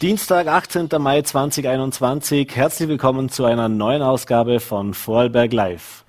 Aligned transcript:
Dienstag, 0.00 0.46
18. 0.46 0.90
Mai 1.00 1.22
2021. 1.22 2.54
Herzlich 2.54 2.88
willkommen 2.88 3.30
zu 3.30 3.44
einer 3.44 3.68
neuen 3.68 4.00
Ausgabe 4.00 4.60
von 4.60 4.94
Vorarlberg 4.94 5.52
Live. 5.52 6.04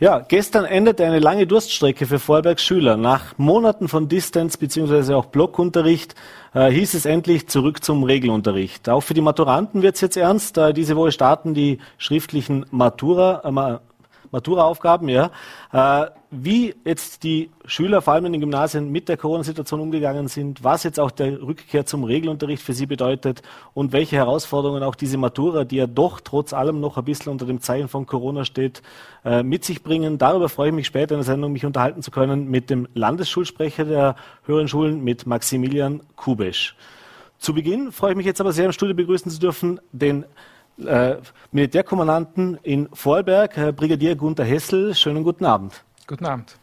Ja, 0.00 0.20
gestern 0.20 0.64
endete 0.64 1.04
eine 1.04 1.18
lange 1.18 1.46
Durststrecke 1.46 2.06
für 2.06 2.20
Vorarlbergs 2.20 2.62
Schüler. 2.62 2.96
Nach 2.96 3.36
Monaten 3.36 3.88
von 3.88 4.08
Distance 4.08 4.56
bzw. 4.56 5.12
auch 5.12 5.26
Blockunterricht 5.26 6.14
äh, 6.54 6.70
hieß 6.70 6.94
es 6.94 7.04
endlich 7.04 7.48
zurück 7.48 7.84
zum 7.84 8.02
Regelunterricht. 8.02 8.88
Auch 8.88 9.02
für 9.02 9.12
die 9.12 9.20
Maturanten 9.20 9.82
wird 9.82 9.96
es 9.96 10.00
jetzt 10.00 10.16
ernst. 10.16 10.56
Äh, 10.56 10.72
diese 10.72 10.96
Woche 10.96 11.12
starten 11.12 11.52
die 11.52 11.80
schriftlichen 11.98 12.64
Matura, 12.70 13.42
äh, 13.44 13.78
Matura-Aufgaben, 14.30 15.08
ja. 15.08 15.30
Äh, 15.72 16.10
wie 16.30 16.74
jetzt 16.84 17.22
die 17.22 17.50
Schüler, 17.64 18.02
vor 18.02 18.12
allem 18.12 18.26
in 18.26 18.32
den 18.32 18.40
Gymnasien, 18.42 18.92
mit 18.92 19.08
der 19.08 19.16
Corona-Situation 19.16 19.80
umgegangen 19.80 20.28
sind, 20.28 20.62
was 20.62 20.82
jetzt 20.82 21.00
auch 21.00 21.10
der 21.10 21.40
Rückkehr 21.40 21.86
zum 21.86 22.04
Regelunterricht 22.04 22.62
für 22.62 22.74
sie 22.74 22.86
bedeutet 22.86 23.42
und 23.72 23.92
welche 23.92 24.16
Herausforderungen 24.16 24.82
auch 24.82 24.94
diese 24.94 25.16
Matura, 25.16 25.64
die 25.64 25.76
ja 25.76 25.86
doch 25.86 26.20
trotz 26.20 26.52
allem 26.52 26.80
noch 26.80 26.98
ein 26.98 27.04
bisschen 27.04 27.32
unter 27.32 27.46
dem 27.46 27.60
Zeichen 27.60 27.88
von 27.88 28.04
Corona 28.04 28.44
steht, 28.44 28.82
äh, 29.24 29.42
mit 29.42 29.64
sich 29.64 29.82
bringen. 29.82 30.18
Darüber 30.18 30.48
freue 30.48 30.68
ich 30.68 30.74
mich 30.74 30.86
später 30.86 31.14
in 31.14 31.20
der 31.20 31.24
Sendung, 31.24 31.52
mich 31.52 31.64
unterhalten 31.64 32.02
zu 32.02 32.10
können 32.10 32.48
mit 32.48 32.68
dem 32.68 32.88
Landesschulsprecher 32.94 33.84
der 33.84 34.16
höheren 34.44 34.68
Schulen, 34.68 35.02
mit 35.02 35.26
Maximilian 35.26 36.02
Kubesch. 36.16 36.76
Zu 37.38 37.54
Beginn 37.54 37.92
freue 37.92 38.10
ich 38.10 38.16
mich 38.16 38.26
jetzt 38.26 38.40
aber 38.40 38.52
sehr 38.52 38.66
im 38.66 38.72
Studio 38.72 38.96
begrüßen 38.96 39.30
zu 39.30 39.38
dürfen, 39.38 39.80
den 39.92 40.24
äh, 40.84 41.16
Militärkommandanten 41.52 42.58
in 42.62 42.88
Vorarlberg, 42.92 43.56
Herr 43.56 43.72
Brigadier 43.72 44.16
Gunther 44.16 44.44
Hessel. 44.44 44.94
Schönen 44.94 45.24
guten 45.24 45.44
Abend. 45.44 45.84
Guten 46.06 46.26
Abend. 46.26 46.58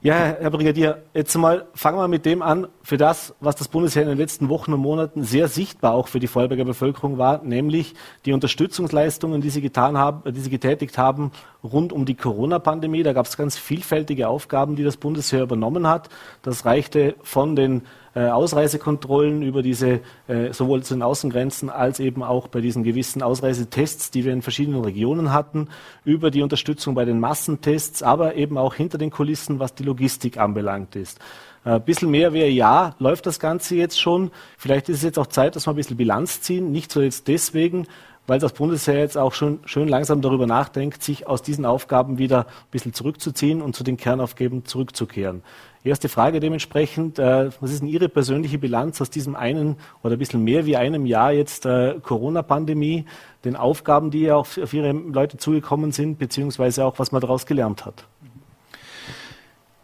Ja, 0.00 0.14
Herr 0.14 0.50
Brigadier, 0.50 1.02
jetzt 1.12 1.36
mal 1.36 1.66
fangen 1.74 1.98
wir 1.98 2.06
mit 2.06 2.24
dem 2.24 2.40
an, 2.40 2.68
für 2.84 2.96
das, 2.96 3.34
was 3.40 3.56
das 3.56 3.66
Bundesheer 3.66 4.02
in 4.02 4.08
den 4.08 4.16
letzten 4.16 4.48
Wochen 4.48 4.72
und 4.72 4.78
Monaten 4.78 5.24
sehr 5.24 5.48
sichtbar 5.48 5.92
auch 5.94 6.06
für 6.06 6.20
die 6.20 6.28
Vorarlberger 6.28 6.64
Bevölkerung 6.64 7.18
war, 7.18 7.42
nämlich 7.42 7.94
die 8.24 8.32
Unterstützungsleistungen, 8.32 9.40
die 9.40 9.50
Sie 9.50 9.60
getan 9.60 9.98
haben, 9.98 10.32
die 10.32 10.38
Sie 10.38 10.50
getätigt 10.50 10.98
haben 10.98 11.32
rund 11.64 11.92
um 11.92 12.04
die 12.04 12.14
Corona-Pandemie. 12.14 13.02
Da 13.02 13.12
gab 13.12 13.26
es 13.26 13.36
ganz 13.36 13.58
vielfältige 13.58 14.28
Aufgaben, 14.28 14.76
die 14.76 14.84
das 14.84 14.98
Bundesheer 14.98 15.42
übernommen 15.42 15.88
hat. 15.88 16.08
Das 16.42 16.64
reichte 16.64 17.16
von 17.24 17.56
den 17.56 17.82
Ausreisekontrollen 18.26 19.42
über 19.42 19.62
diese 19.62 20.00
äh, 20.26 20.52
sowohl 20.52 20.82
zu 20.82 20.94
den 20.94 21.02
Außengrenzen 21.02 21.70
als 21.70 22.00
eben 22.00 22.22
auch 22.22 22.48
bei 22.48 22.60
diesen 22.60 22.82
gewissen 22.82 23.22
Ausreisetests, 23.22 24.10
die 24.10 24.24
wir 24.24 24.32
in 24.32 24.42
verschiedenen 24.42 24.82
Regionen 24.82 25.32
hatten, 25.32 25.68
über 26.04 26.30
die 26.30 26.42
Unterstützung 26.42 26.94
bei 26.94 27.04
den 27.04 27.20
Massentests, 27.20 28.02
aber 28.02 28.34
eben 28.34 28.58
auch 28.58 28.74
hinter 28.74 28.98
den 28.98 29.10
Kulissen, 29.10 29.58
was 29.58 29.74
die 29.74 29.84
Logistik 29.84 30.38
anbelangt 30.38 30.96
ist. 30.96 31.20
Ein 31.64 31.76
äh, 31.76 31.80
bisschen 31.80 32.10
mehr 32.10 32.32
ein 32.32 32.52
Jahr 32.52 32.94
läuft 32.98 33.26
das 33.26 33.40
Ganze 33.40 33.74
jetzt 33.74 34.00
schon. 34.00 34.30
Vielleicht 34.56 34.88
ist 34.88 34.98
es 34.98 35.02
jetzt 35.02 35.18
auch 35.18 35.26
Zeit, 35.26 35.54
dass 35.54 35.66
wir 35.66 35.72
ein 35.72 35.76
bisschen 35.76 35.96
Bilanz 35.96 36.40
ziehen. 36.40 36.72
Nicht 36.72 36.90
so 36.90 37.02
jetzt 37.02 37.28
deswegen, 37.28 37.86
weil 38.26 38.38
das 38.38 38.52
Bundesheer 38.52 38.98
jetzt 38.98 39.18
auch 39.18 39.32
schon 39.32 39.60
schön 39.64 39.88
langsam 39.88 40.20
darüber 40.20 40.46
nachdenkt, 40.46 41.02
sich 41.02 41.26
aus 41.26 41.42
diesen 41.42 41.64
Aufgaben 41.64 42.18
wieder 42.18 42.40
ein 42.40 42.70
bisschen 42.70 42.92
zurückzuziehen 42.92 43.62
und 43.62 43.74
zu 43.74 43.84
den 43.84 43.96
Kernaufgaben 43.96 44.64
zurückzukehren. 44.64 45.42
Erste 45.84 46.08
Frage 46.08 46.40
dementsprechend, 46.40 47.18
äh, 47.18 47.50
was 47.60 47.70
ist 47.70 47.80
denn 47.80 47.88
Ihre 47.88 48.08
persönliche 48.08 48.58
Bilanz 48.58 49.00
aus 49.00 49.10
diesem 49.10 49.36
einen 49.36 49.76
oder 50.02 50.16
ein 50.16 50.18
bisschen 50.18 50.42
mehr 50.42 50.66
wie 50.66 50.76
einem 50.76 51.06
Jahr 51.06 51.32
jetzt 51.32 51.66
äh, 51.66 51.94
Corona-Pandemie, 52.02 53.06
den 53.44 53.56
Aufgaben, 53.56 54.10
die 54.10 54.30
auf 54.30 54.56
Ihre 54.56 54.92
Leute 54.92 55.36
zugekommen 55.36 55.92
sind, 55.92 56.18
beziehungsweise 56.18 56.84
auch, 56.84 56.98
was 56.98 57.12
man 57.12 57.20
daraus 57.20 57.46
gelernt 57.46 57.86
hat? 57.86 58.04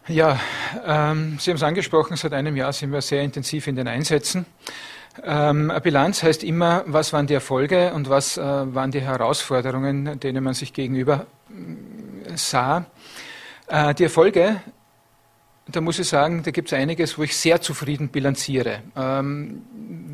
Ja, 0.07 0.39
ähm, 0.85 1.39
Sie 1.39 1.51
haben 1.51 1.57
es 1.57 1.63
angesprochen, 1.63 2.17
seit 2.17 2.35
einem 2.35 2.57
Jahr 2.57 2.73
sind 2.73 2.93
wir 2.93 3.01
sehr 3.01 3.23
intensiv 3.23 3.67
in 3.69 3.77
den 3.77 3.89
Einsätzen. 3.89 4.45
Ähm, 5.23 5.73
Bilanz 5.83 6.23
heißt 6.23 6.43
immer, 6.43 6.83
was 6.87 7.13
waren 7.13 7.27
die 7.27 7.35
Erfolge 7.35 7.93
und 7.95 8.11
was 8.11 8.37
äh, 8.37 8.43
waren 8.43 8.91
die 8.91 9.01
Herausforderungen, 9.01 10.19
denen 10.19 10.43
man 10.43 10.55
sich 10.55 10.73
gegenüber 10.73 11.27
äh, 11.49 12.37
sah. 12.37 12.87
Äh, 13.69 13.95
die 13.95 14.05
Erfolge 14.05 14.61
da 15.67 15.81
muss 15.81 15.99
ich 15.99 16.09
sagen, 16.09 16.43
da 16.43 16.51
gibt 16.51 16.69
es 16.69 16.79
einiges, 16.79 17.17
wo 17.17 17.23
ich 17.23 17.37
sehr 17.37 17.61
zufrieden 17.61 18.09
bilanziere. 18.09 18.83
Ähm, 18.97 19.63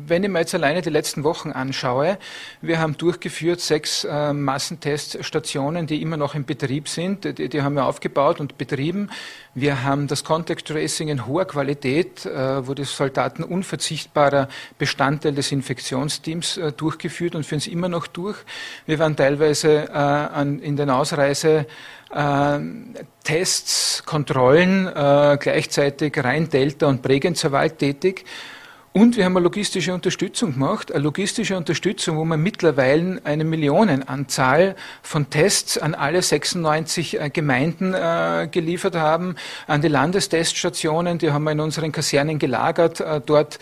wenn 0.07 0.23
ich 0.23 0.29
mir 0.29 0.39
jetzt 0.39 0.55
alleine 0.55 0.81
die 0.81 0.89
letzten 0.89 1.25
Wochen 1.25 1.51
anschaue, 1.51 2.17
wir 2.61 2.79
haben 2.79 2.97
durchgeführt 2.97 3.59
sechs 3.59 4.05
äh, 4.05 4.31
Massenteststationen, 4.31 5.87
die 5.87 6.01
immer 6.01 6.15
noch 6.15 6.35
in 6.35 6.45
Betrieb 6.45 6.87
sind. 6.87 7.25
Die, 7.25 7.49
die, 7.49 7.61
haben 7.61 7.75
wir 7.75 7.85
aufgebaut 7.85 8.39
und 8.39 8.57
betrieben. 8.57 9.09
Wir 9.53 9.83
haben 9.83 10.07
das 10.07 10.23
Contact 10.23 10.67
Tracing 10.67 11.09
in 11.09 11.27
hoher 11.27 11.45
Qualität, 11.45 12.25
äh, 12.25 12.65
wo 12.65 12.73
die 12.73 12.85
Soldaten 12.85 13.43
unverzichtbarer 13.43 14.47
Bestandteil 14.77 15.33
des 15.33 15.51
Infektionsteams 15.51 16.57
äh, 16.57 16.71
durchgeführt 16.71 17.35
und 17.35 17.45
führen 17.45 17.59
es 17.59 17.67
immer 17.67 17.89
noch 17.89 18.07
durch. 18.07 18.37
Wir 18.85 18.99
waren 18.99 19.17
teilweise 19.17 19.89
äh, 19.89 19.91
an, 19.91 20.59
in 20.59 20.77
den 20.77 20.89
Ausreise 20.89 21.65
Tests, 23.23 24.03
Kontrollen, 24.05 24.87
äh, 24.87 25.37
gleichzeitig 25.39 26.21
rein 26.23 26.49
Delta 26.49 26.87
und 26.87 27.01
Bregenzer 27.01 27.51
Wald 27.51 27.79
tätig. 27.79 28.25
Und 28.93 29.15
wir 29.15 29.23
haben 29.23 29.37
eine 29.37 29.45
logistische 29.45 29.93
Unterstützung 29.93 30.53
gemacht, 30.53 30.91
eine 30.91 31.01
logistische 31.01 31.55
Unterstützung, 31.55 32.17
wo 32.17 32.25
wir 32.25 32.35
mittlerweile 32.35 33.21
eine 33.23 33.45
Millionenanzahl 33.45 34.75
von 35.01 35.29
Tests 35.29 35.77
an 35.77 35.95
alle 35.95 36.21
96 36.21 37.21
äh, 37.21 37.29
Gemeinden 37.29 37.93
äh, 37.93 38.49
geliefert 38.51 38.97
haben, 38.97 39.35
an 39.67 39.81
die 39.81 39.87
Landesteststationen, 39.87 41.19
die 41.19 41.31
haben 41.31 41.45
wir 41.45 41.53
in 41.53 41.61
unseren 41.61 41.93
Kasernen 41.93 42.37
gelagert, 42.37 42.99
äh, 42.99 43.21
dort 43.25 43.59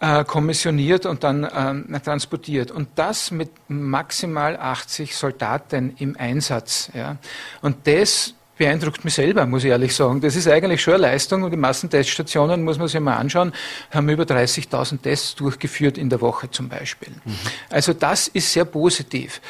äh, 0.00 0.24
kommissioniert 0.24 1.06
und 1.06 1.24
dann 1.24 1.44
äh, 1.44 2.00
transportiert. 2.00 2.70
Und 2.70 2.88
das 2.96 3.30
mit 3.30 3.50
maximal 3.68 4.56
80 4.56 5.14
Soldaten 5.14 5.94
im 5.98 6.16
Einsatz. 6.18 6.90
Ja. 6.94 7.18
Und 7.60 7.86
das 7.86 8.34
beeindruckt 8.56 9.04
mich 9.04 9.14
selber, 9.14 9.46
muss 9.46 9.64
ich 9.64 9.70
ehrlich 9.70 9.94
sagen. 9.94 10.20
Das 10.20 10.36
ist 10.36 10.46
eigentlich 10.46 10.82
schon 10.82 10.94
eine 10.94 11.02
Leistung 11.04 11.42
und 11.42 11.50
die 11.50 11.56
Massenteststationen, 11.56 12.62
muss 12.62 12.78
man 12.78 12.88
sich 12.88 13.00
mal 13.00 13.16
anschauen, 13.16 13.52
haben 13.90 14.08
über 14.08 14.24
30.000 14.24 15.00
Tests 15.00 15.34
durchgeführt 15.34 15.96
in 15.96 16.10
der 16.10 16.20
Woche 16.20 16.50
zum 16.50 16.68
Beispiel. 16.68 17.12
Mhm. 17.24 17.36
Also 17.70 17.94
das 17.94 18.28
ist 18.28 18.52
sehr 18.52 18.66
positiv. 18.66 19.40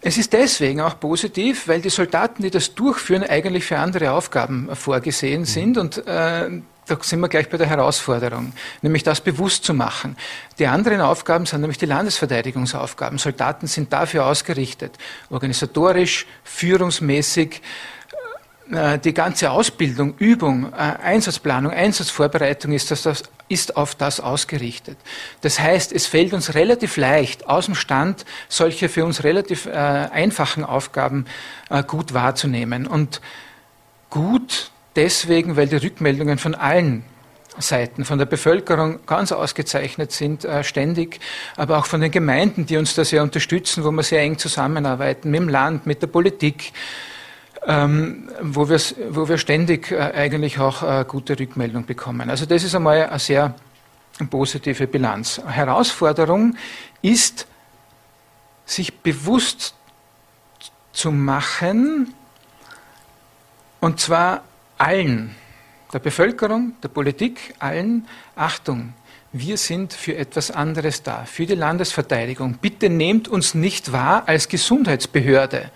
Es 0.00 0.18
ist 0.18 0.32
deswegen 0.32 0.80
auch 0.80 1.00
positiv, 1.00 1.68
weil 1.68 1.80
die 1.80 1.90
Soldaten, 1.90 2.42
die 2.42 2.50
das 2.50 2.74
durchführen, 2.74 3.22
eigentlich 3.22 3.64
für 3.64 3.78
andere 3.78 4.12
Aufgaben 4.12 4.74
vorgesehen 4.74 5.40
mhm. 5.40 5.46
sind 5.46 5.78
und 5.78 6.06
äh, 6.06 6.48
da 6.86 6.96
sind 7.00 7.20
wir 7.20 7.28
gleich 7.28 7.48
bei 7.48 7.56
der 7.56 7.66
Herausforderung, 7.66 8.52
nämlich 8.80 9.02
das 9.02 9.20
bewusst 9.20 9.64
zu 9.64 9.74
machen. 9.74 10.16
Die 10.58 10.66
anderen 10.66 11.00
Aufgaben 11.00 11.44
sind 11.44 11.60
nämlich 11.60 11.78
die 11.78 11.86
Landesverteidigungsaufgaben. 11.86 13.18
Soldaten 13.18 13.66
sind 13.66 13.92
dafür 13.92 14.26
ausgerichtet, 14.26 14.96
organisatorisch, 15.28 16.26
führungsmäßig, 16.44 17.60
äh, 18.70 18.98
die 18.98 19.14
ganze 19.14 19.50
Ausbildung, 19.50 20.14
Übung, 20.18 20.72
äh, 20.72 20.76
Einsatzplanung, 20.76 21.72
Einsatzvorbereitung 21.72 22.72
ist, 22.72 22.90
das, 22.90 23.22
ist 23.48 23.76
auf 23.76 23.94
das 23.94 24.18
ausgerichtet. 24.18 24.98
Das 25.40 25.60
heißt, 25.60 25.92
es 25.92 26.06
fällt 26.06 26.32
uns 26.32 26.54
relativ 26.54 26.96
leicht, 26.96 27.48
aus 27.48 27.66
dem 27.66 27.76
Stand 27.76 28.24
solche 28.48 28.88
für 28.88 29.04
uns 29.04 29.22
relativ 29.22 29.66
äh, 29.66 29.70
einfachen 29.70 30.64
Aufgaben 30.64 31.26
gut 31.88 32.14
wahrzunehmen. 32.14 32.86
Und 32.86 33.20
gut 34.08 34.70
deswegen, 34.96 35.56
weil 35.56 35.68
die 35.68 35.76
Rückmeldungen 35.76 36.38
von 36.38 36.54
allen 36.54 37.04
Seiten, 37.58 38.04
von 38.04 38.18
der 38.18 38.26
Bevölkerung 38.26 39.00
ganz 39.06 39.32
ausgezeichnet 39.32 40.12
sind, 40.12 40.44
äh, 40.44 40.62
ständig, 40.62 41.20
aber 41.56 41.78
auch 41.78 41.86
von 41.86 42.00
den 42.00 42.10
Gemeinden, 42.10 42.66
die 42.66 42.76
uns 42.76 42.94
da 42.94 43.04
sehr 43.04 43.22
unterstützen, 43.22 43.84
wo 43.84 43.90
wir 43.90 44.02
sehr 44.02 44.20
eng 44.20 44.38
zusammenarbeiten, 44.38 45.30
mit 45.30 45.40
dem 45.40 45.48
Land, 45.48 45.86
mit 45.86 46.02
der 46.02 46.08
Politik, 46.08 46.72
ähm, 47.66 48.30
wo, 48.42 48.68
wir, 48.68 48.78
wo 49.10 49.28
wir 49.28 49.38
ständig 49.38 49.90
äh, 49.90 49.96
eigentlich 49.96 50.58
auch 50.58 50.82
äh, 50.82 51.04
gute 51.06 51.38
Rückmeldung 51.38 51.86
bekommen. 51.86 52.28
Also 52.30 52.46
das 52.46 52.62
ist 52.62 52.74
einmal 52.74 53.06
eine 53.06 53.18
sehr 53.18 53.54
positive 54.30 54.86
Bilanz. 54.86 55.40
Herausforderung 55.46 56.56
ist, 57.02 57.46
sich 58.64 58.98
bewusst 59.00 59.74
zu 60.92 61.12
machen, 61.12 62.14
und 63.80 64.00
zwar 64.00 64.42
allen, 64.78 65.34
der 65.92 65.98
Bevölkerung, 65.98 66.74
der 66.82 66.88
Politik, 66.88 67.54
allen, 67.58 68.06
Achtung, 68.34 68.92
wir 69.32 69.56
sind 69.56 69.92
für 69.92 70.16
etwas 70.16 70.50
anderes 70.50 71.02
da, 71.02 71.24
für 71.26 71.46
die 71.46 71.54
Landesverteidigung. 71.54 72.58
Bitte 72.60 72.88
nehmt 72.88 73.28
uns 73.28 73.54
nicht 73.54 73.92
wahr 73.92 74.22
als 74.26 74.48
Gesundheitsbehörde. 74.48 75.70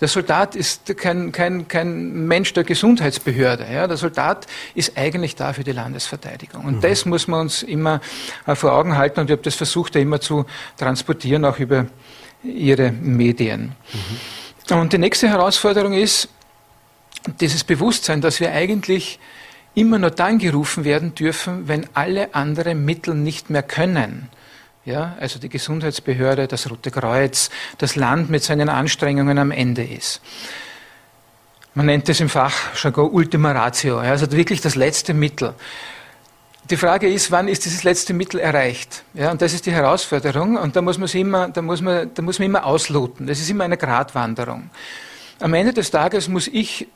Der 0.00 0.08
Soldat 0.08 0.56
ist 0.56 0.96
kein, 0.96 1.30
kein, 1.30 1.68
kein 1.68 2.26
Mensch 2.26 2.52
der 2.52 2.64
Gesundheitsbehörde. 2.64 3.66
Ja? 3.72 3.86
Der 3.86 3.96
Soldat 3.96 4.46
ist 4.74 4.98
eigentlich 4.98 5.36
da 5.36 5.52
für 5.52 5.62
die 5.62 5.72
Landesverteidigung. 5.72 6.64
Und 6.64 6.76
mhm. 6.76 6.80
das 6.80 7.04
muss 7.06 7.28
man 7.28 7.42
uns 7.42 7.62
immer 7.62 8.00
äh, 8.46 8.56
vor 8.56 8.72
Augen 8.72 8.96
halten. 8.96 9.20
Und 9.20 9.26
ich 9.26 9.32
habe 9.32 9.42
das 9.42 9.54
versucht, 9.54 9.94
da 9.94 10.00
immer 10.00 10.20
zu 10.20 10.44
transportieren, 10.76 11.44
auch 11.44 11.58
über 11.60 11.86
Ihre 12.42 12.90
Medien. 12.90 13.76
Mhm. 14.70 14.76
Und 14.76 14.92
die 14.92 14.98
nächste 14.98 15.28
Herausforderung 15.28 15.92
ist, 15.92 16.28
dieses 17.40 17.64
Bewusstsein, 17.64 18.20
dass 18.20 18.40
wir 18.40 18.52
eigentlich 18.52 19.18
immer 19.74 19.98
nur 19.98 20.10
dann 20.10 20.38
gerufen 20.38 20.84
werden 20.84 21.14
dürfen, 21.14 21.68
wenn 21.68 21.86
alle 21.94 22.34
anderen 22.34 22.84
Mittel 22.84 23.14
nicht 23.14 23.50
mehr 23.50 23.62
können. 23.62 24.28
ja, 24.84 25.16
also 25.20 25.38
die 25.38 25.48
Gesundheitsbehörde, 25.48 26.48
das 26.48 26.68
Rote 26.68 26.90
Kreuz, 26.90 27.50
das 27.78 27.94
Land 27.94 28.30
mit 28.30 28.42
seinen 28.42 28.68
Anstrengungen 28.68 29.38
am 29.38 29.52
Ende 29.52 29.84
ist. 29.84 30.20
Man 31.74 31.86
nennt 31.86 32.08
es 32.08 32.20
im 32.20 32.28
Fachjargon 32.28 33.10
Ultima 33.10 33.52
Ratio, 33.52 33.98
also 33.98 34.30
wirklich 34.32 34.60
das 34.60 34.74
letzte 34.74 35.14
Mittel. 35.14 35.54
Die 36.68 36.76
Frage 36.76 37.08
ist, 37.08 37.30
wann 37.30 37.48
ist 37.48 37.64
dieses 37.64 37.82
letzte 37.82 38.12
Mittel 38.12 38.40
erreicht? 38.40 39.04
Ja, 39.14 39.30
und 39.30 39.40
das 39.40 39.52
ist 39.52 39.66
die 39.66 39.72
Herausforderung. 39.72 40.56
Und 40.56 40.76
da 40.76 40.82
muss 40.82 40.98
man 40.98 41.08
immer, 41.08 41.48
da 41.48 41.62
muss 41.62 41.80
man, 41.80 42.12
da 42.14 42.22
muss 42.22 42.38
man 42.38 42.46
immer 42.46 42.64
ausloten. 42.66 43.26
Das 43.26 43.40
ist 43.40 43.50
immer 43.50 43.64
eine 43.64 43.76
Gratwanderung. 43.76 44.70
Am 45.40 45.54
Ende 45.54 45.72
des 45.72 45.90
Tages 45.90 46.28
muss 46.28 46.46
ich 46.46 46.86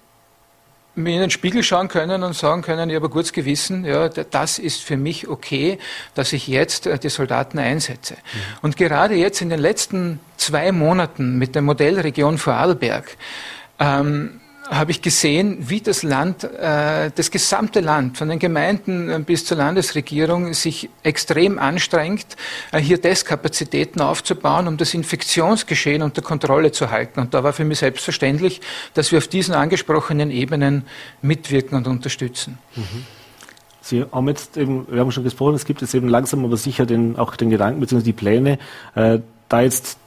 mir 0.96 1.14
in 1.14 1.20
den 1.20 1.30
Spiegel 1.30 1.62
schauen 1.62 1.88
können 1.88 2.22
und 2.22 2.34
sagen 2.34 2.62
können, 2.62 2.90
ich 2.90 2.96
habe 2.96 3.06
ein 3.06 3.10
gutes 3.10 3.32
Gewissen, 3.32 3.84
ja, 3.84 4.08
das 4.08 4.58
ist 4.58 4.82
für 4.82 4.96
mich 4.96 5.28
okay, 5.28 5.78
dass 6.14 6.32
ich 6.32 6.48
jetzt 6.48 6.86
äh, 6.86 6.98
die 6.98 7.10
Soldaten 7.10 7.58
einsetze. 7.58 8.14
Mhm. 8.14 8.38
Und 8.62 8.76
gerade 8.76 9.14
jetzt 9.14 9.40
in 9.40 9.50
den 9.50 9.60
letzten 9.60 10.20
zwei 10.36 10.72
Monaten 10.72 11.38
mit 11.38 11.54
der 11.54 11.62
Modellregion 11.62 12.38
Vorarlberg, 12.38 13.16
ähm, 13.78 14.40
habe 14.68 14.90
ich 14.90 15.02
gesehen, 15.02 15.68
wie 15.68 15.80
das 15.80 16.02
Land, 16.02 16.44
äh, 16.44 17.10
das 17.14 17.30
gesamte 17.30 17.80
Land, 17.80 18.18
von 18.18 18.28
den 18.28 18.38
Gemeinden 18.38 19.10
äh, 19.10 19.18
bis 19.20 19.44
zur 19.44 19.56
Landesregierung, 19.56 20.52
sich 20.54 20.90
extrem 21.02 21.58
anstrengt, 21.58 22.36
äh, 22.72 22.80
hier 22.80 23.00
Testkapazitäten 23.00 24.00
aufzubauen, 24.00 24.68
um 24.68 24.76
das 24.76 24.94
Infektionsgeschehen 24.94 26.02
unter 26.02 26.22
Kontrolle 26.22 26.72
zu 26.72 26.90
halten. 26.90 27.20
Und 27.20 27.34
da 27.34 27.44
war 27.44 27.52
für 27.52 27.64
mich 27.64 27.78
selbstverständlich, 27.78 28.60
dass 28.94 29.12
wir 29.12 29.18
auf 29.18 29.28
diesen 29.28 29.54
angesprochenen 29.54 30.30
Ebenen 30.30 30.84
mitwirken 31.22 31.76
und 31.76 31.86
unterstützen. 31.86 32.58
Mhm. 32.74 33.06
Sie 33.80 34.04
haben 34.10 34.28
jetzt 34.28 34.56
eben, 34.56 34.86
wir 34.90 35.00
haben 35.00 35.12
schon 35.12 35.22
gesprochen, 35.22 35.54
es 35.54 35.64
gibt 35.64 35.80
jetzt 35.80 35.94
eben 35.94 36.08
langsam 36.08 36.44
aber 36.44 36.56
sicher 36.56 36.86
den, 36.86 37.16
auch 37.16 37.36
den 37.36 37.50
Gedanken 37.50 37.78
bzw. 37.80 38.02
die 38.02 38.12
Pläne, 38.12 38.58
äh, 38.96 39.20
da 39.48 39.60
jetzt 39.60 39.98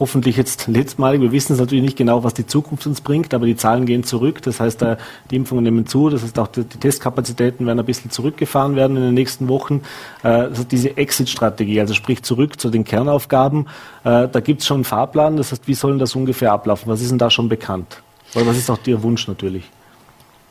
hoffentlich 0.00 0.36
jetzt 0.36 0.68
letztmalig. 0.68 1.20
Wir 1.20 1.32
wissen 1.32 1.54
es 1.54 1.58
natürlich 1.58 1.82
nicht 1.82 1.96
genau, 1.96 2.24
was 2.24 2.34
die 2.34 2.46
Zukunft 2.46 2.86
uns 2.86 3.00
bringt, 3.00 3.34
aber 3.34 3.46
die 3.46 3.56
Zahlen 3.56 3.86
gehen 3.86 4.04
zurück. 4.04 4.42
Das 4.42 4.60
heißt, 4.60 4.84
die 5.30 5.36
Impfungen 5.36 5.64
nehmen 5.64 5.86
zu. 5.86 6.08
Das 6.08 6.22
heißt, 6.22 6.38
auch 6.38 6.48
die, 6.48 6.64
Testkapazitäten 6.64 7.66
werden 7.66 7.78
ein 7.78 7.86
bisschen 7.86 8.10
zurückgefahren 8.10 8.76
werden 8.76 8.96
in 8.96 9.02
den 9.02 9.14
nächsten 9.14 9.48
Wochen. 9.48 9.82
Also 10.22 10.64
diese 10.64 10.96
Exit-Strategie, 10.96 11.80
also 11.80 11.94
sprich 11.94 12.22
zurück 12.22 12.60
zu 12.60 12.70
den 12.70 12.84
Kernaufgaben, 12.84 13.66
äh, 14.04 14.28
da 14.28 14.40
gibt 14.40 14.60
es 14.60 14.66
schon 14.66 14.78
einen 14.78 14.84
Fahrplan. 14.84 15.36
Das 15.36 15.52
heißt, 15.52 15.66
wie 15.66 15.74
soll 15.74 15.98
das 15.98 16.14
ungefähr 16.14 16.52
ablaufen? 16.52 16.90
Was 16.90 17.00
ist 17.00 17.10
denn 17.10 17.18
da 17.18 17.30
schon 17.30 17.48
bekannt? 17.48 18.02
Oder 18.34 18.46
was 18.46 18.56
ist 18.56 18.70
auch 18.70 18.78
Ihr 18.86 19.02
Wunsch 19.02 19.26
natürlich? 19.26 19.64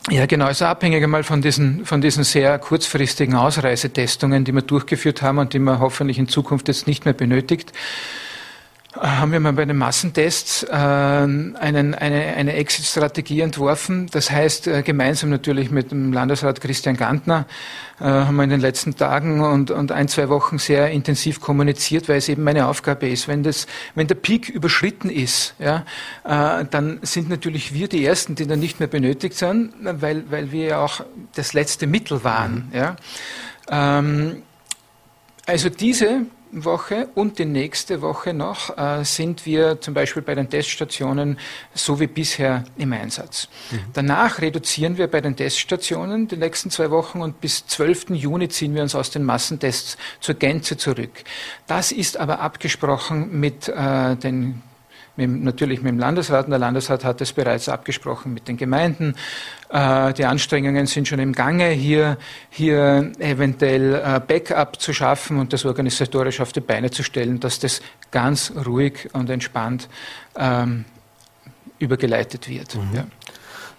Ja, 0.09 0.25
genau. 0.25 0.45
Also 0.45 0.65
abhängig 0.65 1.03
einmal 1.03 1.23
von 1.23 1.41
diesen, 1.41 1.85
von 1.85 1.99
diesen 1.99 2.23
sehr 2.23 2.57
kurzfristigen 2.59 3.35
Ausreisetestungen, 3.35 4.45
die 4.45 4.53
wir 4.53 4.61
durchgeführt 4.61 5.21
haben 5.21 5.37
und 5.37 5.53
die 5.53 5.59
man 5.59 5.79
hoffentlich 5.79 6.17
in 6.17 6.27
Zukunft 6.27 6.69
jetzt 6.69 6.87
nicht 6.87 7.03
mehr 7.03 7.13
benötigt 7.13 7.73
haben 8.99 9.31
wir 9.31 9.39
mal 9.39 9.53
bei 9.53 9.65
den 9.65 9.77
Massentests 9.77 10.63
äh, 10.63 10.71
einen, 10.71 11.55
eine, 11.95 11.95
eine 11.95 12.53
Exit-Strategie 12.53 13.41
entworfen. 13.41 14.07
Das 14.11 14.31
heißt, 14.31 14.67
äh, 14.67 14.83
gemeinsam 14.83 15.29
natürlich 15.29 15.71
mit 15.71 15.91
dem 15.91 16.13
Landesrat 16.13 16.61
Christian 16.61 16.97
Gantner 16.97 17.45
äh, 17.99 18.05
haben 18.05 18.35
wir 18.35 18.43
in 18.43 18.49
den 18.49 18.61
letzten 18.61 18.95
Tagen 18.95 19.41
und, 19.41 19.71
und 19.71 19.91
ein, 19.91 20.07
zwei 20.07 20.29
Wochen 20.29 20.59
sehr 20.59 20.91
intensiv 20.91 21.41
kommuniziert, 21.41 22.09
weil 22.09 22.17
es 22.17 22.29
eben 22.29 22.43
meine 22.43 22.67
Aufgabe 22.67 23.07
ist. 23.07 23.27
Wenn, 23.27 23.43
das, 23.43 23.67
wenn 23.95 24.07
der 24.07 24.15
Peak 24.15 24.49
überschritten 24.49 25.09
ist, 25.09 25.55
ja, 25.59 25.85
äh, 26.23 26.65
dann 26.69 26.99
sind 27.01 27.29
natürlich 27.29 27.73
wir 27.73 27.87
die 27.87 28.05
Ersten, 28.05 28.35
die 28.35 28.47
dann 28.47 28.59
nicht 28.59 28.79
mehr 28.79 28.87
benötigt 28.87 29.35
sind, 29.35 29.73
weil, 29.81 30.29
weil 30.29 30.51
wir 30.51 30.65
ja 30.65 30.79
auch 30.83 31.01
das 31.35 31.53
letzte 31.53 31.87
Mittel 31.87 32.23
waren. 32.23 32.69
Mhm. 32.71 32.77
Ja. 32.77 32.95
Ähm, 33.69 34.43
also 35.45 35.69
diese 35.69 36.25
Woche 36.51 37.09
und 37.15 37.39
die 37.39 37.45
nächste 37.45 38.01
Woche 38.01 38.33
noch 38.33 38.77
äh, 38.77 39.03
sind 39.03 39.45
wir 39.45 39.81
zum 39.81 39.93
Beispiel 39.93 40.21
bei 40.21 40.35
den 40.35 40.49
Teststationen 40.49 41.37
so 41.73 41.99
wie 41.99 42.07
bisher 42.07 42.63
im 42.77 42.93
Einsatz. 42.93 43.47
Mhm. 43.71 43.79
Danach 43.93 44.41
reduzieren 44.41 44.97
wir 44.97 45.07
bei 45.07 45.21
den 45.21 45.35
Teststationen 45.35 46.27
die 46.27 46.37
nächsten 46.37 46.69
zwei 46.71 46.91
Wochen 46.91 47.21
und 47.21 47.41
bis 47.41 47.65
12. 47.67 48.11
Juni 48.11 48.49
ziehen 48.49 48.75
wir 48.75 48.81
uns 48.81 48.95
aus 48.95 49.09
den 49.09 49.23
Massentests 49.23 49.97
zur 50.19 50.35
Gänze 50.35 50.77
zurück. 50.77 51.23
Das 51.67 51.91
ist 51.91 52.17
aber 52.17 52.39
abgesprochen 52.39 53.39
mit 53.39 53.67
äh, 53.67 54.15
den 54.15 54.61
mit, 55.17 55.29
natürlich 55.43 55.81
mit 55.81 55.91
dem 55.91 55.99
Landesrat. 55.99 56.45
Und 56.45 56.51
der 56.51 56.59
Landesrat 56.59 57.03
hat 57.03 57.19
es 57.21 57.33
bereits 57.33 57.67
abgesprochen 57.67 58.33
mit 58.33 58.47
den 58.47 58.55
Gemeinden. 58.55 59.15
Äh, 59.69 60.13
die 60.13 60.25
Anstrengungen 60.25 60.85
sind 60.85 61.07
schon 61.07 61.19
im 61.19 61.33
Gange, 61.33 61.69
hier, 61.69 62.17
hier 62.49 63.11
eventuell 63.19 63.95
äh, 63.95 64.21
Backup 64.25 64.79
zu 64.79 64.93
schaffen 64.93 65.37
und 65.37 65.51
das 65.51 65.65
organisatorisch 65.65 66.39
auf 66.39 66.53
die 66.53 66.61
Beine 66.61 66.91
zu 66.91 67.03
stellen, 67.03 67.39
dass 67.39 67.59
das 67.59 67.81
ganz 68.11 68.53
ruhig 68.65 69.09
und 69.13 69.29
entspannt 69.29 69.89
ähm, 70.37 70.85
übergeleitet 71.79 72.47
wird. 72.47 72.75
Mhm. 72.75 72.95
Ja. 72.95 73.05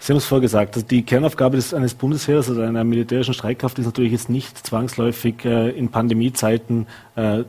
Sie 0.01 0.13
haben 0.13 0.17
es 0.17 0.25
vorher 0.25 0.41
gesagt, 0.41 0.75
also 0.75 0.87
die 0.87 1.03
Kernaufgabe 1.03 1.57
des, 1.57 1.73
eines 1.73 1.93
Bundesheers 1.93 2.49
oder 2.49 2.67
einer 2.67 2.85
militärischen 2.85 3.33
Streitkraft 3.33 3.79
ist 3.79 3.85
natürlich 3.85 4.13
jetzt 4.13 4.29
nicht 4.29 4.65
zwangsläufig 4.65 5.43
äh, 5.43 5.71
in 5.71 5.89
Pandemiezeiten, 5.89 6.87
äh, 7.15 7.21
sage 7.21 7.45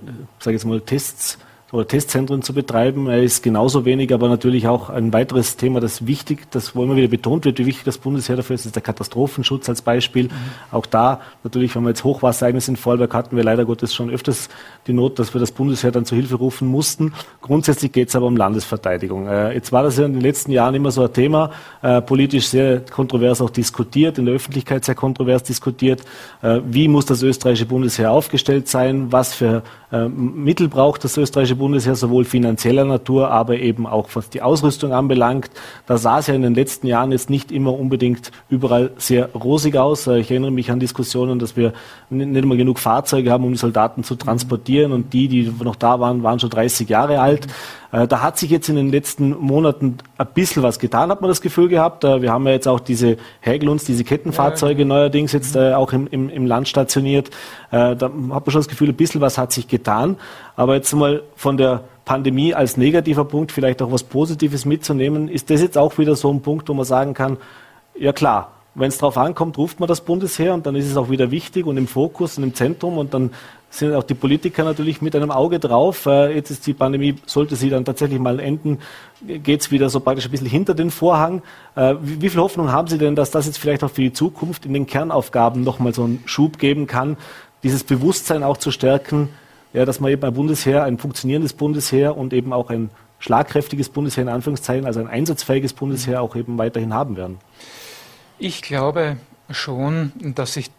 ich 0.46 0.52
jetzt 0.52 0.64
mal, 0.64 0.80
Tests 0.80 1.38
oder 1.72 1.86
Testzentren 1.86 2.42
zu 2.42 2.52
betreiben. 2.52 3.06
Er 3.06 3.22
ist 3.22 3.42
genauso 3.42 3.84
wenig, 3.84 4.12
aber 4.12 4.28
natürlich 4.28 4.66
auch 4.66 4.90
ein 4.90 5.12
weiteres 5.12 5.56
Thema, 5.56 5.80
das 5.80 6.06
wichtig, 6.06 6.50
das 6.50 6.74
wo 6.74 6.82
immer 6.82 6.96
wieder 6.96 7.08
betont 7.08 7.44
wird, 7.44 7.58
wie 7.58 7.66
wichtig 7.66 7.84
das 7.84 7.98
Bundesheer 7.98 8.36
dafür 8.36 8.54
ist, 8.54 8.66
ist 8.66 8.74
der 8.74 8.82
Katastrophenschutz 8.82 9.68
als 9.68 9.82
Beispiel. 9.82 10.24
Mhm. 10.24 10.30
Auch 10.72 10.86
da 10.86 11.20
natürlich, 11.44 11.74
wenn 11.76 11.82
wir 11.82 11.90
jetzt 11.90 12.02
Hochwasserereignisse 12.02 12.72
in 12.72 12.76
Vorarlberg 12.76 13.14
hatten, 13.14 13.36
wir 13.36 13.44
leider 13.44 13.64
Gottes 13.64 13.94
schon 13.94 14.10
öfters 14.10 14.48
die 14.86 14.92
Not, 14.92 15.18
dass 15.18 15.32
wir 15.32 15.40
das 15.40 15.52
Bundesheer 15.52 15.92
dann 15.92 16.04
zu 16.04 16.16
Hilfe 16.16 16.36
rufen 16.36 16.66
mussten. 16.66 17.12
Grundsätzlich 17.40 17.92
geht 17.92 18.08
es 18.08 18.16
aber 18.16 18.26
um 18.26 18.36
Landesverteidigung. 18.36 19.28
Äh, 19.28 19.54
jetzt 19.54 19.70
war 19.70 19.84
das 19.84 19.96
ja 19.96 20.06
in 20.06 20.14
den 20.14 20.22
letzten 20.22 20.50
Jahren 20.50 20.74
immer 20.74 20.90
so 20.90 21.04
ein 21.04 21.12
Thema, 21.12 21.50
äh, 21.82 22.00
politisch 22.00 22.48
sehr 22.48 22.80
kontrovers 22.80 23.40
auch 23.40 23.50
diskutiert, 23.50 24.18
in 24.18 24.26
der 24.26 24.34
Öffentlichkeit 24.34 24.84
sehr 24.84 24.96
kontrovers 24.96 25.44
diskutiert. 25.44 26.02
Äh, 26.42 26.60
wie 26.64 26.88
muss 26.88 27.06
das 27.06 27.22
österreichische 27.22 27.66
Bundesheer 27.66 28.10
aufgestellt 28.10 28.66
sein? 28.66 29.12
Was 29.12 29.34
für 29.34 29.62
äh, 29.92 30.08
Mittel 30.08 30.68
braucht 30.68 31.04
das 31.04 31.16
österreichische 31.16 31.59
Bundesheer, 31.60 31.94
sowohl 31.94 32.24
finanzieller 32.24 32.84
Natur, 32.84 33.30
aber 33.30 33.56
eben 33.58 33.86
auch 33.86 34.08
was 34.14 34.28
die 34.28 34.42
Ausrüstung 34.42 34.92
anbelangt. 34.92 35.48
Da 35.86 35.96
sah 35.96 36.18
es 36.18 36.26
ja 36.26 36.34
in 36.34 36.42
den 36.42 36.54
letzten 36.54 36.88
Jahren 36.88 37.12
jetzt 37.12 37.30
nicht 37.30 37.52
immer 37.52 37.78
unbedingt 37.78 38.32
überall 38.48 38.90
sehr 38.96 39.30
rosig 39.32 39.76
aus. 39.76 40.08
Äh, 40.08 40.18
ich 40.18 40.30
erinnere 40.32 40.50
mich 40.50 40.72
an 40.72 40.80
Diskussionen, 40.80 41.38
dass 41.38 41.56
wir 41.56 41.72
nicht 42.10 42.42
immer 42.42 42.56
genug 42.56 42.80
Fahrzeuge 42.80 43.30
haben, 43.30 43.44
um 43.44 43.52
die 43.52 43.58
Soldaten 43.58 44.02
zu 44.02 44.16
transportieren 44.16 44.90
und 44.90 45.12
die, 45.12 45.28
die 45.28 45.52
noch 45.62 45.76
da 45.76 46.00
waren, 46.00 46.24
waren 46.24 46.40
schon 46.40 46.50
30 46.50 46.88
Jahre 46.88 47.20
alt. 47.20 47.46
Äh, 47.92 48.06
da 48.06 48.22
hat 48.22 48.38
sich 48.38 48.50
jetzt 48.50 48.68
in 48.68 48.76
den 48.76 48.90
letzten 48.90 49.30
Monaten 49.30 49.98
ein 50.16 50.26
bisschen 50.34 50.62
was 50.62 50.78
getan, 50.78 51.10
hat 51.10 51.20
man 51.20 51.28
das 51.28 51.40
Gefühl 51.40 51.68
gehabt. 51.68 52.04
Äh, 52.04 52.22
wir 52.22 52.32
haben 52.32 52.46
ja 52.46 52.52
jetzt 52.52 52.68
auch 52.68 52.80
diese 52.80 53.16
Hägelunds, 53.40 53.84
diese 53.84 54.04
Kettenfahrzeuge 54.04 54.82
ja, 54.82 54.86
neuerdings 54.86 55.32
jetzt 55.32 55.56
äh, 55.56 55.74
auch 55.74 55.92
im, 55.92 56.06
im, 56.08 56.28
im, 56.28 56.46
Land 56.46 56.68
stationiert. 56.68 57.30
Da 57.70 57.90
hat 57.92 58.00
man 58.10 58.42
schon 58.46 58.60
das 58.60 58.68
Gefühl, 58.68 58.88
ein 58.88 58.96
bisschen 58.96 59.20
was 59.20 59.38
hat 59.38 59.52
sich 59.52 59.68
getan. 59.68 60.16
Aber 60.56 60.74
jetzt 60.74 60.92
mal 60.92 61.22
von 61.36 61.56
der 61.56 61.84
Pandemie 62.04 62.52
als 62.52 62.76
negativer 62.76 63.24
Punkt 63.24 63.52
vielleicht 63.52 63.80
auch 63.80 63.92
was 63.92 64.02
Positives 64.02 64.64
mitzunehmen, 64.64 65.28
ist 65.28 65.50
das 65.50 65.60
jetzt 65.60 65.78
auch 65.78 65.96
wieder 65.98 66.16
so 66.16 66.32
ein 66.32 66.42
Punkt, 66.42 66.68
wo 66.68 66.74
man 66.74 66.84
sagen 66.84 67.14
kann, 67.14 67.36
ja 67.96 68.12
klar, 68.12 68.50
wenn 68.74 68.88
es 68.88 68.98
darauf 68.98 69.16
ankommt, 69.18 69.58
ruft 69.58 69.80
man 69.80 69.88
das 69.88 70.00
Bundesheer 70.00 70.54
und 70.54 70.66
dann 70.66 70.74
ist 70.74 70.90
es 70.90 70.96
auch 70.96 71.10
wieder 71.10 71.30
wichtig 71.30 71.66
und 71.66 71.76
im 71.76 71.86
Fokus 71.86 72.38
und 72.38 72.44
im 72.44 72.54
Zentrum 72.54 72.98
und 72.98 73.14
dann 73.14 73.30
sind 73.70 73.94
auch 73.94 74.02
die 74.02 74.14
Politiker 74.14 74.64
natürlich 74.64 75.00
mit 75.00 75.14
einem 75.14 75.30
Auge 75.30 75.60
drauf. 75.60 76.06
Äh, 76.06 76.34
jetzt 76.34 76.50
ist 76.50 76.66
die 76.66 76.74
Pandemie, 76.74 77.14
sollte 77.24 77.56
sie 77.56 77.70
dann 77.70 77.84
tatsächlich 77.84 78.18
mal 78.18 78.40
enden, 78.40 78.78
geht 79.20 79.60
es 79.60 79.70
wieder 79.70 79.88
so 79.88 80.00
praktisch 80.00 80.26
ein 80.26 80.30
bisschen 80.32 80.48
hinter 80.48 80.74
den 80.74 80.90
Vorhang. 80.90 81.42
Äh, 81.76 81.94
wie, 82.02 82.28
viel 82.28 82.40
Hoffnung 82.40 82.72
haben 82.72 82.88
Sie 82.88 82.98
denn, 82.98 83.14
dass 83.14 83.30
das 83.30 83.46
jetzt 83.46 83.58
vielleicht 83.58 83.84
auch 83.84 83.90
für 83.90 84.02
die 84.02 84.12
Zukunft 84.12 84.66
in 84.66 84.74
den 84.74 84.86
Kernaufgaben 84.86 85.62
nochmal 85.62 85.94
so 85.94 86.04
einen 86.04 86.22
Schub 86.26 86.58
geben 86.58 86.86
kann, 86.86 87.16
dieses 87.62 87.84
Bewusstsein 87.84 88.42
auch 88.42 88.56
zu 88.56 88.72
stärken, 88.72 89.28
ja, 89.72 89.84
dass 89.84 90.00
man 90.00 90.10
eben 90.10 90.24
ein 90.24 90.34
Bundesheer, 90.34 90.82
ein 90.82 90.98
funktionierendes 90.98 91.52
Bundesheer 91.52 92.16
und 92.16 92.32
eben 92.32 92.52
auch 92.52 92.70
ein 92.70 92.90
schlagkräftiges 93.20 93.90
Bundesheer 93.90 94.22
in 94.22 94.28
Anführungszeichen, 94.28 94.86
also 94.86 94.98
ein 94.98 95.06
einsatzfähiges 95.06 95.74
Bundesheer 95.74 96.22
auch 96.22 96.34
eben 96.34 96.58
weiterhin 96.58 96.92
haben 96.92 97.16
werden? 97.16 97.38
Ich 98.38 98.62
glaube 98.62 99.18
schon, 99.50 100.12
dass 100.34 100.54
sich 100.54 100.70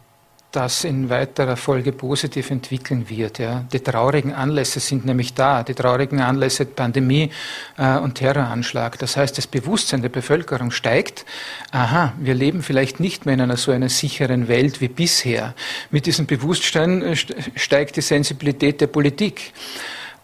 das 0.52 0.84
in 0.84 1.08
weiterer 1.08 1.56
Folge 1.56 1.92
positiv 1.92 2.50
entwickeln 2.50 3.08
wird. 3.08 3.38
Ja. 3.38 3.64
Die 3.72 3.80
traurigen 3.80 4.34
Anlässe 4.34 4.80
sind 4.80 5.06
nämlich 5.06 5.32
da, 5.32 5.62
die 5.62 5.74
traurigen 5.74 6.20
Anlässe 6.20 6.66
Pandemie 6.66 7.30
äh, 7.78 7.96
und 7.96 8.16
Terroranschlag. 8.16 8.98
Das 8.98 9.16
heißt, 9.16 9.36
das 9.38 9.46
Bewusstsein 9.46 10.02
der 10.02 10.10
Bevölkerung 10.10 10.70
steigt. 10.70 11.24
Aha, 11.70 12.12
wir 12.18 12.34
leben 12.34 12.62
vielleicht 12.62 13.00
nicht 13.00 13.24
mehr 13.24 13.34
in 13.34 13.40
einer 13.40 13.56
so 13.56 13.72
einer 13.72 13.88
sicheren 13.88 14.46
Welt 14.46 14.80
wie 14.82 14.88
bisher. 14.88 15.54
Mit 15.90 16.04
diesem 16.06 16.26
Bewusstsein 16.26 17.02
äh, 17.02 17.16
steigt 17.16 17.96
die 17.96 18.02
Sensibilität 18.02 18.80
der 18.82 18.88
Politik. 18.88 19.54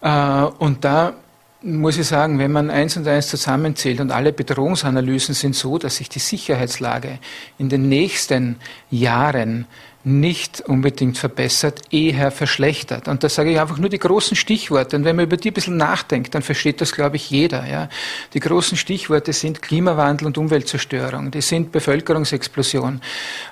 Äh, 0.01 0.09
und 0.09 0.85
da 0.85 1.15
muss 1.61 1.97
ich 1.97 2.07
sagen, 2.07 2.39
wenn 2.39 2.51
man 2.51 2.69
eins 2.69 2.95
und 2.95 3.07
eins 3.07 3.27
zusammenzählt 3.27 3.99
und 3.99 4.11
alle 4.11 4.31
Bedrohungsanalysen 4.31 5.35
sind 5.35 5.55
so, 5.55 5.77
dass 5.77 5.97
sich 5.97 6.07
die 6.07 6.19
Sicherheitslage 6.19 7.19
in 7.57 7.67
den 7.67 7.89
nächsten 7.89 8.57
Jahren 8.89 9.67
nicht 10.09 10.61
unbedingt 10.61 11.17
verbessert, 11.17 11.81
eher 11.91 12.31
verschlechtert. 12.31 13.07
Und 13.07 13.23
da 13.23 13.29
sage 13.29 13.51
ich 13.51 13.59
einfach 13.59 13.77
nur 13.77 13.89
die 13.89 13.99
großen 13.99 14.35
Stichworte. 14.35 14.95
Und 14.95 15.05
wenn 15.05 15.15
man 15.15 15.25
über 15.25 15.37
die 15.37 15.51
ein 15.51 15.53
bisschen 15.53 15.77
nachdenkt, 15.77 16.33
dann 16.33 16.41
versteht 16.41 16.81
das, 16.81 16.93
glaube 16.93 17.15
ich, 17.15 17.29
jeder. 17.29 17.65
Ja. 17.67 17.89
Die 18.33 18.39
großen 18.39 18.77
Stichworte 18.77 19.33
sind 19.33 19.61
Klimawandel 19.61 20.27
und 20.27 20.37
Umweltzerstörung. 20.37 21.31
Die 21.31 21.41
sind 21.41 21.71
Bevölkerungsexplosion. 21.71 23.01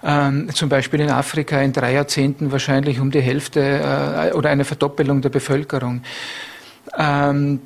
Ähm, 0.03 0.49
zum 0.53 0.69
Beispiel 0.69 1.01
in 1.01 1.09
Afrika 1.09 1.61
in 1.61 1.73
drei 1.73 1.93
Jahrzehnten 1.93 2.51
wahrscheinlich 2.51 2.99
um 2.99 3.11
die 3.11 3.21
Hälfte 3.21 3.61
äh, 3.61 4.33
oder 4.33 4.49
eine 4.49 4.65
Verdoppelung 4.65 5.21
der 5.21 5.29
Bevölkerung. 5.29 6.01
Ähm, 6.97 7.61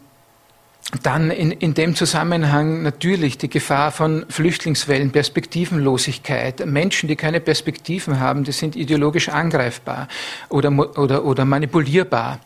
dann 1.03 1.31
in, 1.31 1.51
in 1.51 1.74
dem 1.74 1.95
Zusammenhang 1.95 2.83
natürlich 2.83 3.38
die 3.38 3.50
Gefahr 3.50 3.91
von 3.91 4.25
Flüchtlingswellen, 4.29 5.12
Perspektivenlosigkeit. 5.12 6.65
Menschen, 6.65 7.07
die 7.07 7.15
keine 7.15 7.39
Perspektiven 7.39 8.19
haben, 8.19 8.43
die 8.43 8.51
sind 8.51 8.75
ideologisch 8.75 9.29
angreifbar 9.29 10.07
oder, 10.50 10.71
oder, 10.98 11.24
oder 11.24 11.45
manipulierbar. 11.45 12.39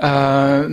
Äh, 0.00 0.64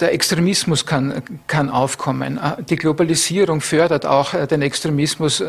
der 0.00 0.12
Extremismus 0.12 0.86
kann, 0.86 1.22
kann 1.46 1.70
aufkommen. 1.70 2.38
Äh, 2.38 2.64
die 2.64 2.74
Globalisierung 2.74 3.60
fördert 3.60 4.06
auch 4.06 4.34
äh, 4.34 4.46
den 4.48 4.62
Extremismus 4.62 5.42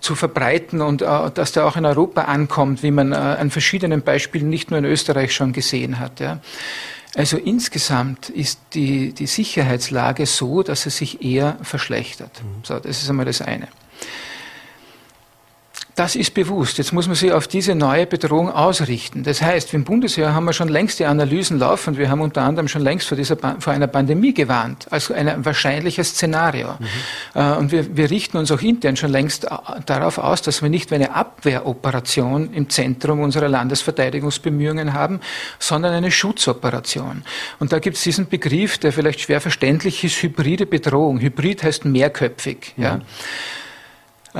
zu 0.00 0.14
verbreiten 0.14 0.80
und 0.80 1.02
dass 1.02 1.52
der 1.52 1.66
auch 1.66 1.76
in 1.76 1.84
Europa 1.84 2.22
ankommt, 2.22 2.82
wie 2.82 2.90
man 2.90 3.12
an 3.12 3.50
verschiedenen 3.50 4.02
Beispielen 4.02 4.48
nicht 4.48 4.70
nur 4.70 4.78
in 4.78 4.84
Österreich 4.84 5.34
schon 5.34 5.52
gesehen 5.52 5.98
hat. 5.98 6.20
Ja. 6.20 6.40
Also 7.14 7.36
insgesamt 7.36 8.28
ist 8.28 8.60
die, 8.74 9.12
die 9.12 9.26
Sicherheitslage 9.26 10.26
so, 10.26 10.62
dass 10.62 10.82
sie 10.82 10.90
sich 10.90 11.22
eher 11.22 11.58
verschlechtert. 11.62 12.42
Mhm. 12.42 12.64
So, 12.64 12.78
das 12.78 13.02
ist 13.02 13.08
einmal 13.08 13.26
das 13.26 13.40
eine. 13.40 13.68
Das 15.98 16.14
ist 16.14 16.32
bewusst. 16.32 16.78
Jetzt 16.78 16.92
muss 16.92 17.08
man 17.08 17.16
sich 17.16 17.32
auf 17.32 17.48
diese 17.48 17.74
neue 17.74 18.06
Bedrohung 18.06 18.52
ausrichten. 18.52 19.24
Das 19.24 19.42
heißt, 19.42 19.74
im 19.74 19.82
Bundesheer 19.82 20.32
haben 20.32 20.44
wir 20.44 20.52
schon 20.52 20.68
längst 20.68 21.00
die 21.00 21.06
Analysen 21.06 21.58
laufen. 21.58 21.98
Wir 21.98 22.08
haben 22.08 22.20
unter 22.20 22.42
anderem 22.42 22.68
schon 22.68 22.82
längst 22.82 23.08
vor, 23.08 23.16
dieser, 23.16 23.36
vor 23.36 23.72
einer 23.72 23.88
Pandemie 23.88 24.32
gewarnt, 24.32 24.86
als 24.90 25.10
ein 25.10 25.44
wahrscheinliches 25.44 26.10
Szenario. 26.10 26.76
Mhm. 26.78 26.86
Äh, 27.34 27.52
und 27.54 27.72
wir, 27.72 27.96
wir, 27.96 28.10
richten 28.10 28.36
uns 28.36 28.52
auch 28.52 28.62
intern 28.62 28.94
schon 28.94 29.10
längst 29.10 29.46
äh, 29.46 29.48
darauf 29.86 30.18
aus, 30.18 30.40
dass 30.40 30.62
wir 30.62 30.68
nicht 30.68 30.92
eine 30.92 31.16
Abwehroperation 31.16 32.54
im 32.54 32.70
Zentrum 32.70 33.18
unserer 33.18 33.48
Landesverteidigungsbemühungen 33.48 34.92
haben, 34.92 35.18
sondern 35.58 35.94
eine 35.94 36.12
Schutzoperation. 36.12 37.24
Und 37.58 37.72
da 37.72 37.80
gibt 37.80 37.96
es 37.96 38.04
diesen 38.04 38.28
Begriff, 38.28 38.78
der 38.78 38.92
vielleicht 38.92 39.18
schwer 39.18 39.40
verständlich 39.40 40.04
ist, 40.04 40.22
hybride 40.22 40.66
Bedrohung. 40.66 41.18
Hybrid 41.18 41.64
heißt 41.64 41.86
mehrköpfig. 41.86 42.74
Mhm. 42.76 42.84
Ja. 42.84 43.00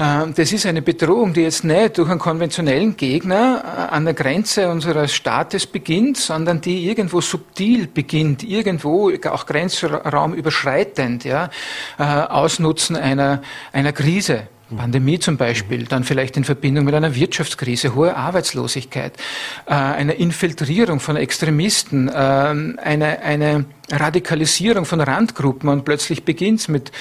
Ähm, 0.00 0.32
das 0.36 0.52
ist 0.52 0.64
eine 0.64 0.80
Bedrohung, 0.80 1.32
die 1.32 1.40
jetzt 1.40 1.64
nicht 1.64 1.98
durch 1.98 2.08
einen 2.08 2.20
konventionellen 2.20 2.96
Gegner 2.96 3.64
äh, 3.64 3.94
an 3.94 4.04
der 4.04 4.14
Grenze 4.14 4.68
unseres 4.68 5.12
Staates 5.12 5.66
beginnt, 5.66 6.18
sondern 6.18 6.60
die 6.60 6.88
irgendwo 6.88 7.20
subtil 7.20 7.88
beginnt, 7.88 8.44
irgendwo 8.44 9.10
auch 9.28 9.46
grenzraumüberschreitend, 9.46 11.24
ja, 11.24 11.50
äh, 11.98 12.04
Ausnutzen 12.04 12.94
einer, 12.94 13.42
einer 13.72 13.92
Krise. 13.92 14.46
Pandemie 14.76 15.18
zum 15.18 15.36
Beispiel, 15.36 15.84
dann 15.84 16.04
vielleicht 16.04 16.36
in 16.36 16.44
Verbindung 16.44 16.84
mit 16.84 16.94
einer 16.94 17.14
Wirtschaftskrise, 17.14 17.94
hohe 17.94 18.14
Arbeitslosigkeit, 18.14 19.12
äh, 19.66 19.74
eine 19.74 20.14
Infiltrierung 20.14 21.00
von 21.00 21.16
Extremisten, 21.16 22.08
äh, 22.08 22.12
eine, 22.12 23.20
eine 23.22 23.64
Radikalisierung 23.90 24.84
von 24.84 25.00
Randgruppen 25.00 25.68
und 25.70 25.84
plötzlich 25.84 26.24
beginnt 26.24 26.60
es 26.60 26.68
mit, 26.68 26.92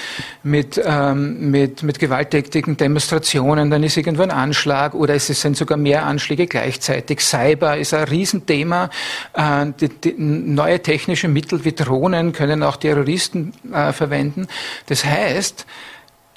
mit, 0.42 0.80
ähm, 0.82 1.50
mit, 1.50 1.82
mit 1.82 1.98
gewalttätigen 1.98 2.78
Demonstrationen, 2.78 3.70
dann 3.70 3.82
ist 3.82 3.96
irgendwo 3.98 4.22
ein 4.22 4.30
Anschlag 4.30 4.94
oder 4.94 5.14
es 5.14 5.26
sind 5.26 5.56
sogar 5.56 5.76
mehr 5.76 6.06
Anschläge 6.06 6.46
gleichzeitig. 6.46 7.20
Cyber 7.20 7.76
ist 7.76 7.92
ein 7.92 8.04
Riesenthema. 8.04 8.88
Äh, 9.34 9.66
die, 9.78 9.88
die 9.88 10.14
neue 10.16 10.80
technische 10.80 11.28
Mittel 11.28 11.64
wie 11.64 11.72
Drohnen 11.72 12.32
können 12.32 12.62
auch 12.62 12.76
Terroristen 12.76 13.52
äh, 13.70 13.92
verwenden. 13.92 14.46
Das 14.86 15.04
heißt, 15.04 15.66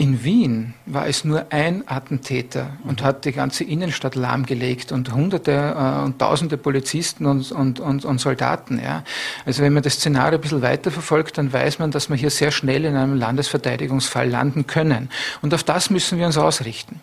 in 0.02 0.24
Wien 0.24 0.74
war 0.88 1.06
es 1.06 1.26
nur 1.26 1.46
ein 1.52 1.88
Attentäter 1.88 2.72
und 2.86 3.04
hat 3.04 3.24
die 3.24 3.32
ganze 3.32 3.64
Innenstadt 3.64 4.16
lahmgelegt 4.16 4.92
und 4.92 5.14
Hunderte 5.14 5.52
äh, 5.52 6.04
und 6.04 6.18
Tausende 6.18 6.58
Polizisten 6.58 7.28
und, 7.28 7.52
und, 7.52 7.80
und, 7.80 8.04
und, 8.04 8.20
Soldaten. 8.20 8.82
Ja. 8.84 9.04
Also 9.46 9.62
wenn 9.62 9.74
man 9.74 9.84
das 9.84 9.94
Szenario 9.94 10.40
ein 10.40 10.42
bisschen 10.42 10.64
weiter 10.64 10.90
verfolgt, 10.90 11.38
dann 11.38 11.54
weiß 11.54 11.78
man, 11.78 11.92
dass 11.92 12.10
wir 12.10 12.16
hier 12.16 12.32
sehr 12.32 12.50
schnell 12.50 12.86
in 12.86 12.96
einem 12.96 13.16
Landesverteidigungsfall 13.16 14.28
landen 14.28 14.66
können. 14.66 15.12
Und 15.44 15.54
auf 15.54 15.64
das 15.64 15.92
müssen 15.92 16.18
wir 16.18 16.26
uns 16.26 16.38
ausrichten. 16.40 17.00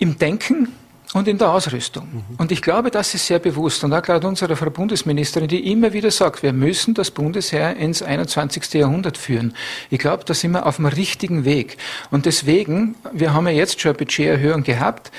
Im 0.00 0.18
Denken 0.18 0.70
und 1.14 1.26
in 1.26 1.38
der 1.38 1.50
Ausrüstung. 1.50 2.06
Mhm. 2.28 2.36
Und 2.36 2.52
ich 2.52 2.60
glaube, 2.60 2.90
das 2.90 3.14
ist 3.14 3.26
sehr 3.26 3.38
bewusst. 3.38 3.82
Und 3.82 3.94
auch 3.94 4.02
gerade 4.02 4.26
unsere 4.26 4.56
Frau 4.56 4.70
Bundesministerin, 4.70 5.48
die 5.48 5.72
immer 5.72 5.92
wieder 5.92 6.10
sagt, 6.10 6.42
wir 6.42 6.52
müssen 6.52 6.94
das 6.94 7.10
Bundesheer 7.10 7.76
ins 7.76 8.02
21. 8.02 8.74
Jahrhundert 8.74 9.16
führen. 9.16 9.54
Ich 9.90 9.98
glaube, 9.98 10.24
da 10.24 10.34
sind 10.34 10.52
wir 10.52 10.66
auf 10.66 10.76
dem 10.76 10.86
richtigen 10.86 11.44
Weg. 11.44 11.78
Und 12.10 12.26
deswegen, 12.26 12.94
wir 13.12 13.32
haben 13.32 13.46
ja 13.46 13.54
jetzt 13.54 13.80
schon 13.80 13.90
eine 13.90 13.98
Budgeterhöhung 13.98 14.64
gehabt, 14.64 15.10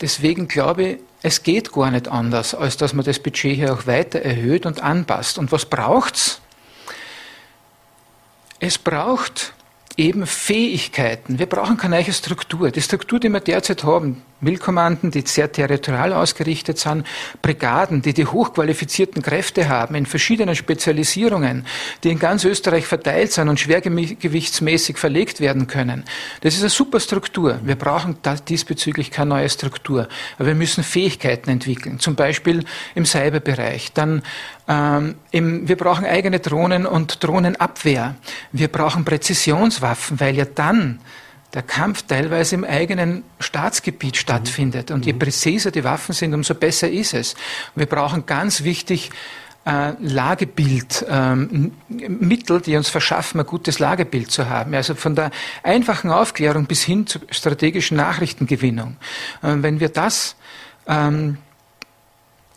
deswegen 0.00 0.48
glaube 0.48 0.82
ich, 0.82 0.98
es 1.20 1.42
geht 1.42 1.72
gar 1.72 1.90
nicht 1.90 2.08
anders, 2.08 2.54
als 2.54 2.76
dass 2.76 2.94
man 2.94 3.04
das 3.04 3.18
Budget 3.18 3.56
hier 3.56 3.74
auch 3.74 3.86
weiter 3.86 4.20
erhöht 4.20 4.66
und 4.66 4.82
anpasst. 4.82 5.36
Und 5.36 5.50
was 5.50 5.66
braucht's? 5.66 6.40
Es 8.60 8.78
braucht 8.78 9.52
eben 9.96 10.26
Fähigkeiten. 10.26 11.38
Wir 11.38 11.46
brauchen 11.46 11.76
keine 11.76 12.00
neue 12.00 12.12
Struktur. 12.12 12.70
Die 12.70 12.80
Struktur, 12.80 13.18
die 13.18 13.28
wir 13.28 13.40
derzeit 13.40 13.82
haben, 13.82 14.22
Milkommanden, 14.40 15.10
die 15.10 15.22
sehr 15.26 15.50
territorial 15.50 16.12
ausgerichtet 16.12 16.78
sind, 16.78 17.06
Brigaden, 17.42 18.02
die 18.02 18.14
die 18.14 18.26
hochqualifizierten 18.26 19.22
Kräfte 19.22 19.68
haben, 19.68 19.94
in 19.94 20.06
verschiedenen 20.06 20.54
Spezialisierungen, 20.54 21.66
die 22.04 22.10
in 22.10 22.18
ganz 22.18 22.44
Österreich 22.44 22.86
verteilt 22.86 23.32
sind 23.32 23.48
und 23.48 23.58
schwergewichtsmäßig 23.58 24.96
verlegt 24.96 25.40
werden 25.40 25.66
können. 25.66 26.04
Das 26.40 26.54
ist 26.54 26.60
eine 26.60 26.70
super 26.70 27.00
Struktur. 27.00 27.58
Wir 27.64 27.76
brauchen 27.76 28.18
diesbezüglich 28.48 29.10
keine 29.10 29.30
neue 29.30 29.48
Struktur. 29.48 30.08
Aber 30.38 30.48
wir 30.48 30.54
müssen 30.54 30.84
Fähigkeiten 30.84 31.50
entwickeln, 31.50 31.98
zum 31.98 32.14
Beispiel 32.14 32.64
im 32.94 33.04
Cyberbereich. 33.04 33.92
Dann 33.92 34.22
ähm, 34.68 35.16
im, 35.30 35.68
wir 35.68 35.76
brauchen 35.76 36.04
eigene 36.04 36.40
Drohnen 36.40 36.86
und 36.86 37.24
Drohnenabwehr. 37.24 38.16
Wir 38.52 38.68
brauchen 38.68 39.04
Präzisionswaffen, 39.04 40.20
weil 40.20 40.36
ja 40.36 40.44
dann 40.44 41.00
der 41.54 41.62
Kampf 41.62 42.02
teilweise 42.02 42.54
im 42.54 42.64
eigenen 42.64 43.24
Staatsgebiet 43.40 44.14
mhm. 44.14 44.18
stattfindet. 44.18 44.90
Und 44.90 45.06
je 45.06 45.12
mhm. 45.12 45.18
präziser 45.18 45.70
die 45.70 45.84
Waffen 45.84 46.14
sind, 46.14 46.34
umso 46.34 46.54
besser 46.54 46.90
ist 46.90 47.14
es. 47.14 47.34
wir 47.74 47.86
brauchen 47.86 48.26
ganz 48.26 48.64
wichtig 48.64 49.10
äh, 49.64 49.92
Lagebild, 50.00 51.04
ähm, 51.08 51.72
Mittel, 51.88 52.60
die 52.60 52.76
uns 52.76 52.88
verschaffen, 52.88 53.40
ein 53.40 53.46
gutes 53.46 53.78
Lagebild 53.78 54.30
zu 54.30 54.48
haben. 54.48 54.74
Also 54.74 54.94
von 54.94 55.14
der 55.14 55.30
einfachen 55.62 56.10
Aufklärung 56.10 56.66
bis 56.66 56.82
hin 56.84 57.06
zur 57.06 57.22
strategischen 57.30 57.96
Nachrichtengewinnung. 57.96 58.96
Äh, 59.42 59.56
wenn 59.58 59.80
wir 59.80 59.88
das 59.88 60.36
ähm, 60.86 61.38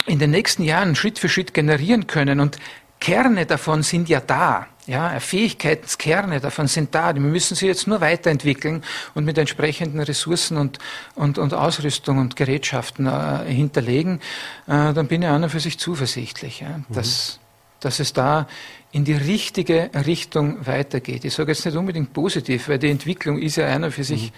in 0.05 0.19
den 0.19 0.31
nächsten 0.31 0.63
Jahren 0.63 0.95
Schritt 0.95 1.19
für 1.19 1.29
Schritt 1.29 1.53
generieren 1.53 2.07
können 2.07 2.39
und 2.39 2.57
Kerne 2.99 3.45
davon 3.45 3.83
sind 3.83 4.09
ja 4.09 4.19
da. 4.19 4.67
Ja, 4.91 5.21
Fähigkeitskerne 5.21 6.41
davon 6.41 6.67
sind 6.67 6.93
da. 6.93 7.13
Wir 7.13 7.21
müssen 7.21 7.55
sie 7.55 7.65
jetzt 7.65 7.87
nur 7.87 8.01
weiterentwickeln 8.01 8.83
und 9.15 9.23
mit 9.23 9.37
entsprechenden 9.37 10.01
Ressourcen 10.01 10.57
und, 10.57 10.79
und, 11.15 11.37
und 11.37 11.53
Ausrüstung 11.53 12.17
und 12.17 12.35
Gerätschaften 12.35 13.05
äh, 13.05 13.45
hinterlegen. 13.49 14.19
Äh, 14.67 14.91
dann 14.93 15.07
bin 15.07 15.21
ich 15.21 15.29
an 15.29 15.45
und 15.45 15.49
für 15.49 15.61
sich 15.61 15.79
zuversichtlich, 15.79 16.59
ja, 16.59 16.79
mhm. 16.79 16.85
dass, 16.89 17.39
dass 17.79 18.01
es 18.01 18.11
da 18.11 18.49
in 18.91 19.05
die 19.05 19.13
richtige 19.13 19.91
Richtung 20.05 20.67
weitergeht. 20.67 21.23
Ich 21.23 21.35
sage 21.35 21.53
jetzt 21.53 21.65
nicht 21.65 21.77
unbedingt 21.77 22.11
positiv, 22.11 22.67
weil 22.67 22.77
die 22.77 22.89
Entwicklung 22.89 23.39
ist 23.39 23.55
ja 23.55 23.67
einer 23.67 23.91
für 23.91 24.03
sich 24.03 24.33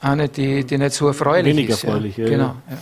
mhm. 0.00 0.08
eine, 0.08 0.28
die, 0.28 0.64
die 0.64 0.78
nicht 0.78 0.94
so 0.94 1.06
erfreulich 1.06 1.54
Weniger 1.54 1.74
ist. 1.74 1.84
Weniger 1.84 1.94
erfreulich, 1.94 2.16
ja. 2.16 2.24
ja. 2.24 2.30
Genau. 2.30 2.56
Ja. 2.68 2.78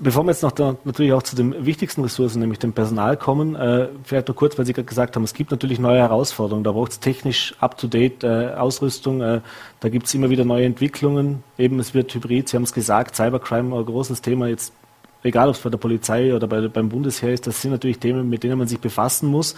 Bevor 0.00 0.24
wir 0.24 0.32
jetzt 0.32 0.42
noch 0.42 0.50
da, 0.50 0.76
natürlich 0.82 1.12
auch 1.12 1.22
zu 1.22 1.36
den 1.36 1.64
wichtigsten 1.64 2.02
Ressourcen, 2.02 2.40
nämlich 2.40 2.58
dem 2.58 2.72
Personal 2.72 3.16
kommen, 3.16 3.54
äh, 3.54 3.88
vielleicht 4.02 4.26
noch 4.26 4.34
kurz, 4.34 4.58
weil 4.58 4.66
Sie 4.66 4.72
gerade 4.72 4.86
gesagt 4.86 5.14
haben, 5.14 5.22
es 5.22 5.32
gibt 5.32 5.52
natürlich 5.52 5.78
neue 5.78 6.00
Herausforderungen. 6.00 6.64
Da 6.64 6.72
braucht 6.72 6.90
es 6.92 7.00
technisch 7.00 7.54
up-to-date 7.60 8.24
äh, 8.24 8.54
Ausrüstung. 8.56 9.20
Äh, 9.20 9.42
da 9.78 9.88
gibt 9.88 10.06
es 10.06 10.14
immer 10.14 10.28
wieder 10.28 10.44
neue 10.44 10.64
Entwicklungen. 10.64 11.44
Eben, 11.56 11.78
es 11.78 11.94
wird 11.94 12.12
hybrid. 12.12 12.48
Sie 12.48 12.56
haben 12.56 12.64
es 12.64 12.72
gesagt, 12.72 13.14
Cybercrime, 13.14 13.76
ein 13.76 13.86
großes 13.86 14.22
Thema 14.22 14.48
jetzt 14.48 14.72
egal 15.26 15.48
ob 15.48 15.54
es 15.54 15.60
bei 15.60 15.70
der 15.70 15.78
Polizei 15.78 16.34
oder 16.34 16.46
bei, 16.46 16.68
beim 16.68 16.88
Bundesheer 16.88 17.32
ist, 17.32 17.46
das 17.46 17.60
sind 17.60 17.72
natürlich 17.72 17.98
Themen, 17.98 18.28
mit 18.28 18.42
denen 18.42 18.58
man 18.58 18.68
sich 18.68 18.80
befassen 18.80 19.28
muss. 19.28 19.54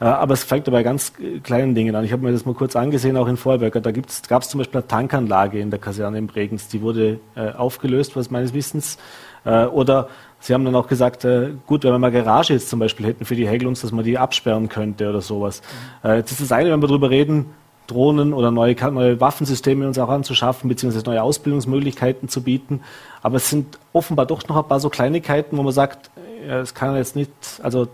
Äh, 0.00 0.04
aber 0.04 0.34
es 0.34 0.44
fängt 0.44 0.70
bei 0.70 0.82
ganz 0.82 1.12
kleinen 1.42 1.74
Dingen 1.74 1.94
an. 1.94 2.04
Ich 2.04 2.12
habe 2.12 2.22
mir 2.22 2.32
das 2.32 2.44
mal 2.44 2.54
kurz 2.54 2.76
angesehen, 2.76 3.16
auch 3.16 3.28
in 3.28 3.36
Vorarlberg. 3.36 3.82
Da 3.82 3.90
gab 3.90 4.42
es 4.42 4.48
zum 4.48 4.58
Beispiel 4.58 4.78
eine 4.78 4.86
Tankanlage 4.86 5.58
in 5.58 5.70
der 5.70 5.80
Kaserne 5.80 6.18
in 6.18 6.26
Bregenz. 6.26 6.68
Die 6.68 6.80
wurde 6.80 7.20
äh, 7.34 7.50
aufgelöst, 7.52 8.16
was 8.16 8.30
meines 8.30 8.54
Wissens. 8.54 8.98
Äh, 9.44 9.64
oder 9.66 10.08
Sie 10.40 10.54
haben 10.54 10.64
dann 10.64 10.76
auch 10.76 10.86
gesagt, 10.86 11.24
äh, 11.24 11.50
gut, 11.66 11.82
wenn 11.82 11.92
wir 11.92 11.98
mal 11.98 12.12
Garage 12.12 12.52
jetzt 12.52 12.68
zum 12.68 12.78
Beispiel 12.78 13.06
hätten 13.06 13.24
für 13.24 13.34
die 13.34 13.48
Hegelungs, 13.48 13.80
dass 13.80 13.90
man 13.90 14.04
die 14.04 14.18
absperren 14.18 14.68
könnte 14.68 15.08
oder 15.08 15.20
sowas. 15.20 15.62
Mhm. 16.02 16.10
Äh, 16.10 16.16
jetzt 16.18 16.30
ist 16.30 16.40
das 16.40 16.52
eine, 16.52 16.70
wenn 16.70 16.80
wir 16.80 16.86
darüber 16.86 17.10
reden, 17.10 17.46
Drohnen 17.88 18.34
oder 18.34 18.50
neue, 18.50 18.76
neue 18.92 19.20
Waffensysteme 19.20 19.86
uns 19.86 19.98
auch 19.98 20.10
anzuschaffen, 20.10 20.68
beziehungsweise 20.68 21.06
neue 21.06 21.22
Ausbildungsmöglichkeiten 21.22 22.28
zu 22.28 22.42
bieten. 22.42 22.82
Aber 23.22 23.36
es 23.36 23.48
sind 23.48 23.78
offenbar 23.92 24.26
doch 24.26 24.46
noch 24.46 24.58
ein 24.58 24.68
paar 24.68 24.78
so 24.78 24.90
Kleinigkeiten, 24.90 25.56
wo 25.56 25.62
man 25.62 25.72
sagt, 25.72 26.10
es 26.46 26.74
kann 26.74 26.94
jetzt 26.96 27.16
nicht, 27.16 27.30
also 27.62 27.88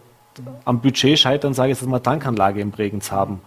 am 0.65 0.81
Budget 0.81 1.17
scheitern, 1.19 1.55
sage 1.55 1.71
ich 1.71 1.81
jetzt 1.81 1.89
mal, 1.89 2.01
Tankanlage 2.01 2.61
im 2.61 2.73
Bregenz 2.73 3.13
haben. 3.13 3.41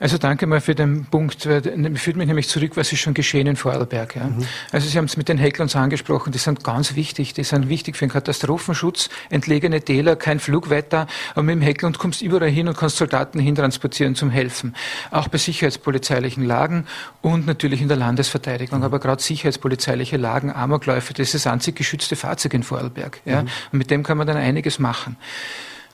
Also 0.00 0.16
danke 0.16 0.46
mal 0.46 0.60
für 0.60 0.76
den 0.76 1.06
Punkt. 1.06 1.42
Führt 1.42 2.16
mich 2.16 2.26
nämlich 2.26 2.48
zurück, 2.48 2.72
was 2.76 2.92
ist 2.92 3.00
schon 3.00 3.14
geschehen 3.14 3.48
in 3.48 3.56
Vorarlberg. 3.56 4.14
Ja? 4.14 4.24
Mhm. 4.24 4.46
Also 4.70 4.88
Sie 4.88 4.96
haben 4.96 5.06
es 5.06 5.16
mit 5.16 5.28
den 5.28 5.38
Hecklons 5.38 5.74
angesprochen, 5.74 6.32
die 6.32 6.38
sind 6.38 6.62
ganz 6.62 6.94
wichtig. 6.94 7.34
Die 7.34 7.42
sind 7.42 7.68
wichtig 7.68 7.96
für 7.96 8.06
den 8.06 8.12
Katastrophenschutz, 8.12 9.08
entlegene 9.28 9.80
Täler, 9.80 10.14
kein 10.14 10.38
Flugwetter. 10.38 11.08
Aber 11.32 11.42
mit 11.42 11.56
dem 11.56 11.62
Hecklund 11.62 11.98
kommst 11.98 12.20
du 12.20 12.26
überall 12.26 12.48
hin 12.48 12.68
und 12.68 12.76
kannst 12.76 12.96
Soldaten 12.96 13.40
hintransportieren 13.40 14.14
zum 14.14 14.30
Helfen. 14.30 14.76
Auch 15.10 15.28
bei 15.28 15.38
sicherheitspolizeilichen 15.38 16.44
Lagen 16.44 16.86
und 17.20 17.46
natürlich 17.46 17.80
in 17.80 17.88
der 17.88 17.96
Landesverteidigung. 17.96 18.78
Mhm. 18.78 18.84
Aber 18.84 19.00
gerade 19.00 19.20
sicherheitspolizeiliche 19.20 20.16
Lagen, 20.16 20.52
Amokläufe, 20.52 21.12
das 21.12 21.34
ist 21.34 21.46
das 21.46 21.52
einzig 21.52 21.74
geschützte 21.74 22.14
Fahrzeug 22.14 22.54
in 22.54 22.62
Vorarlberg. 22.62 23.20
Ja? 23.24 23.42
Mhm. 23.42 23.48
Und 23.72 23.78
mit 23.78 23.90
dem 23.90 24.04
kann 24.04 24.16
man 24.16 24.28
dann 24.28 24.36
einiges 24.36 24.78
machen. 24.78 25.16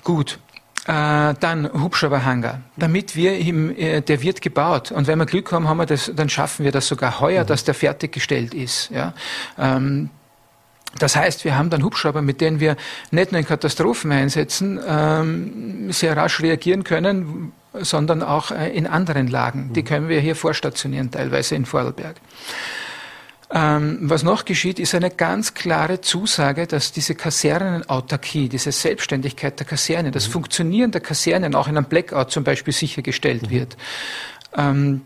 Gut, 0.03 0.39
dann 0.87 1.71
Hubschrauberhangar, 1.73 2.61
damit 2.77 3.17
wir 3.17 3.39
im, 3.39 3.75
äh, 3.75 4.03
der 4.03 4.21
wird 4.21 4.43
gebaut 4.43 4.93
und 4.93 5.07
wenn 5.07 5.19
wir 5.19 5.25
Glück 5.25 5.51
haben, 5.51 5.67
haben 5.67 5.79
wir 5.79 5.87
das, 5.87 6.13
dann 6.15 6.29
schaffen 6.29 6.65
wir 6.65 6.73
das 6.73 6.89
sogar 6.89 7.21
heuer, 7.21 7.45
mhm. 7.45 7.47
dass 7.47 7.65
der 7.65 7.75
fertiggestellt 7.75 8.53
ist. 8.53 8.91
Ja? 8.91 9.15
Ähm, 9.59 10.11
das 10.99 11.17
heißt, 11.17 11.45
wir 11.45 11.57
haben 11.57 11.71
dann 11.71 11.83
Hubschrauber, 11.83 12.23
mit 12.23 12.41
denen 12.41 12.61
wir 12.61 12.77
nicht 13.11 13.33
nur 13.33 13.41
in 13.41 13.47
Katastrophen 13.47 14.13
einsetzen, 14.13 14.79
ähm, 14.87 15.91
sehr 15.91 16.17
rasch 16.17 16.41
reagieren 16.41 16.85
können, 16.85 17.53
sondern 17.73 18.23
auch 18.23 18.51
äh, 18.51 18.69
in 18.71 18.87
anderen 18.87 19.29
Lagen. 19.29 19.73
Die 19.73 19.83
mhm. 19.83 19.87
können 19.87 20.09
wir 20.09 20.21
hier 20.21 20.37
vorstationieren, 20.37 21.11
teilweise 21.11 21.55
in 21.55 21.65
Vorarlberg. 21.65 22.17
Ähm, 23.51 23.99
was 24.03 24.23
noch 24.23 24.45
geschieht, 24.45 24.79
ist 24.79 24.95
eine 24.95 25.11
ganz 25.11 25.55
klare 25.55 26.01
Zusage, 26.01 26.67
dass 26.67 26.93
diese 26.93 27.15
Kasernenautarkie, 27.15 28.49
diese 28.49 28.73
Selbstständigkeit 28.73 29.59
der 29.59 29.67
Kaserne, 29.67 30.11
das 30.11 30.29
mhm. 30.29 30.33
Funktionieren 30.33 30.91
der 30.91 31.01
Kasernen 31.01 31.55
auch 31.55 31.69
in 31.69 31.77
einem 31.77 31.87
Blackout 31.87 32.31
zum 32.31 32.45
Beispiel 32.45 32.73
sichergestellt 32.73 33.43
mhm. 33.45 33.51
wird. 33.51 33.77
Ähm, 34.57 35.03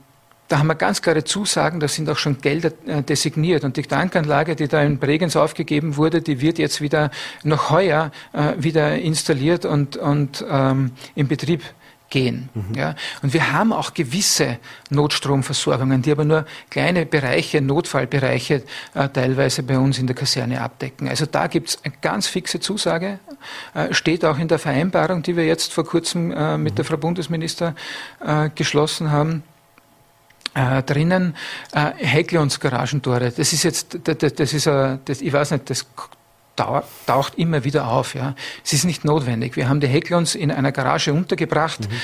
da 0.49 0.59
haben 0.59 0.67
wir 0.67 0.77
ganz 0.77 1.03
klare 1.03 1.25
Zusagen, 1.25 1.79
da 1.79 1.89
sind 1.89 2.09
auch 2.09 2.17
schon 2.17 2.39
Gelder 2.39 2.71
äh, 2.87 3.03
designiert. 3.03 3.65
Und 3.65 3.77
die 3.77 3.83
Tankanlage, 3.83 4.57
die 4.57 4.67
da 4.67 4.83
in 4.83 4.99
Bregenz 4.99 5.37
aufgegeben 5.37 5.97
wurde, 5.97 6.23
die 6.23 6.41
wird 6.41 6.59
jetzt 6.59 6.81
wieder 6.81 7.11
noch 7.45 7.69
heuer 7.69 8.11
äh, 8.33 8.55
wieder 8.57 8.97
installiert 8.97 9.67
und, 9.67 9.99
und 9.99 10.45
ähm, 10.51 10.93
in 11.15 11.29
Betrieb 11.29 11.63
gehen. 12.11 12.49
Mhm. 12.55 12.75
Ja? 12.75 12.95
Und 13.23 13.33
wir 13.33 13.53
haben 13.53 13.73
auch 13.73 13.95
gewisse 13.95 14.59
Notstromversorgungen, 14.91 16.03
die 16.03 16.13
aber 16.13 16.25
nur 16.25 16.47
kleine 16.71 17.07
Bereiche, 17.07 17.61
Notfallbereiche 17.61 18.63
äh, 18.95 19.09
teilweise 19.09 19.63
bei 19.63 19.79
uns 19.79 19.99
in 19.99 20.07
der 20.07 20.17
Kaserne 20.17 20.61
abdecken. 20.61 21.09
Also 21.09 21.27
da 21.27 21.47
gibt 21.47 21.69
es 21.69 21.85
eine 21.85 21.95
ganz 22.01 22.27
fixe 22.27 22.61
Zusage, 22.61 23.19
äh, 23.75 23.93
steht 23.93 24.25
auch 24.25 24.39
in 24.39 24.49
der 24.49 24.59
Vereinbarung, 24.59 25.23
die 25.23 25.37
wir 25.37 25.47
jetzt 25.47 25.73
vor 25.73 25.85
kurzem 25.85 26.31
äh, 26.31 26.57
mit 26.59 26.73
mhm. 26.73 26.77
der 26.77 26.85
Frau 26.85 26.97
Bundesminister 26.97 27.75
äh, 28.25 28.51
geschlossen 28.55 29.11
haben. 29.11 29.43
Äh, 30.55 30.83
drinnen 30.83 31.37
äh, 31.73 31.93
Hecklions 31.99 32.59
Garagentore. 32.59 33.31
Das 33.31 33.53
ist 33.53 33.63
jetzt, 33.63 33.99
das, 34.03 34.35
das 34.35 34.53
ist, 34.53 34.67
äh, 34.67 34.99
das, 35.05 35.21
ich 35.21 35.33
weiß 35.33 35.53
nicht, 35.53 35.69
das 35.71 35.87
taucht 37.07 37.35
immer 37.37 37.65
wieder 37.65 37.89
auf. 37.89 38.15
Ja. 38.15 38.35
Es 38.65 38.73
ist 38.73 38.85
nicht 38.85 39.05
notwendig. 39.05 39.57
Wir 39.57 39.69
haben 39.69 39.81
die 39.81 39.87
Hecklons 39.87 40.35
in 40.35 40.51
einer 40.51 40.73
Garage 40.73 41.13
untergebracht 41.13 41.81
mhm. 41.81 41.95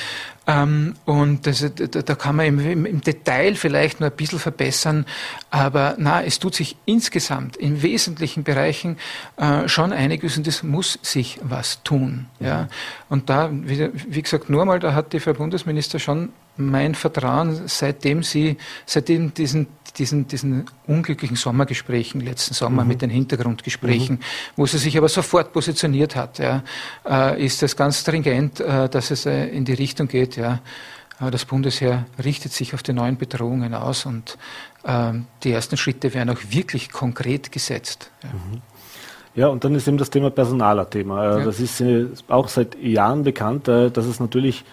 ähm, 0.47 0.95
und 1.05 1.47
das, 1.47 1.65
da, 1.75 1.87
da, 1.87 2.15
kann 2.15 2.37
man 2.37 2.47
im, 2.47 2.87
im, 2.87 3.01
Detail 3.01 3.57
vielleicht 3.57 4.01
nur 4.01 4.11
ein 4.11 4.17
bisschen 4.17 4.39
verbessern, 4.39 5.07
aber 5.51 5.97
na, 5.99 6.23
es 6.23 6.39
tut 6.39 6.55
sich 6.55 6.77
insgesamt 6.85 7.57
in 7.57 7.83
wesentlichen 7.83 8.45
Bereichen 8.45 8.97
äh, 9.37 9.69
schon 9.69 9.93
einiges 9.93 10.37
und 10.37 10.47
es 10.47 10.63
muss 10.63 10.99
sich 11.03 11.41
was 11.43 11.83
tun. 11.83 12.27
Mhm. 12.39 12.47
Ja. 12.47 12.69
Und 13.09 13.29
da, 13.29 13.51
wie, 13.53 13.91
wie 13.95 14.23
gesagt, 14.23 14.49
nur 14.49 14.65
mal, 14.65 14.79
da 14.79 14.95
hat 14.95 15.13
die 15.13 15.21
Frau 15.21 15.33
Bundesminister 15.33 15.99
schon 15.99 16.31
mein 16.57 16.95
Vertrauen, 16.95 17.63
seitdem 17.67 18.23
sie, 18.23 18.57
seitdem 18.87 19.35
diesen 19.35 19.67
diesen, 19.99 20.27
diesen 20.27 20.67
unglücklichen 20.87 21.37
Sommergesprächen 21.37 22.21
letzten 22.21 22.55
Sommer 22.55 22.83
mhm. 22.83 22.89
mit 22.89 23.03
den 23.03 23.11
Hintergrundgesprächen, 23.11 24.17
mhm. 24.17 24.21
wo 24.57 24.67
sie 24.67 24.79
sich 24.79 24.97
aber 24.99 25.09
sofort 25.09 25.53
positioniert 25.53 26.17
hat, 26.17 26.39
ja, 26.39 26.63
äh, 27.09 27.45
ist 27.45 27.63
das 27.63 27.77
ganz 27.77 28.01
stringent, 28.01 28.61
äh, 28.61 28.89
dass 28.89 29.11
es 29.11 29.27
äh, 29.27 29.47
in 29.47 29.65
die 29.65 29.75
Richtung 29.75 30.09
geht, 30.09 30.37
ja. 30.37 30.61
Äh, 31.21 31.31
das 31.31 31.45
Bundesheer 31.45 32.07
richtet 32.23 32.53
sich 32.53 32.75
auf 32.75 32.83
die 32.83 32.93
neuen 32.93 33.17
Bedrohungen 33.17 33.75
aus 33.75 34.07
und 34.07 34.37
ähm, 34.85 35.27
die 35.43 35.53
ersten 35.53 35.77
Schritte 35.77 36.13
werden 36.13 36.31
auch 36.31 36.41
wirklich 36.51 36.91
konkret 36.91 37.53
gesetzt. 37.53 38.11
Ja. 38.23 38.31
Mhm. 38.31 38.63
Ja, 39.37 39.49
und 39.49 39.65
dann 39.65 39.75
ist 39.75 39.89
eben 39.89 39.99
das 39.99 40.11
Thema 40.11 40.31
Personal 40.31 40.79
ein 40.79 40.89
Thema. 40.91 41.41
Äh. 41.41 41.45
Das 41.45 41.59
ist 41.59 41.83
auch 42.29 42.47
seit 42.47 42.81
Jahren 42.81 43.25
bekannt, 43.25 43.67
dass 43.67 44.07
es 44.07 44.21
natürlich 44.21 44.65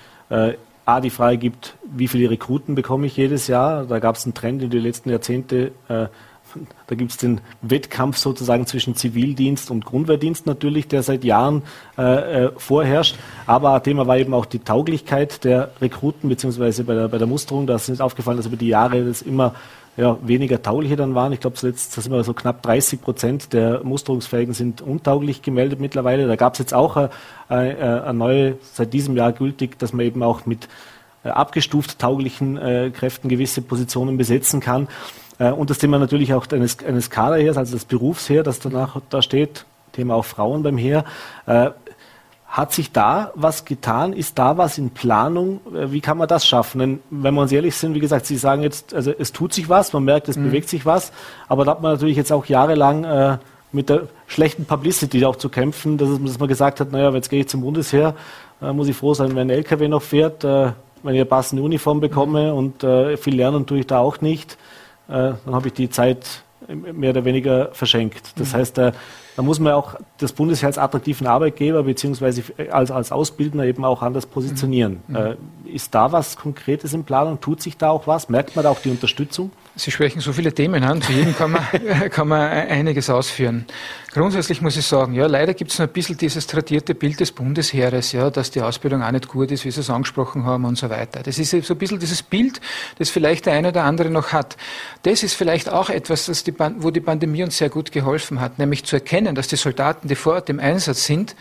A, 0.85 0.99
die 0.99 1.09
Frage 1.09 1.37
gibt, 1.37 1.75
wie 1.83 2.07
viele 2.07 2.29
Rekruten 2.29 2.75
bekomme 2.75 3.07
ich 3.07 3.17
jedes 3.17 3.47
Jahr? 3.47 3.85
Da 3.85 3.99
gab 3.99 4.15
es 4.15 4.25
einen 4.25 4.33
Trend 4.33 4.63
in 4.63 4.69
den 4.69 4.81
letzten 4.81 5.09
Jahrzehnten. 5.09 5.71
Äh, 5.87 6.07
da 6.87 6.95
gibt 6.95 7.11
es 7.11 7.17
den 7.17 7.39
Wettkampf 7.61 8.17
sozusagen 8.17 8.65
zwischen 8.65 8.95
Zivildienst 8.95 9.71
und 9.71 9.85
Grundwehrdienst 9.85 10.45
natürlich, 10.45 10.87
der 10.87 11.03
seit 11.03 11.23
Jahren 11.23 11.63
äh, 11.97 12.45
äh, 12.45 12.51
vorherrscht. 12.57 13.15
Aber 13.45 13.81
Thema 13.83 14.07
war 14.07 14.17
eben 14.17 14.33
auch 14.33 14.45
die 14.45 14.59
Tauglichkeit 14.59 15.43
der 15.43 15.71
Rekruten, 15.79 16.29
beziehungsweise 16.29 16.83
bei 16.83 16.93
der, 16.93 17.07
bei 17.07 17.17
der 17.17 17.27
Musterung. 17.27 17.67
Da 17.67 17.75
ist 17.75 17.89
uns 17.89 18.01
aufgefallen, 18.01 18.37
dass 18.37 18.47
über 18.47 18.57
die 18.57 18.67
Jahre 18.67 19.05
das 19.05 19.21
immer 19.21 19.55
ja, 19.97 20.17
weniger 20.21 20.61
taugliche 20.61 20.95
dann 20.95 21.15
waren. 21.15 21.33
Ich 21.33 21.39
glaube, 21.39 21.57
zuletzt 21.57 21.93
sind 21.93 22.11
wir 22.11 22.23
so 22.23 22.33
knapp 22.33 22.61
30 22.61 23.01
Prozent 23.01 23.53
der 23.53 23.83
Musterungsfähigen 23.83 24.53
sind 24.53 24.81
untauglich 24.81 25.41
gemeldet 25.41 25.79
mittlerweile. 25.79 26.27
Da 26.27 26.35
gab 26.35 26.53
es 26.53 26.59
jetzt 26.59 26.73
auch 26.73 26.95
eine, 26.95 27.09
eine, 27.49 28.03
eine, 28.03 28.13
neue, 28.17 28.57
seit 28.73 28.93
diesem 28.93 29.17
Jahr 29.17 29.33
gültig, 29.33 29.77
dass 29.79 29.93
man 29.93 30.05
eben 30.05 30.23
auch 30.23 30.45
mit 30.45 30.69
äh, 31.23 31.29
abgestuft 31.29 31.99
tauglichen 31.99 32.57
äh, 32.57 32.91
Kräften 32.91 33.27
gewisse 33.27 33.61
Positionen 33.61 34.17
besetzen 34.17 34.59
kann. 34.61 34.87
Äh, 35.39 35.51
und 35.51 35.69
das 35.69 35.77
Thema 35.77 35.99
natürlich 35.99 36.33
auch 36.33 36.47
eines, 36.51 36.83
eines 36.83 37.09
Kaderheers, 37.09 37.57
also 37.57 37.73
das 37.73 37.85
Berufsheer, 37.85 38.43
das 38.43 38.59
danach 38.59 38.99
da 39.09 39.21
steht, 39.21 39.65
Thema 39.91 40.15
auch 40.15 40.25
Frauen 40.25 40.63
beim 40.63 40.77
Heer. 40.77 41.03
Äh, 41.45 41.71
hat 42.51 42.73
sich 42.73 42.91
da 42.91 43.31
was 43.33 43.63
getan? 43.63 44.11
Ist 44.11 44.37
da 44.37 44.57
was 44.57 44.77
in 44.77 44.89
Planung? 44.89 45.61
Äh, 45.73 45.91
wie 45.91 46.01
kann 46.01 46.17
man 46.17 46.27
das 46.27 46.45
schaffen? 46.45 46.79
Denn 46.79 46.99
wenn 47.09 47.33
wir 47.33 47.41
uns 47.41 47.51
ehrlich 47.53 47.75
sind, 47.75 47.95
wie 47.95 47.99
gesagt, 47.99 48.25
Sie 48.25 48.35
sagen 48.35 48.61
jetzt, 48.61 48.93
also 48.93 49.13
es 49.17 49.31
tut 49.31 49.53
sich 49.53 49.69
was, 49.69 49.93
man 49.93 50.03
merkt, 50.03 50.27
es 50.27 50.35
mhm. 50.35 50.43
bewegt 50.43 50.67
sich 50.67 50.85
was, 50.85 51.13
aber 51.47 51.63
da 51.63 51.71
hat 51.71 51.81
man 51.81 51.93
natürlich 51.93 52.17
jetzt 52.17 52.31
auch 52.31 52.45
jahrelang 52.45 53.05
äh, 53.05 53.37
mit 53.71 53.89
der 53.89 54.09
schlechten 54.27 54.65
Publicity 54.65 55.25
auch 55.25 55.37
zu 55.37 55.47
kämpfen, 55.47 55.97
dass, 55.97 56.09
dass 56.21 56.39
man 56.39 56.49
gesagt 56.49 56.81
hat, 56.81 56.91
naja, 56.91 57.09
jetzt 57.11 57.29
gehe 57.29 57.39
ich 57.39 57.47
zum 57.47 57.61
Bundesheer, 57.61 58.15
äh, 58.61 58.73
muss 58.73 58.89
ich 58.89 58.97
froh 58.97 59.13
sein, 59.13 59.29
wenn 59.29 59.47
ein 59.47 59.49
LKW 59.49 59.87
noch 59.87 60.01
fährt, 60.01 60.43
äh, 60.43 60.73
wenn 61.03 61.15
ich 61.15 61.21
eine 61.21 61.25
passende 61.25 61.63
Uniform 61.63 62.01
bekomme 62.01 62.51
mhm. 62.51 62.57
und 62.57 62.83
äh, 62.83 63.15
viel 63.15 63.35
lernen 63.35 63.65
tue 63.65 63.79
ich 63.79 63.87
da 63.87 63.99
auch 63.99 64.19
nicht, 64.19 64.57
äh, 65.07 65.31
dann 65.45 65.55
habe 65.55 65.69
ich 65.69 65.73
die 65.73 65.89
Zeit 65.89 66.43
mehr 66.67 67.11
oder 67.11 67.23
weniger 67.23 67.69
verschenkt. 67.71 68.33
Das 68.35 68.51
mhm. 68.51 68.57
heißt, 68.57 68.81
da 69.41 69.45
muss 69.45 69.59
man 69.59 69.73
auch 69.73 69.95
das 70.19 70.33
Bundesheer 70.33 70.67
als 70.67 70.77
attraktiven 70.77 71.25
Arbeitgeber 71.25 71.81
beziehungsweise 71.81 72.43
als, 72.69 72.91
als 72.91 73.11
Ausbildner 73.11 73.63
eben 73.63 73.83
auch 73.83 74.03
anders 74.03 74.27
positionieren. 74.27 75.01
Mhm. 75.07 75.15
Äh, 75.15 75.35
ist 75.65 75.95
da 75.95 76.11
was 76.11 76.37
Konkretes 76.37 76.93
in 76.93 77.05
Planung? 77.05 77.41
Tut 77.41 77.59
sich 77.59 77.75
da 77.75 77.89
auch 77.89 78.05
was? 78.05 78.29
Merkt 78.29 78.55
man 78.55 78.61
da 78.61 78.69
auch 78.69 78.79
die 78.79 78.91
Unterstützung? 78.91 79.49
Sie 79.75 79.89
sprechen 79.89 80.19
so 80.19 80.33
viele 80.33 80.53
Themen 80.53 80.83
an, 80.83 81.01
zu 81.01 81.13
jedem 81.13 81.35
kann 81.35 81.51
man, 81.51 81.65
kann 82.09 82.27
man 82.27 82.41
einiges 82.41 83.09
ausführen. 83.09 83.65
Grundsätzlich 84.11 84.61
muss 84.61 84.75
ich 84.75 84.85
sagen, 84.85 85.13
ja, 85.13 85.27
leider 85.27 85.53
gibt 85.53 85.71
es 85.71 85.79
noch 85.79 85.87
ein 85.87 85.93
bisschen 85.93 86.17
dieses 86.17 86.45
tradierte 86.45 86.93
Bild 86.93 87.21
des 87.21 87.31
Bundesheeres, 87.31 88.11
ja, 88.11 88.29
dass 88.29 88.51
die 88.51 88.61
Ausbildung 88.61 89.01
auch 89.01 89.11
nicht 89.11 89.29
gut 89.29 89.49
ist, 89.49 89.63
wie 89.63 89.71
Sie 89.71 89.79
es 89.79 89.89
angesprochen 89.89 90.43
haben 90.43 90.65
und 90.65 90.77
so 90.77 90.89
weiter. 90.89 91.23
Das 91.23 91.39
ist 91.39 91.51
so 91.51 91.73
ein 91.73 91.77
bisschen 91.77 91.99
dieses 91.99 92.21
Bild, 92.21 92.59
das 92.97 93.09
vielleicht 93.09 93.45
der 93.45 93.53
eine 93.53 93.69
oder 93.69 93.85
andere 93.85 94.09
noch 94.09 94.33
hat. 94.33 94.57
Das 95.03 95.23
ist 95.23 95.35
vielleicht 95.35 95.69
auch 95.69 95.89
etwas, 95.89 96.25
das 96.25 96.43
die, 96.43 96.53
wo 96.77 96.91
die 96.91 96.99
Pandemie 96.99 97.43
uns 97.43 97.57
sehr 97.57 97.69
gut 97.69 97.93
geholfen 97.93 98.41
hat, 98.41 98.59
nämlich 98.59 98.83
zu 98.83 98.97
erkennen, 98.97 99.35
dass 99.35 99.47
die 99.47 99.55
Soldaten, 99.55 100.09
die 100.09 100.15
vor 100.15 100.33
Ort 100.33 100.49
im 100.49 100.59
Einsatz 100.59 101.05
sind, 101.05 101.35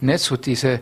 nicht 0.00 0.20
so 0.20 0.36
diese 0.36 0.80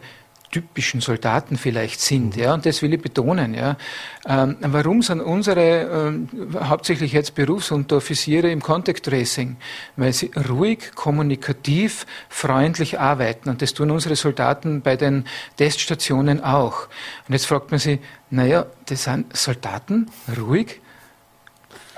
typischen 0.55 1.01
Soldaten 1.01 1.57
vielleicht 1.57 2.01
sind. 2.01 2.37
Ja, 2.37 2.55
und 2.55 2.65
das 2.65 2.81
will 2.81 2.95
ich 2.95 3.03
betonen. 3.03 3.55
Ja. 3.55 3.77
Ähm, 4.25 4.57
warum 4.61 5.03
sind 5.03 5.21
unsere 5.21 6.07
ähm, 6.07 6.29
hauptsächlich 6.55 7.13
jetzt 7.13 7.35
Berufsunteroffiziere 7.35 8.53
im 8.53 8.63
Contact 8.63 9.05
Tracing? 9.05 9.57
Weil 9.97 10.13
sie 10.13 10.31
ruhig, 10.49 10.93
kommunikativ, 10.95 12.07
freundlich 12.29 13.01
arbeiten. 13.01 13.49
Und 13.49 13.63
das 13.63 13.75
tun 13.75 13.91
unsere 13.91 14.15
Soldaten 14.15 14.81
bei 14.81 14.95
den 14.95 15.25
Teststationen 15.57 16.41
auch. 16.41 16.87
Und 17.27 17.33
jetzt 17.33 17.47
fragt 17.47 17.73
man 17.73 17.81
sich, 17.81 17.99
naja, 18.31 18.67
das 18.87 19.05
sind 19.05 19.37
Soldaten, 19.37 20.09
ruhig 20.41 20.81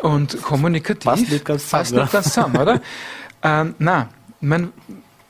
und 0.00 0.40
kommunikativ. 0.40 1.04
Passt 1.04 1.30
nicht 1.30 1.44
ganz 1.44 1.64
zusammen, 1.64 1.82
passt 1.82 1.94
nicht 1.94 2.12
ganz 2.12 2.32
zusammen 2.32 2.56
oder? 2.56 2.80
ähm, 3.42 3.74
na, 3.78 4.08
man, 4.40 4.72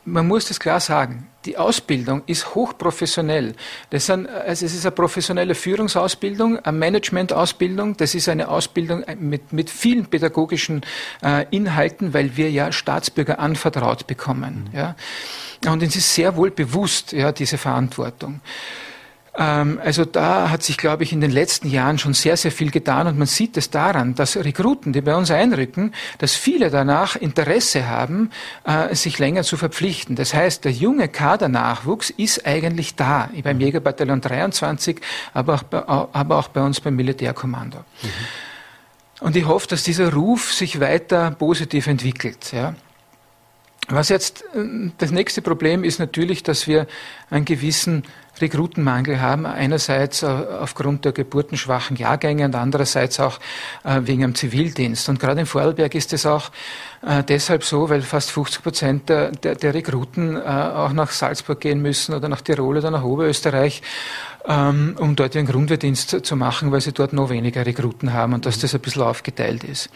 man 0.04 0.28
muss 0.28 0.46
das 0.46 0.60
klar 0.60 0.78
sagen. 0.78 1.26
Die 1.46 1.56
Ausbildung 1.56 2.22
ist 2.26 2.56
hochprofessionell. 2.56 3.54
Das 3.90 4.06
sind, 4.06 4.28
also 4.28 4.66
es 4.66 4.74
ist 4.74 4.84
eine 4.84 4.90
professionelle 4.90 5.54
Führungsausbildung, 5.54 6.58
eine 6.58 6.76
Managementausbildung. 6.76 7.96
Das 7.96 8.16
ist 8.16 8.28
eine 8.28 8.48
Ausbildung 8.48 9.04
mit, 9.20 9.52
mit 9.52 9.70
vielen 9.70 10.06
pädagogischen 10.06 10.82
äh, 11.22 11.46
Inhalten, 11.50 12.12
weil 12.12 12.36
wir 12.36 12.50
ja 12.50 12.72
Staatsbürger 12.72 13.38
anvertraut 13.38 14.08
bekommen. 14.08 14.68
Mhm. 14.72 14.76
Ja. 14.76 14.96
Und 15.70 15.84
es 15.84 15.94
ist 15.94 16.14
sehr 16.14 16.36
wohl 16.36 16.50
bewusst, 16.50 17.12
ja, 17.12 17.30
diese 17.30 17.58
Verantwortung. 17.58 18.40
Ähm, 19.36 19.80
also 19.84 20.04
da 20.04 20.50
hat 20.50 20.62
sich, 20.62 20.76
glaube 20.76 21.02
ich, 21.02 21.12
in 21.12 21.20
den 21.20 21.30
letzten 21.30 21.68
Jahren 21.68 21.98
schon 21.98 22.14
sehr, 22.14 22.36
sehr 22.36 22.52
viel 22.52 22.70
getan 22.70 23.06
und 23.06 23.18
man 23.18 23.26
sieht 23.26 23.56
es 23.56 23.70
daran, 23.70 24.14
dass 24.14 24.36
Rekruten, 24.36 24.92
die 24.92 25.00
bei 25.00 25.14
uns 25.14 25.30
einrücken, 25.30 25.92
dass 26.18 26.34
viele 26.34 26.70
danach 26.70 27.16
Interesse 27.16 27.88
haben, 27.88 28.30
äh, 28.64 28.94
sich 28.94 29.18
länger 29.18 29.42
zu 29.42 29.56
verpflichten. 29.56 30.16
Das 30.16 30.32
heißt, 30.34 30.64
der 30.64 30.72
junge 30.72 31.08
Kadernachwuchs 31.08 32.10
ist 32.10 32.46
eigentlich 32.46 32.94
da, 32.94 33.28
beim 33.42 33.60
Jägerbataillon 33.60 34.20
23, 34.20 35.00
aber 35.34 35.54
auch 35.54 35.62
bei, 35.64 35.86
aber 35.86 36.38
auch 36.38 36.48
bei 36.48 36.62
uns 36.62 36.80
beim 36.80 36.96
Militärkommando. 36.96 37.78
Mhm. 37.78 38.08
Und 39.20 39.36
ich 39.36 39.46
hoffe, 39.46 39.68
dass 39.68 39.82
dieser 39.82 40.12
Ruf 40.12 40.52
sich 40.52 40.80
weiter 40.80 41.30
positiv 41.30 41.86
entwickelt. 41.86 42.52
Ja. 42.52 42.74
Was 43.88 44.08
jetzt 44.08 44.42
äh, 44.54 44.90
das 44.98 45.10
nächste 45.10 45.42
Problem 45.42 45.84
ist 45.84 45.98
natürlich, 45.98 46.42
dass 46.42 46.66
wir 46.66 46.86
einen 47.30 47.44
gewissen 47.44 48.02
Rekrutenmangel 48.40 49.20
haben. 49.20 49.46
Einerseits 49.46 50.22
äh, 50.22 50.26
aufgrund 50.26 51.04
der 51.04 51.12
geburtenschwachen 51.12 51.96
Jahrgänge 51.96 52.44
und 52.44 52.54
andererseits 52.54 53.20
auch 53.20 53.38
äh, 53.84 54.00
wegen 54.02 54.22
dem 54.22 54.34
Zivildienst. 54.34 55.08
Und 55.08 55.20
gerade 55.20 55.40
in 55.40 55.46
Vorarlberg 55.46 55.94
ist 55.94 56.12
es 56.12 56.26
auch 56.26 56.50
deshalb 57.28 57.62
so, 57.62 57.88
weil 57.88 58.02
fast 58.02 58.32
50 58.32 58.62
Prozent 58.64 59.08
der, 59.08 59.30
der, 59.30 59.54
der 59.54 59.74
Rekruten 59.74 60.42
auch 60.42 60.92
nach 60.92 61.12
Salzburg 61.12 61.60
gehen 61.60 61.80
müssen 61.80 62.14
oder 62.14 62.28
nach 62.28 62.40
Tirol 62.40 62.78
oder 62.78 62.90
nach 62.90 63.04
Oberösterreich, 63.04 63.82
ähm, 64.48 64.96
um 64.98 65.14
dort 65.14 65.36
ihren 65.36 65.46
Grundwehrdienst 65.46 66.24
zu 66.26 66.36
machen, 66.36 66.72
weil 66.72 66.80
sie 66.80 66.92
dort 66.92 67.12
noch 67.12 67.30
weniger 67.30 67.64
Rekruten 67.64 68.12
haben 68.12 68.32
und 68.32 68.44
dass 68.44 68.58
das 68.58 68.74
ein 68.74 68.80
bisschen 68.80 69.02
aufgeteilt 69.02 69.62
ist. 69.62 69.88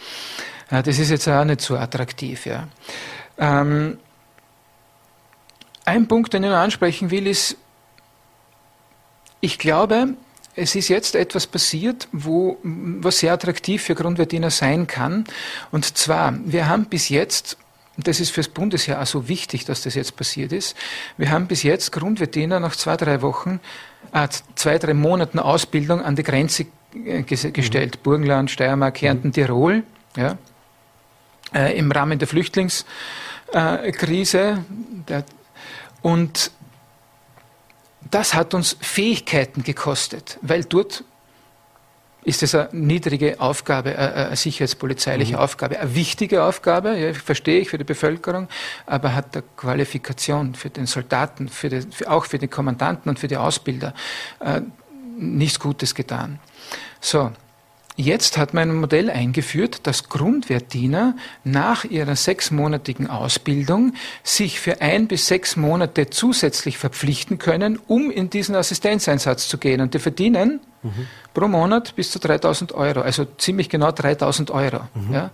Das 0.69 0.99
ist 0.99 1.09
jetzt 1.09 1.27
auch 1.27 1.43
nicht 1.43 1.59
so 1.59 1.75
attraktiv. 1.75 2.45
Ja. 2.45 2.69
Ähm, 3.41 3.97
ein 5.83 6.07
Punkt, 6.07 6.31
den 6.33 6.43
ich 6.43 6.49
noch 6.49 6.57
ansprechen 6.57 7.11
will, 7.11 7.27
ist, 7.27 7.57
ich 9.41 9.57
glaube, 9.57 10.13
es 10.55 10.75
ist 10.75 10.89
jetzt 10.89 11.15
etwas 11.15 11.47
passiert, 11.47 12.07
wo, 12.11 12.57
was 12.63 13.19
sehr 13.19 13.33
attraktiv 13.33 13.81
für 13.81 13.95
Grundwehrdiener 13.95 14.51
sein 14.51 14.85
kann. 14.85 15.25
Und 15.71 15.97
zwar, 15.97 16.35
wir 16.45 16.69
haben 16.69 16.85
bis 16.85 17.09
jetzt, 17.09 17.57
das 17.97 18.19
ist 18.19 18.29
fürs 18.29 18.47
Bundesheer 18.47 19.01
auch 19.01 19.07
so 19.07 19.27
wichtig, 19.27 19.65
dass 19.65 19.81
das 19.81 19.95
jetzt 19.95 20.15
passiert 20.15 20.51
ist, 20.51 20.77
wir 21.17 21.31
haben 21.31 21.47
bis 21.47 21.63
jetzt 21.63 21.91
Grundwehrdiener 21.91 22.59
nach 22.59 22.75
zwei, 22.75 22.95
drei 22.95 23.23
Wochen, 23.23 23.59
äh, 24.13 24.27
zwei, 24.55 24.77
drei 24.77 24.93
Monaten 24.93 25.39
Ausbildung 25.39 26.01
an 26.01 26.15
die 26.15 26.23
Grenze 26.23 26.67
äh, 26.93 27.23
gestellt. 27.23 27.97
Mhm. 27.97 28.03
Burgenland, 28.03 28.51
Steiermark, 28.51 28.95
Kärnten, 28.95 29.29
mhm. 29.29 29.33
Tirol, 29.33 29.83
ja, 30.15 30.37
äh, 31.55 31.75
im 31.75 31.91
Rahmen 31.91 32.19
der 32.19 32.27
Flüchtlings- 32.27 32.85
äh, 33.53 33.91
Krise. 33.91 34.63
Und 36.01 36.51
das 38.09 38.33
hat 38.33 38.53
uns 38.53 38.75
Fähigkeiten 38.79 39.63
gekostet, 39.63 40.37
weil 40.41 40.63
dort 40.63 41.03
ist 42.23 42.43
es 42.43 42.53
eine 42.53 42.69
niedrige 42.71 43.39
Aufgabe, 43.39 43.97
eine 43.97 44.35
sicherheitspolizeiliche 44.35 45.33
mhm. 45.33 45.39
Aufgabe, 45.39 45.79
eine 45.79 45.95
wichtige 45.95 46.43
Aufgabe, 46.43 46.95
ja, 46.95 47.13
verstehe 47.13 47.61
ich 47.61 47.69
für 47.69 47.77
die 47.77 47.83
Bevölkerung, 47.83 48.47
aber 48.85 49.15
hat 49.15 49.33
der 49.33 49.43
Qualifikation 49.57 50.53
für 50.53 50.69
den 50.69 50.85
Soldaten, 50.85 51.49
für 51.49 51.69
den, 51.69 51.91
für, 51.91 52.11
auch 52.11 52.25
für 52.25 52.37
den 52.37 52.49
Kommandanten 52.49 53.09
und 53.09 53.17
für 53.17 53.27
die 53.27 53.37
Ausbilder 53.37 53.93
äh, 54.39 54.61
nichts 55.17 55.59
Gutes 55.59 55.95
getan. 55.95 56.39
So, 56.99 57.31
Jetzt 58.01 58.39
hat 58.39 58.55
man 58.55 58.71
ein 58.71 58.75
Modell 58.77 59.11
eingeführt, 59.11 59.81
dass 59.83 60.09
Grundwehrdiener 60.09 61.15
nach 61.43 61.85
ihrer 61.85 62.15
sechsmonatigen 62.15 63.05
Ausbildung 63.05 63.93
sich 64.23 64.59
für 64.59 64.81
ein 64.81 65.07
bis 65.07 65.27
sechs 65.27 65.55
Monate 65.55 66.09
zusätzlich 66.09 66.79
verpflichten 66.79 67.37
können, 67.37 67.79
um 67.87 68.09
in 68.09 68.31
diesen 68.31 68.55
Assistenzeinsatz 68.55 69.47
zu 69.47 69.59
gehen. 69.59 69.81
Und 69.81 69.93
die 69.93 69.99
verdienen 69.99 70.61
mhm. 70.83 71.07
pro 71.33 71.47
Monat 71.47 71.95
bis 71.95 72.11
zu 72.11 72.19
3000 72.19 72.73
Euro, 72.73 73.01
also 73.01 73.25
ziemlich 73.37 73.69
genau 73.69 73.91
3000 73.91 74.51
Euro. 74.51 74.81
Mhm. 74.93 75.13
Ja. 75.13 75.29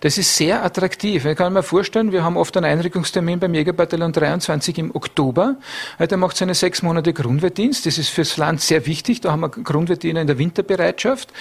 Das 0.00 0.18
ist 0.18 0.36
sehr 0.36 0.64
attraktiv. 0.64 1.24
Ich 1.24 1.36
kann 1.36 1.52
mir 1.52 1.62
vorstellen, 1.62 2.12
wir 2.12 2.24
haben 2.24 2.36
oft 2.36 2.56
einen 2.56 2.66
Einrückungstermin 2.66 3.38
beim 3.38 3.54
Jägerbataillon 3.54 4.12
23 4.12 4.78
im 4.78 4.94
Oktober. 4.94 5.56
Der 5.98 6.16
macht 6.16 6.36
seine 6.36 6.54
sechs 6.54 6.82
Monate 6.82 7.12
Grundwehrdienst. 7.12 7.86
Das 7.86 7.98
ist 7.98 8.08
fürs 8.08 8.36
Land 8.36 8.60
sehr 8.60 8.86
wichtig. 8.86 9.20
Da 9.20 9.32
haben 9.32 9.40
wir 9.40 9.48
Grundwehrdiener 9.48 10.20
in 10.20 10.26
der 10.26 10.38
Winterbereitschaft. 10.38 11.32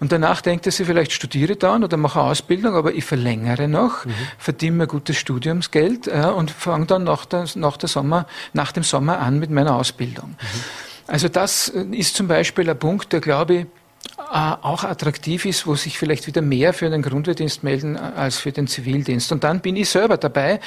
Und 0.00 0.12
danach 0.12 0.40
denkt 0.40 0.66
er 0.66 0.72
sich, 0.72 0.86
vielleicht 0.86 1.12
studiere 1.12 1.56
dann 1.56 1.84
oder 1.84 1.96
mache 1.98 2.20
Ausbildung, 2.20 2.74
aber 2.74 2.94
ich 2.94 3.04
verlängere 3.04 3.68
noch, 3.68 4.06
mhm. 4.06 4.14
verdiene 4.38 4.76
mir 4.76 4.86
gutes 4.86 5.16
Studiumsgeld 5.18 6.06
ja, 6.06 6.30
und 6.30 6.50
fange 6.50 6.86
dann 6.86 7.04
nach, 7.04 7.26
der, 7.26 7.44
nach, 7.54 7.76
der 7.76 7.88
Sommer, 7.88 8.26
nach 8.54 8.72
dem 8.72 8.82
Sommer 8.82 9.18
an 9.18 9.38
mit 9.38 9.50
meiner 9.50 9.76
Ausbildung. 9.76 10.30
Mhm. 10.30 10.89
Also 11.10 11.28
das 11.28 11.68
ist 11.68 12.14
zum 12.14 12.28
Beispiel 12.28 12.70
ein 12.70 12.78
Punkt, 12.78 13.12
der, 13.12 13.20
glaube 13.20 13.54
ich, 13.54 13.62
äh, 13.62 14.54
auch 14.62 14.84
attraktiv 14.84 15.44
ist, 15.44 15.66
wo 15.66 15.74
sich 15.74 15.98
vielleicht 15.98 16.28
wieder 16.28 16.40
mehr 16.40 16.72
für 16.72 16.88
den 16.88 17.02
Grundwehrdienst 17.02 17.64
melden 17.64 17.96
äh, 17.96 17.98
als 17.98 18.38
für 18.38 18.52
den 18.52 18.68
Zivildienst. 18.68 19.32
Und 19.32 19.42
dann 19.42 19.58
bin 19.58 19.74
ich 19.74 19.88
selber 19.88 20.18
dabei, 20.18 20.60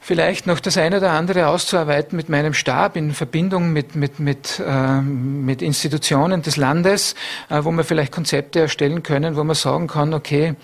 vielleicht 0.00 0.48
noch 0.48 0.58
das 0.58 0.76
eine 0.76 0.96
oder 0.96 1.12
andere 1.12 1.46
auszuarbeiten 1.46 2.16
mit 2.16 2.28
meinem 2.28 2.54
Stab 2.54 2.96
in 2.96 3.14
Verbindung 3.14 3.72
mit, 3.72 3.94
mit, 3.94 4.18
mit, 4.18 4.60
äh, 4.66 5.00
mit 5.00 5.62
Institutionen 5.62 6.42
des 6.42 6.56
Landes, 6.56 7.14
äh, 7.50 7.62
wo 7.62 7.70
wir 7.70 7.84
vielleicht 7.84 8.10
Konzepte 8.10 8.62
erstellen 8.62 9.04
können, 9.04 9.36
wo 9.36 9.44
man 9.44 9.54
sagen 9.54 9.86
kann, 9.86 10.12
okay, 10.12 10.56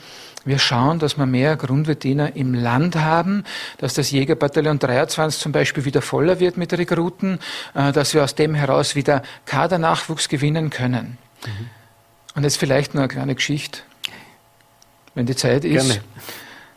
wir 0.44 0.58
schauen, 0.58 0.98
dass 0.98 1.18
wir 1.18 1.26
mehr 1.26 1.56
Grundwehrdiener 1.56 2.34
im 2.36 2.54
Land 2.54 2.96
haben, 2.96 3.44
dass 3.78 3.94
das 3.94 4.10
Jägerbataillon 4.10 4.78
23 4.78 5.40
zum 5.40 5.52
Beispiel 5.52 5.84
wieder 5.84 6.02
voller 6.02 6.40
wird 6.40 6.56
mit 6.56 6.72
Rekruten, 6.72 7.38
äh, 7.74 7.92
dass 7.92 8.14
wir 8.14 8.24
aus 8.24 8.34
dem 8.34 8.54
heraus 8.54 8.94
wieder 8.94 9.22
Kadernachwuchs 9.46 10.28
gewinnen 10.28 10.70
können. 10.70 11.18
Mhm. 11.44 11.70
Und 12.34 12.44
jetzt 12.44 12.56
vielleicht 12.58 12.94
nur 12.94 13.02
eine 13.02 13.08
kleine 13.08 13.34
Geschichte, 13.34 13.80
wenn 15.14 15.26
die 15.26 15.36
Zeit 15.36 15.64
ist. 15.64 15.88
Gerne. 15.88 16.02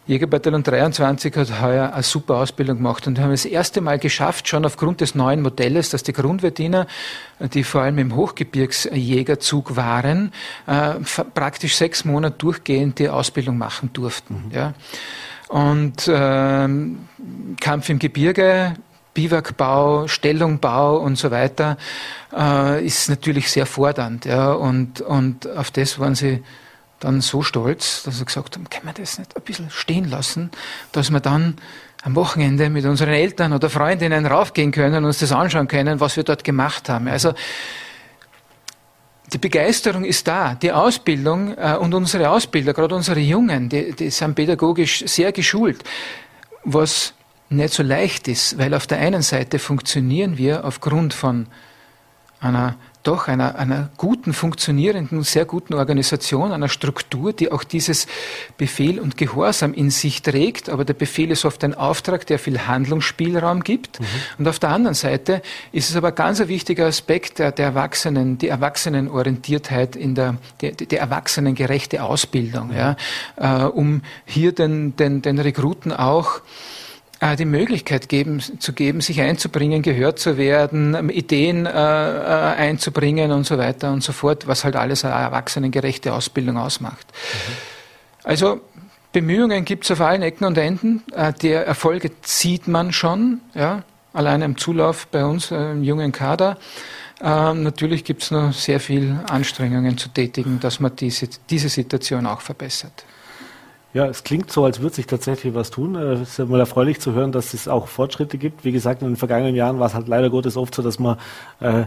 Jägerbataillon 0.05 0.63
23 0.63 1.35
hat 1.37 1.61
heuer 1.61 1.93
eine 1.93 2.03
super 2.03 2.35
Ausbildung 2.35 2.77
gemacht 2.77 3.07
und 3.07 3.17
wir 3.17 3.23
haben 3.23 3.31
das 3.31 3.45
erste 3.45 3.79
Mal 3.79 3.99
geschafft, 3.99 4.49
schon 4.49 4.65
aufgrund 4.65 4.99
des 4.99 5.15
neuen 5.15 5.41
Modells, 5.41 5.91
dass 5.91 6.03
die 6.03 6.11
Grundwehrdiener, 6.11 6.87
die 7.39 7.63
vor 7.63 7.81
allem 7.83 7.97
im 7.99 8.15
Hochgebirgsjägerzug 8.15 9.77
waren, 9.77 10.33
äh, 10.67 10.95
praktisch 11.33 11.77
sechs 11.77 12.03
Monate 12.03 12.35
durchgehend 12.37 12.99
die 12.99 13.07
Ausbildung 13.07 13.57
machen 13.57 13.91
durften. 13.93 14.45
Mhm. 14.47 14.51
Ja. 14.51 14.73
Und 15.47 16.07
äh, 16.09 16.67
Kampf 17.61 17.89
im 17.89 17.99
Gebirge, 17.99 18.73
Biwakbau, 19.13 20.07
Stellungbau 20.07 20.97
und 20.97 21.17
so 21.17 21.31
weiter, 21.31 21.77
äh, 22.35 22.85
ist 22.85 23.09
natürlich 23.09 23.49
sehr 23.51 23.65
fordernd. 23.65 24.25
Ja. 24.25 24.51
Und, 24.51 24.99
und 24.99 25.49
auf 25.49 25.71
das 25.71 25.97
waren 25.99 26.15
sie 26.15 26.43
dann 27.03 27.21
so 27.21 27.41
stolz, 27.41 28.03
dass 28.03 28.19
wir 28.19 28.25
gesagt 28.25 28.55
haben, 28.55 28.69
können 28.69 28.85
wir 28.85 28.93
das 28.93 29.19
nicht 29.19 29.35
ein 29.35 29.41
bisschen 29.41 29.69
stehen 29.69 30.09
lassen, 30.09 30.51
dass 30.91 31.11
wir 31.11 31.19
dann 31.19 31.57
am 32.03 32.15
Wochenende 32.15 32.69
mit 32.69 32.85
unseren 32.85 33.13
Eltern 33.13 33.53
oder 33.53 33.69
Freundinnen 33.69 34.25
raufgehen 34.25 34.71
können 34.71 34.95
und 34.95 35.05
uns 35.05 35.19
das 35.19 35.31
anschauen 35.31 35.67
können, 35.67 35.99
was 35.99 36.17
wir 36.17 36.23
dort 36.23 36.43
gemacht 36.43 36.89
haben. 36.89 37.07
Also 37.07 37.33
die 39.31 39.37
Begeisterung 39.37 40.03
ist 40.03 40.27
da, 40.27 40.55
die 40.55 40.71
Ausbildung 40.71 41.57
äh, 41.57 41.75
und 41.79 41.93
unsere 41.93 42.29
Ausbilder, 42.29 42.73
gerade 42.73 42.95
unsere 42.95 43.19
Jungen, 43.19 43.69
die, 43.69 43.93
die 43.93 44.09
sind 44.09 44.35
pädagogisch 44.35 45.03
sehr 45.07 45.31
geschult, 45.31 45.83
was 46.63 47.13
nicht 47.49 47.73
so 47.73 47.83
leicht 47.83 48.27
ist, 48.27 48.57
weil 48.57 48.73
auf 48.73 48.87
der 48.87 48.99
einen 48.99 49.21
Seite 49.21 49.59
funktionieren 49.59 50.37
wir 50.37 50.65
aufgrund 50.65 51.13
von 51.13 51.47
einer 52.43 52.75
doch 53.03 53.27
einer, 53.27 53.55
einer 53.55 53.89
guten, 53.97 54.33
funktionierenden, 54.33 55.23
sehr 55.23 55.45
guten 55.45 55.73
Organisation, 55.73 56.51
einer 56.51 56.69
Struktur, 56.69 57.33
die 57.33 57.51
auch 57.51 57.63
dieses 57.63 58.07
Befehl 58.57 58.99
und 58.99 59.17
Gehorsam 59.17 59.73
in 59.73 59.89
sich 59.91 60.21
trägt. 60.21 60.69
Aber 60.69 60.85
der 60.85 60.93
Befehl 60.93 61.29
ist 61.29 61.45
oft 61.45 61.63
ein 61.63 61.73
Auftrag, 61.73 62.25
der 62.25 62.39
viel 62.39 62.61
Handlungsspielraum 62.61 63.63
gibt. 63.63 63.99
Mhm. 63.99 64.05
Und 64.39 64.47
auf 64.47 64.59
der 64.59 64.69
anderen 64.69 64.95
Seite 64.95 65.41
ist 65.71 65.89
es 65.89 65.95
aber 65.95 66.13
ganz 66.13 66.39
ein 66.39 66.47
wichtiger 66.47 66.85
Aspekt 66.85 67.39
der, 67.39 67.51
der 67.51 67.67
Erwachsenen, 67.67 68.37
die 68.37 68.47
Erwachsenenorientiertheit 68.47 69.95
in 69.95 70.15
der, 70.15 70.37
der, 70.61 70.71
der 70.71 70.99
erwachsenengerechte 70.99 72.03
Ausbildung, 72.03 72.71
ja, 72.73 72.95
äh, 73.35 73.65
um 73.65 74.01
hier 74.25 74.53
den, 74.53 74.95
den, 74.95 75.21
den 75.21 75.39
Rekruten 75.39 75.91
auch 75.91 76.41
die 77.37 77.45
Möglichkeit 77.45 78.09
geben, 78.09 78.41
zu 78.59 78.73
geben, 78.73 79.01
sich 79.01 79.21
einzubringen, 79.21 79.81
gehört 79.81 80.19
zu 80.19 80.37
werden, 80.37 80.95
ähm, 80.95 81.09
Ideen 81.09 81.65
äh, 81.65 81.69
äh, 81.71 82.55
einzubringen 82.55 83.31
und 83.31 83.45
so 83.45 83.57
weiter 83.57 83.91
und 83.91 84.03
so 84.03 84.13
fort, 84.13 84.47
was 84.47 84.63
halt 84.63 84.75
alles 84.75 85.05
eine 85.05 85.13
erwachsenengerechte 85.15 86.13
Ausbildung 86.13 86.57
ausmacht. 86.57 87.07
Mhm. 87.11 87.53
Also 88.23 88.61
Bemühungen 89.11 89.63
gibt 89.63 89.85
es 89.85 89.91
auf 89.91 90.01
allen 90.01 90.21
Ecken 90.21 90.45
und 90.45 90.57
Enden. 90.57 91.03
Äh, 91.13 91.33
der 91.33 91.65
Erfolge 91.67 92.11
sieht 92.23 92.67
man 92.67 92.91
schon, 92.91 93.41
ja, 93.53 93.83
allein 94.11 94.41
im 94.41 94.57
Zulauf 94.57 95.07
bei 95.07 95.23
uns 95.23 95.51
äh, 95.51 95.71
im 95.71 95.83
jungen 95.83 96.11
Kader. 96.11 96.57
Ähm, 97.21 97.63
natürlich 97.63 98.03
gibt 98.03 98.23
es 98.23 98.31
noch 98.31 98.51
sehr 98.53 98.79
viel 98.79 99.19
Anstrengungen 99.29 99.97
zu 99.97 100.09
tätigen, 100.09 100.59
dass 100.59 100.79
man 100.79 100.95
diese, 100.95 101.29
diese 101.49 101.69
Situation 101.69 102.25
auch 102.25 102.41
verbessert. 102.41 103.05
Ja, 103.93 104.07
es 104.07 104.23
klingt 104.23 104.51
so, 104.51 104.65
als 104.65 104.79
würde 104.81 104.95
sich 104.95 105.05
tatsächlich 105.05 105.53
was 105.53 105.69
tun. 105.69 105.95
Es 105.95 106.21
ist 106.21 106.37
ja 106.39 106.45
mal 106.45 106.59
erfreulich 106.59 106.99
zu 106.99 107.13
hören, 107.13 107.31
dass 107.31 107.53
es 107.53 107.67
auch 107.67 107.87
Fortschritte 107.87 108.39
gibt. 108.39 108.65
Wie 108.65 108.71
gesagt, 108.71 109.03
in 109.03 109.09
den 109.09 109.17
vergangenen 109.17 109.55
Jahren 109.55 109.79
war 109.79 109.85
es 109.85 109.93
halt 109.93 110.07
leider 110.07 110.31
Gottes 110.31 110.57
oft 110.57 110.73
so, 110.73 110.81
dass 110.81 110.97
man 110.97 111.17
äh, 111.59 111.83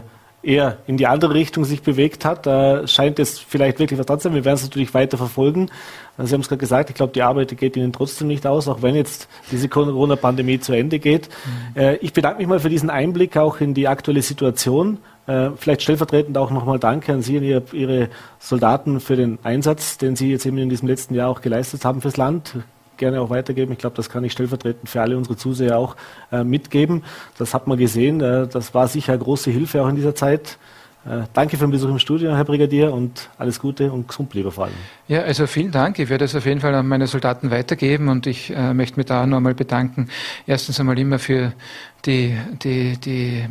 eher 0.47 0.77
in 0.87 0.95
die 0.95 1.07
andere 1.07 1.33
Richtung 1.33 1.65
sich 1.65 1.81
bewegt 1.81 2.23
hat. 2.23 2.45
Da 2.45 2.87
scheint 2.87 3.19
es 3.19 3.37
vielleicht 3.37 3.79
wirklich 3.79 3.99
was 3.99 4.05
dran 4.05 4.19
zu 4.19 4.23
sein. 4.23 4.33
Wir 4.33 4.45
werden 4.45 4.55
es 4.55 4.63
natürlich 4.63 4.93
weiter 4.93 5.17
verfolgen. 5.17 5.69
Sie 6.17 6.33
haben 6.33 6.41
es 6.41 6.47
gerade 6.47 6.59
gesagt, 6.59 6.89
ich 6.89 6.95
glaube, 6.95 7.13
die 7.13 7.21
Arbeit 7.21 7.55
geht 7.57 7.75
Ihnen 7.75 7.91
trotzdem 7.93 8.27
nicht 8.27 8.47
aus, 8.47 8.67
auch 8.67 8.81
wenn 8.81 8.95
jetzt 8.95 9.27
diese 9.51 9.67
Corona-Pandemie 9.67 10.59
zu 10.59 10.73
Ende 10.73 10.99
geht. 10.99 11.29
Mhm. 11.75 11.81
Äh, 11.81 11.95
ich 11.97 12.13
bedanke 12.13 12.39
mich 12.39 12.47
mal 12.47 12.59
für 12.59 12.69
diesen 12.69 12.89
Einblick 12.89 13.35
auch 13.37 13.59
in 13.59 13.73
die 13.73 13.87
aktuelle 13.87 14.21
Situation. 14.21 14.99
Äh, 15.27 15.49
vielleicht 15.57 15.81
stellvertretend 15.81 16.37
auch 16.37 16.49
nochmal 16.49 16.79
Danke 16.79 17.13
an 17.13 17.21
Sie 17.21 17.37
und 17.37 17.73
Ihre 17.73 18.09
Soldaten 18.39 18.99
für 19.01 19.17
den 19.17 19.37
Einsatz, 19.43 19.97
den 19.97 20.15
Sie 20.15 20.31
jetzt 20.31 20.45
eben 20.45 20.57
in 20.57 20.69
diesem 20.69 20.87
letzten 20.87 21.13
Jahr 21.13 21.29
auch 21.29 21.41
geleistet 21.41 21.83
haben 21.83 22.01
fürs 22.01 22.17
Land 22.17 22.55
gerne 22.97 23.21
auch 23.21 23.29
weitergeben. 23.29 23.71
Ich 23.71 23.77
glaube, 23.79 23.95
das 23.95 24.09
kann 24.09 24.23
ich 24.23 24.31
stellvertretend 24.31 24.89
für 24.89 25.01
alle 25.01 25.17
unsere 25.17 25.37
Zuseher 25.37 25.77
auch 25.77 25.95
äh, 26.31 26.43
mitgeben. 26.43 27.03
Das 27.37 27.53
hat 27.53 27.67
man 27.67 27.77
gesehen. 27.77 28.21
Äh, 28.21 28.47
das 28.47 28.73
war 28.73 28.87
sicher 28.87 29.17
große 29.17 29.51
Hilfe 29.51 29.83
auch 29.83 29.89
in 29.89 29.95
dieser 29.95 30.15
Zeit. 30.15 30.57
Äh, 31.07 31.23
danke 31.33 31.55
für 31.55 31.65
den 31.65 31.71
Besuch 31.71 31.89
im 31.89 31.99
Studio, 31.99 32.35
Herr 32.35 32.43
Brigadier, 32.43 32.91
und 32.91 33.29
alles 33.37 33.59
Gute 33.59 33.91
und 33.91 34.09
gesund 34.09 34.33
lieber 34.33 34.51
vor 34.51 34.65
allem. 34.65 34.73
Ja, 35.07 35.21
also 35.21 35.47
vielen 35.47 35.71
Dank. 35.71 35.99
Ich 35.99 36.09
werde 36.09 36.25
es 36.25 36.35
auf 36.35 36.45
jeden 36.45 36.59
Fall 36.59 36.75
an 36.75 36.87
meine 36.87 37.07
Soldaten 37.07 37.49
weitergeben 37.49 38.09
und 38.09 38.27
ich 38.27 38.53
äh, 38.53 38.73
möchte 38.73 38.97
mich 38.97 39.05
da 39.05 39.25
noch 39.25 39.37
einmal 39.37 39.55
bedanken. 39.55 40.09
Erstens 40.45 40.79
einmal 40.79 40.99
immer 40.99 41.17
für 41.17 41.53
die, 42.05 42.35
die, 42.61 42.97
die 42.97 43.45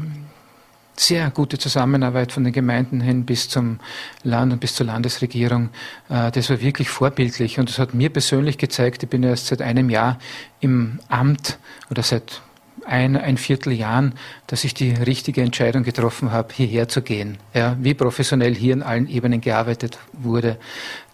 sehr 0.97 1.31
gute 1.31 1.59
Zusammenarbeit 1.59 2.33
von 2.33 2.45
den 2.45 2.53
Gemeinden 2.53 3.01
hin 3.01 3.27
bis 3.27 3.49
zum 3.49 3.79
Land 4.23 4.53
und 4.53 4.61
bis 4.61 4.75
zur 4.75 4.87
Landesregierung. 4.87 5.71
Äh, 6.09 6.31
das 6.31 6.51
war 6.51 6.61
wirklich 6.61 6.89
vorbildlich 6.89 7.59
und 7.59 7.71
es 7.71 7.79
hat 7.79 7.95
mir 7.95 8.11
persönlich 8.11 8.59
gezeigt, 8.59 9.03
ich 9.03 9.09
bin 9.09 9.23
erst 9.23 9.49
seit 9.49 9.63
einem 9.63 9.91
Jahr 9.91 10.19
im 10.61 11.01
Amt 11.09 11.59
oder 11.91 12.03
seit 12.03 12.41
ein, 12.87 13.17
ein 13.17 13.37
Vierteljahren, 13.37 14.15
dass 14.47 14.65
ich 14.65 14.75
die 14.75 14.93
richtige 14.93 15.43
Entscheidung 15.43 15.83
getroffen 15.83 16.31
habe, 16.33 16.55
hierher 16.55 16.89
zu 16.89 17.03
gehen. 17.03 17.39
Ja, 17.53 17.77
wie 17.81 17.95
professionell 17.95 18.55
hier 18.55 18.75
in 18.75 18.83
allen 18.83 19.09
Ebenen 19.09 19.41
gearbeitet 19.41 19.99
wurde, 20.13 20.59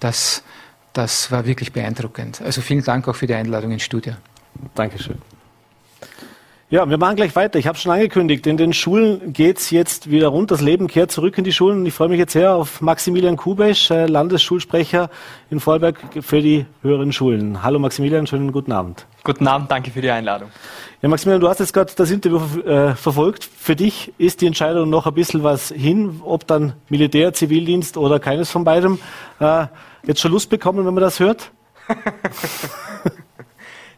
das, 0.00 0.42
das 0.92 1.30
war 1.30 1.46
wirklich 1.46 1.72
beeindruckend. 1.72 2.42
Also 2.42 2.60
vielen 2.60 2.84
Dank 2.84 3.08
auch 3.08 3.16
für 3.16 3.26
die 3.26 3.34
Einladung 3.34 3.72
ins 3.72 3.82
Studio. 3.82 4.14
Dankeschön. 4.74 5.18
Ja, 6.72 6.88
wir 6.88 6.96
machen 6.96 7.16
gleich 7.16 7.36
weiter. 7.36 7.58
Ich 7.58 7.66
habe 7.66 7.76
schon 7.76 7.92
angekündigt, 7.92 8.46
in 8.46 8.56
den 8.56 8.72
Schulen 8.72 9.34
geht's 9.34 9.68
jetzt 9.68 10.10
wieder 10.10 10.28
rund. 10.28 10.50
Das 10.50 10.62
Leben 10.62 10.86
kehrt 10.86 11.10
zurück 11.10 11.36
in 11.36 11.44
die 11.44 11.52
Schulen. 11.52 11.84
Ich 11.84 11.92
freue 11.92 12.08
mich 12.08 12.18
jetzt 12.18 12.32
sehr 12.32 12.54
auf 12.54 12.80
Maximilian 12.80 13.36
Kubesch, 13.36 13.90
äh, 13.90 14.06
Landesschulsprecher 14.06 15.10
in 15.50 15.60
Vorarlberg 15.60 15.98
für 16.22 16.40
die 16.40 16.64
höheren 16.80 17.12
Schulen. 17.12 17.62
Hallo 17.62 17.78
Maximilian, 17.78 18.26
schönen 18.26 18.52
guten 18.52 18.72
Abend. 18.72 19.04
Guten 19.22 19.46
Abend, 19.48 19.70
danke 19.70 19.90
für 19.90 20.00
die 20.00 20.10
Einladung. 20.10 20.48
Ja, 21.02 21.10
Maximilian, 21.10 21.42
du 21.42 21.48
hast 21.50 21.60
jetzt 21.60 21.74
gerade 21.74 21.92
das 21.94 22.10
Interview 22.10 22.40
äh, 22.62 22.94
verfolgt. 22.94 23.44
Für 23.44 23.76
dich 23.76 24.14
ist 24.16 24.40
die 24.40 24.46
Entscheidung 24.46 24.88
noch 24.88 25.06
ein 25.06 25.12
bisschen 25.12 25.42
was 25.42 25.68
hin, 25.68 26.22
ob 26.24 26.46
dann 26.46 26.72
Militär, 26.88 27.34
Zivildienst 27.34 27.98
oder 27.98 28.18
keines 28.18 28.50
von 28.50 28.64
beidem. 28.64 28.98
Äh, 29.40 29.66
jetzt 30.06 30.22
schon 30.22 30.32
Lust 30.32 30.48
bekommen, 30.48 30.86
wenn 30.86 30.94
man 30.94 31.02
das 31.02 31.20
hört? 31.20 31.50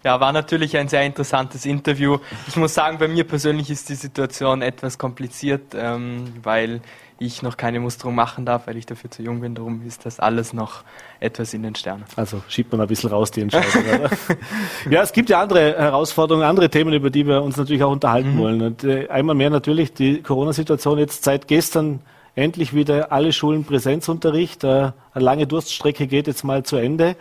Ja, 0.05 0.21
war 0.21 0.35
natürlich 0.35 0.77
ein 0.77 0.89
sehr 0.89 1.03
interessantes 1.03 1.65
Interview. 1.65 2.19
Ich 2.47 2.57
muss 2.57 2.75
sagen, 2.75 2.99
bei 2.99 3.09
mir 3.09 3.25
persönlich 3.25 3.71
ist 3.71 3.89
die 3.89 3.95
Situation 3.95 4.61
etwas 4.61 4.99
kompliziert, 4.99 5.75
ähm, 5.75 6.35
weil 6.43 6.83
ich 7.19 7.43
noch 7.43 7.57
keine 7.57 7.81
Musterung 7.81 8.15
machen 8.15 8.45
darf, 8.45 8.67
weil 8.67 8.77
ich 8.77 8.85
dafür 8.85 9.11
zu 9.11 9.23
jung 9.23 9.41
bin. 9.41 9.55
Darum 9.55 9.81
ist 9.87 10.05
das 10.05 10.21
alles 10.21 10.53
noch 10.53 10.85
etwas 11.21 11.55
in 11.55 11.63
den 11.63 11.75
Sternen. 11.75 12.05
Also 12.17 12.43
schiebt 12.49 12.71
man 12.71 12.83
ein 12.83 12.87
bisschen 12.87 13.09
raus 13.09 13.31
die 13.31 13.41
Entscheidung. 13.41 13.83
ja, 14.91 15.03
es 15.03 15.13
gibt 15.13 15.31
ja 15.31 15.41
andere 15.41 15.75
Herausforderungen, 15.79 16.45
andere 16.45 16.69
Themen, 16.69 16.93
über 16.93 17.09
die 17.09 17.27
wir 17.27 17.43
uns 17.43 17.57
natürlich 17.57 17.83
auch 17.83 17.93
unterhalten 17.93 18.35
mhm. 18.35 18.39
wollen. 18.39 18.63
Und, 18.63 18.85
äh, 18.85 19.09
einmal 19.09 19.35
mehr 19.35 19.49
natürlich 19.49 19.95
die 19.95 20.21
Corona-Situation 20.21 20.99
jetzt 20.99 21.25
seit 21.25 21.49
gestern 21.49 22.01
endlich 22.35 22.75
wieder 22.75 23.11
alle 23.11 23.33
Schulen 23.33 23.65
Präsenzunterricht. 23.65 24.65
Äh, 24.65 24.67
eine 24.67 25.25
lange 25.25 25.47
Durststrecke 25.47 26.07
geht 26.07 26.27
jetzt 26.27 26.45
mal 26.45 26.63
zu 26.63 26.77
Ende. 26.77 27.17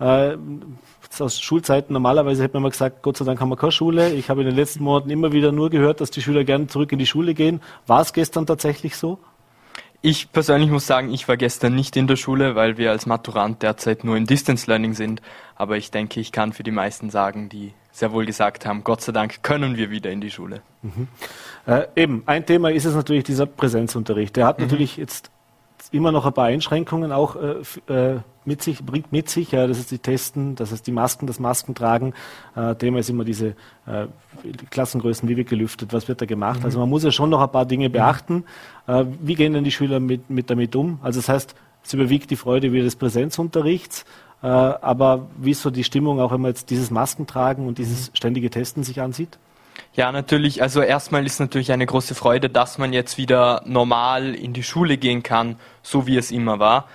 Äh, 0.00 0.36
aus 1.20 1.40
Schulzeiten 1.40 1.92
normalerweise 1.92 2.42
hätte 2.42 2.54
man 2.54 2.62
immer 2.62 2.70
gesagt, 2.70 3.02
Gott 3.02 3.16
sei 3.16 3.24
Dank 3.24 3.40
haben 3.40 3.48
wir 3.48 3.56
keine 3.56 3.72
Schule. 3.72 4.12
Ich 4.14 4.30
habe 4.30 4.40
in 4.42 4.46
den 4.46 4.56
letzten 4.56 4.84
Monaten 4.84 5.10
immer 5.10 5.32
wieder 5.32 5.52
nur 5.52 5.70
gehört, 5.70 6.00
dass 6.00 6.10
die 6.10 6.22
Schüler 6.22 6.44
gerne 6.44 6.68
zurück 6.68 6.92
in 6.92 6.98
die 6.98 7.06
Schule 7.06 7.34
gehen. 7.34 7.60
War 7.86 8.00
es 8.00 8.12
gestern 8.12 8.46
tatsächlich 8.46 8.96
so? 8.96 9.18
Ich 10.00 10.32
persönlich 10.32 10.70
muss 10.70 10.86
sagen, 10.86 11.12
ich 11.12 11.28
war 11.28 11.36
gestern 11.36 11.74
nicht 11.74 11.96
in 11.96 12.06
der 12.08 12.16
Schule, 12.16 12.56
weil 12.56 12.76
wir 12.76 12.90
als 12.90 13.06
Maturant 13.06 13.62
derzeit 13.62 14.02
nur 14.02 14.16
im 14.16 14.26
Distance 14.26 14.66
Learning 14.68 14.94
sind. 14.94 15.22
Aber 15.54 15.76
ich 15.76 15.90
denke, 15.90 16.18
ich 16.18 16.32
kann 16.32 16.52
für 16.52 16.64
die 16.64 16.72
meisten 16.72 17.10
sagen, 17.10 17.48
die 17.48 17.72
sehr 17.92 18.12
wohl 18.12 18.26
gesagt 18.26 18.66
haben, 18.66 18.84
Gott 18.84 19.02
sei 19.02 19.12
Dank 19.12 19.42
können 19.42 19.76
wir 19.76 19.90
wieder 19.90 20.10
in 20.10 20.20
die 20.20 20.30
Schule. 20.30 20.62
Mhm. 20.82 21.08
Äh, 21.66 21.86
eben, 21.94 22.22
ein 22.26 22.46
Thema 22.46 22.70
ist 22.70 22.84
es 22.84 22.94
natürlich 22.94 23.24
dieser 23.24 23.46
Präsenzunterricht. 23.46 24.34
Der 24.36 24.46
hat 24.46 24.58
mhm. 24.58 24.64
natürlich 24.64 24.96
jetzt 24.96 25.30
immer 25.90 26.12
noch 26.12 26.26
ein 26.26 26.32
paar 26.32 26.46
Einschränkungen 26.46 27.12
auch 27.12 27.36
äh, 27.36 27.92
äh 27.92 28.20
mit 28.44 28.62
sich, 28.62 28.84
bringt 28.84 29.12
mit 29.12 29.28
sich. 29.28 29.52
Ja, 29.52 29.66
das 29.66 29.78
ist 29.78 29.90
die 29.90 29.98
Testen, 29.98 30.56
das 30.56 30.72
ist 30.72 30.86
die 30.86 30.92
Masken, 30.92 31.26
das 31.26 31.38
Maskentragen. 31.38 32.12
Äh, 32.56 32.74
Thema 32.74 32.98
ist 32.98 33.08
immer 33.08 33.24
diese 33.24 33.54
äh, 33.86 34.06
Klassengrößen, 34.70 35.28
wie 35.28 35.36
wird 35.36 35.48
gelüftet, 35.48 35.92
was 35.92 36.08
wird 36.08 36.20
da 36.20 36.26
gemacht. 36.26 36.60
Mhm. 36.60 36.64
Also 36.64 36.80
man 36.80 36.88
muss 36.88 37.04
ja 37.04 37.12
schon 37.12 37.30
noch 37.30 37.40
ein 37.40 37.52
paar 37.52 37.66
Dinge 37.66 37.90
beachten. 37.90 38.44
Äh, 38.86 39.04
wie 39.20 39.34
gehen 39.34 39.52
denn 39.52 39.64
die 39.64 39.70
Schüler 39.70 40.00
mit, 40.00 40.28
mit 40.30 40.50
damit 40.50 40.74
um? 40.74 40.98
Also 41.02 41.20
das 41.20 41.28
heißt, 41.28 41.54
es 41.84 41.92
überwiegt 41.92 42.30
die 42.30 42.36
Freude 42.36 42.72
wieder 42.72 42.84
des 42.84 42.96
Präsenzunterrichts. 42.96 44.04
Äh, 44.42 44.46
aber 44.46 45.26
wie 45.36 45.52
ist 45.52 45.62
so 45.62 45.70
die 45.70 45.84
Stimmung, 45.84 46.20
auch 46.20 46.32
wenn 46.32 46.40
man 46.40 46.50
jetzt 46.50 46.70
dieses 46.70 46.90
Maskentragen 46.90 47.66
und 47.66 47.78
dieses 47.78 48.10
mhm. 48.10 48.16
ständige 48.16 48.50
Testen 48.50 48.82
sich 48.82 49.00
ansieht? 49.00 49.38
Ja, 49.94 50.10
natürlich. 50.10 50.62
Also 50.62 50.80
erstmal 50.80 51.26
ist 51.26 51.38
natürlich 51.38 51.72
eine 51.72 51.86
große 51.86 52.14
Freude, 52.14 52.48
dass 52.48 52.78
man 52.78 52.92
jetzt 52.92 53.18
wieder 53.18 53.62
normal 53.66 54.34
in 54.34 54.52
die 54.52 54.62
Schule 54.62 54.96
gehen 54.96 55.22
kann, 55.22 55.56
so 55.82 56.06
wie 56.06 56.16
es 56.16 56.30
immer 56.30 56.58
war. 56.58 56.88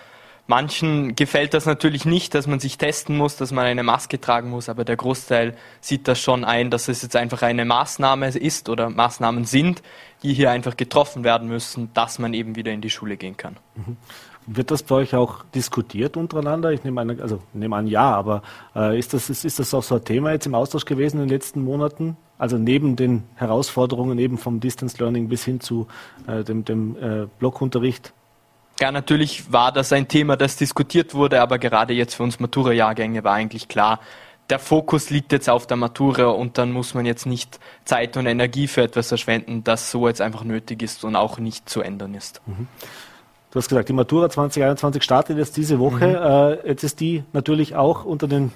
Manchen 0.49 1.15
gefällt 1.17 1.53
das 1.53 1.65
natürlich 1.65 2.05
nicht, 2.05 2.33
dass 2.33 2.47
man 2.47 2.61
sich 2.61 2.77
testen 2.77 3.17
muss, 3.17 3.35
dass 3.35 3.51
man 3.51 3.65
eine 3.65 3.83
Maske 3.83 4.19
tragen 4.21 4.49
muss, 4.49 4.69
aber 4.69 4.85
der 4.85 4.95
Großteil 4.95 5.57
sieht 5.81 6.07
das 6.07 6.21
schon 6.21 6.45
ein, 6.45 6.71
dass 6.71 6.87
es 6.87 7.01
jetzt 7.01 7.17
einfach 7.17 7.41
eine 7.41 7.65
Maßnahme 7.65 8.29
ist 8.29 8.69
oder 8.69 8.89
Maßnahmen 8.89 9.43
sind, 9.43 9.83
die 10.23 10.33
hier 10.33 10.49
einfach 10.49 10.77
getroffen 10.77 11.25
werden 11.25 11.49
müssen, 11.49 11.93
dass 11.93 12.17
man 12.17 12.33
eben 12.33 12.55
wieder 12.55 12.71
in 12.71 12.79
die 12.79 12.89
Schule 12.89 13.17
gehen 13.17 13.35
kann. 13.35 13.57
Mhm. 13.75 13.97
Wird 14.49 14.71
das 14.71 14.81
bei 14.81 14.95
euch 14.95 15.13
auch 15.13 15.43
diskutiert 15.53 16.15
untereinander? 16.15 16.71
Ich 16.71 16.83
nehme 16.85 17.01
an, 17.01 17.19
also 17.19 17.39
nehme 17.53 17.75
an 17.75 17.85
ja, 17.85 18.15
aber 18.15 18.41
äh, 18.75 18.97
ist, 18.97 19.13
das, 19.13 19.29
ist, 19.29 19.43
ist 19.43 19.59
das 19.59 19.73
auch 19.73 19.83
so 19.83 19.95
ein 19.95 20.05
Thema 20.05 20.31
jetzt 20.31 20.45
im 20.45 20.55
Austausch 20.55 20.85
gewesen 20.85 21.17
in 21.17 21.23
den 21.23 21.29
letzten 21.29 21.63
Monaten? 21.63 22.15
Also 22.37 22.57
neben 22.57 22.95
den 22.95 23.23
Herausforderungen 23.35 24.17
eben 24.19 24.37
vom 24.37 24.61
Distance 24.61 24.97
Learning 24.99 25.27
bis 25.27 25.43
hin 25.43 25.59
zu 25.59 25.87
äh, 26.27 26.45
dem, 26.45 26.63
dem 26.63 26.95
äh, 26.95 27.27
Blockunterricht? 27.39 28.13
Ja, 28.79 28.91
natürlich 28.91 29.51
war 29.51 29.71
das 29.71 29.91
ein 29.91 30.07
Thema, 30.07 30.37
das 30.37 30.55
diskutiert 30.55 31.13
wurde, 31.13 31.41
aber 31.41 31.59
gerade 31.59 31.93
jetzt 31.93 32.13
für 32.13 32.23
uns 32.23 32.39
Matura-Jahrgänge 32.39 33.23
war 33.23 33.33
eigentlich 33.33 33.67
klar, 33.67 33.99
der 34.49 34.59
Fokus 34.59 35.09
liegt 35.09 35.31
jetzt 35.31 35.49
auf 35.49 35.67
der 35.67 35.77
Matura 35.77 36.27
und 36.27 36.57
dann 36.57 36.71
muss 36.71 36.93
man 36.93 37.05
jetzt 37.05 37.25
nicht 37.25 37.59
Zeit 37.83 38.15
und 38.15 38.27
Energie 38.27 38.67
für 38.67 38.83
etwas 38.83 39.09
verschwenden, 39.09 39.63
das 39.63 39.91
so 39.91 40.07
jetzt 40.07 40.21
einfach 40.21 40.43
nötig 40.43 40.81
ist 40.81 41.03
und 41.03 41.15
auch 41.15 41.37
nicht 41.37 41.67
zu 41.69 41.81
ändern 41.81 42.13
ist. 42.13 42.41
Mhm. 42.45 42.67
Du 43.51 43.59
hast 43.59 43.69
gesagt, 43.69 43.87
die 43.87 43.93
Matura 43.93 44.29
2021 44.29 45.03
startet 45.03 45.37
jetzt 45.37 45.55
diese 45.55 45.79
Woche. 45.79 46.07
Mhm. 46.07 46.15
Äh, 46.15 46.67
jetzt 46.69 46.83
ist 46.83 46.99
die 46.99 47.23
natürlich 47.33 47.75
auch 47.75 48.03
unter 48.03 48.27
den 48.27 48.51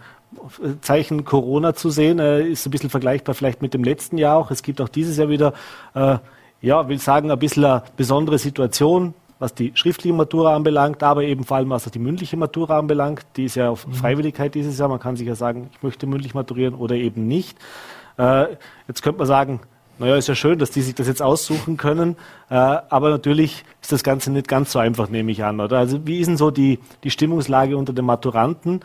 Zeichen 0.82 1.24
Corona 1.24 1.74
zu 1.74 1.90
sehen. 1.90 2.20
Äh, 2.20 2.44
ist 2.44 2.66
ein 2.66 2.72
bisschen 2.72 2.90
vergleichbar 2.90 3.34
vielleicht 3.34 3.62
mit 3.62 3.74
dem 3.74 3.84
letzten 3.84 4.18
Jahr 4.18 4.38
auch. 4.38 4.52
Es 4.52 4.64
gibt 4.64 4.82
auch 4.82 4.90
dieses 4.90 5.18
Jahr 5.18 5.30
wieder, 5.30 5.54
äh, 5.94 6.18
ja, 6.62 6.88
will 6.90 7.00
sagen, 7.00 7.32
ein 7.32 7.40
bisschen 7.40 7.66
eine 7.66 7.84
besondere 7.96 8.38
Situation 8.38 9.14
was 9.40 9.56
die 9.56 9.72
schriftliche 9.74 10.14
Matura 10.14 10.56
anbelangt, 10.56 11.02
aber 11.02 11.24
eben 11.24 11.46
vor 11.46 11.58
allem 11.58 11.72
was 11.72 11.86
die 11.86 11.98
mündliche 11.98 12.38
Matura 12.38 12.78
anbelangt. 12.78 13.26
Die 13.38 13.46
ist 13.46 13.56
ja 13.56 13.72
auf 13.72 13.88
mhm. 13.88 13.94
Freiwilligkeit 13.94 14.54
dieses 14.54 14.78
Jahr. 14.78 14.88
Man 14.88 15.00
kann 15.00 15.16
sich 15.16 15.28
ja 15.28 15.34
sagen, 15.34 15.72
ich 15.74 15.82
möchte 15.82 16.06
mündlich 16.06 16.36
maturieren 16.36 16.76
oder 16.76 16.94
eben 16.94 17.28
nicht. 17.28 17.58
Jetzt 18.88 19.02
könnte 19.02 19.18
man 19.18 19.26
sagen, 19.26 19.62
naja, 20.02 20.16
ist 20.16 20.28
ja 20.28 20.36
schön, 20.36 20.58
dass 20.58 20.72
die 20.72 20.82
sich 20.82 20.96
das 20.96 21.08
jetzt 21.08 21.22
aussuchen 21.22 21.78
können, 21.78 22.16
äh, 22.50 22.56
aber 22.56 23.12
natürlich 23.12 23.64
ist 23.82 23.92
das 23.92 24.04
Ganze 24.04 24.32
nicht 24.32 24.48
ganz 24.48 24.72
so 24.72 24.80
einfach, 24.80 25.10
nehme 25.10 25.32
ich 25.32 25.44
an, 25.44 25.60
oder? 25.60 25.78
Also 25.78 26.06
wie 26.08 26.20
ist 26.20 26.28
denn 26.28 26.38
so 26.38 26.50
die, 26.50 26.80
die 27.04 27.12
Stimmungslage 27.12 27.78
unter 27.78 27.94
den 27.94 28.06
Maturanten? 28.06 28.82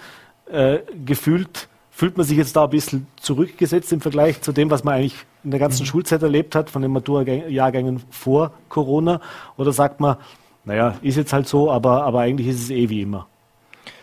Äh, 0.51 0.81
gefühlt 1.05 1.69
fühlt 1.91 2.19
man 2.19 2.27
sich 2.27 2.37
jetzt 2.37 2.55
da 2.55 2.65
ein 2.65 2.71
bisschen 2.71 3.07
zurückgesetzt 3.19 3.91
im 3.91 4.03
Vergleich 4.03 4.43
zu 4.43 4.53
dem, 4.53 4.71
was 4.71 4.85
man 4.85 4.97
eigentlich 4.97 5.17
in 5.43 5.51
der 5.53 5.59
ganzen 5.59 5.85
mhm. 5.85 5.87
Schulzeit 5.87 6.23
erlebt 6.23 6.55
hat, 6.55 6.69
von 6.69 6.83
den 6.83 6.91
Matura-Jahrgängen 6.93 8.03
vor 8.11 8.53
Corona? 8.69 9.23
Oder 9.57 9.73
sagt 9.73 9.99
man, 9.99 10.17
naja, 10.67 10.97
ist 11.01 11.17
jetzt 11.17 11.33
halt 11.33 11.49
so, 11.49 11.71
aber, 11.71 12.05
aber 12.05 12.21
eigentlich 12.21 12.49
ist 12.49 12.61
es 12.61 12.71
eh 12.71 12.91
wie 12.91 13.01
immer. 13.01 13.27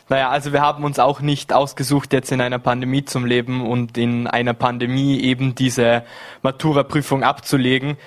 Naja, 0.09 0.29
also 0.29 0.51
wir 0.51 0.61
haben 0.61 0.83
uns 0.83 0.99
auch 0.99 1.21
nicht 1.21 1.53
ausgesucht, 1.53 2.11
jetzt 2.13 2.31
in 2.31 2.41
einer 2.41 2.59
Pandemie 2.59 3.05
zum 3.05 3.25
Leben 3.25 3.65
und 3.65 3.97
in 3.97 4.27
einer 4.27 4.53
Pandemie 4.53 5.19
eben 5.21 5.55
diese 5.55 6.03
Matura-Prüfung 6.41 7.23
abzulegen. 7.23 7.97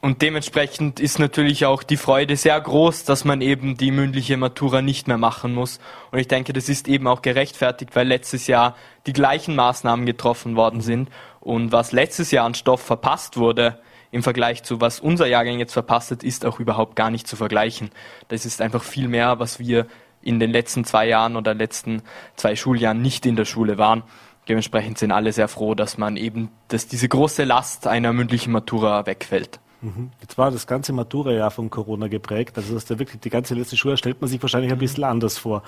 Und 0.00 0.20
dementsprechend 0.20 1.00
ist 1.00 1.18
natürlich 1.18 1.64
auch 1.64 1.82
die 1.82 1.96
Freude 1.96 2.36
sehr 2.36 2.60
groß, 2.60 3.04
dass 3.04 3.24
man 3.24 3.40
eben 3.40 3.78
die 3.78 3.90
mündliche 3.90 4.36
Matura 4.36 4.82
nicht 4.82 5.08
mehr 5.08 5.16
machen 5.16 5.54
muss. 5.54 5.78
Und 6.10 6.18
ich 6.18 6.28
denke, 6.28 6.52
das 6.52 6.68
ist 6.68 6.88
eben 6.88 7.06
auch 7.06 7.22
gerechtfertigt, 7.22 7.96
weil 7.96 8.06
letztes 8.06 8.46
Jahr 8.46 8.76
die 9.06 9.14
gleichen 9.14 9.54
Maßnahmen 9.54 10.04
getroffen 10.04 10.56
worden 10.56 10.82
sind. 10.82 11.08
Und 11.40 11.72
was 11.72 11.92
letztes 11.92 12.30
Jahr 12.30 12.44
an 12.44 12.54
Stoff 12.54 12.82
verpasst 12.82 13.38
wurde, 13.38 13.78
im 14.10 14.22
Vergleich 14.22 14.62
zu 14.62 14.80
was 14.80 15.00
unser 15.00 15.26
Jahrgang 15.26 15.58
jetzt 15.58 15.72
verpasst 15.72 16.10
hat, 16.10 16.22
ist 16.22 16.44
auch 16.44 16.60
überhaupt 16.60 16.96
gar 16.96 17.10
nicht 17.10 17.26
zu 17.26 17.36
vergleichen. 17.36 17.90
Das 18.28 18.44
ist 18.44 18.60
einfach 18.60 18.82
viel 18.82 19.08
mehr, 19.08 19.38
was 19.38 19.58
wir 19.58 19.86
in 20.24 20.40
den 20.40 20.50
letzten 20.50 20.84
zwei 20.84 21.06
Jahren 21.06 21.36
oder 21.36 21.54
letzten 21.54 22.02
zwei 22.36 22.56
Schuljahren 22.56 23.00
nicht 23.00 23.26
in 23.26 23.36
der 23.36 23.44
Schule 23.44 23.78
waren. 23.78 24.02
Dementsprechend 24.48 24.98
sind 24.98 25.12
alle 25.12 25.32
sehr 25.32 25.48
froh, 25.48 25.74
dass 25.74 25.96
man 25.98 26.16
eben, 26.16 26.50
dass 26.68 26.86
diese 26.86 27.08
große 27.08 27.44
Last 27.44 27.86
einer 27.86 28.12
mündlichen 28.12 28.52
Matura 28.52 29.06
wegfällt. 29.06 29.60
Mhm. 29.80 30.10
Jetzt 30.20 30.36
war 30.38 30.50
das 30.50 30.66
ganze 30.66 30.92
Matura-Jahr 30.92 31.50
von 31.50 31.70
Corona 31.70 32.08
geprägt. 32.08 32.56
Also 32.56 32.74
das 32.74 32.84
ist 32.84 32.90
ja 32.90 32.98
wirklich 32.98 33.20
die 33.20 33.30
ganze 33.30 33.54
letzte 33.54 33.76
Schuljahr 33.76 33.96
stellt 33.96 34.20
man 34.20 34.28
sich 34.28 34.40
wahrscheinlich 34.42 34.72
ein 34.72 34.78
bisschen 34.78 35.04
anders 35.04 35.38
vor. 35.38 35.62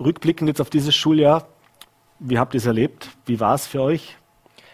Rückblickend 0.00 0.48
jetzt 0.48 0.60
auf 0.60 0.70
dieses 0.70 0.94
Schuljahr, 0.94 1.46
wie 2.18 2.38
habt 2.38 2.54
ihr 2.54 2.58
es 2.58 2.66
erlebt? 2.66 3.10
Wie 3.26 3.38
war 3.40 3.54
es 3.54 3.66
für 3.66 3.82
euch? 3.82 4.16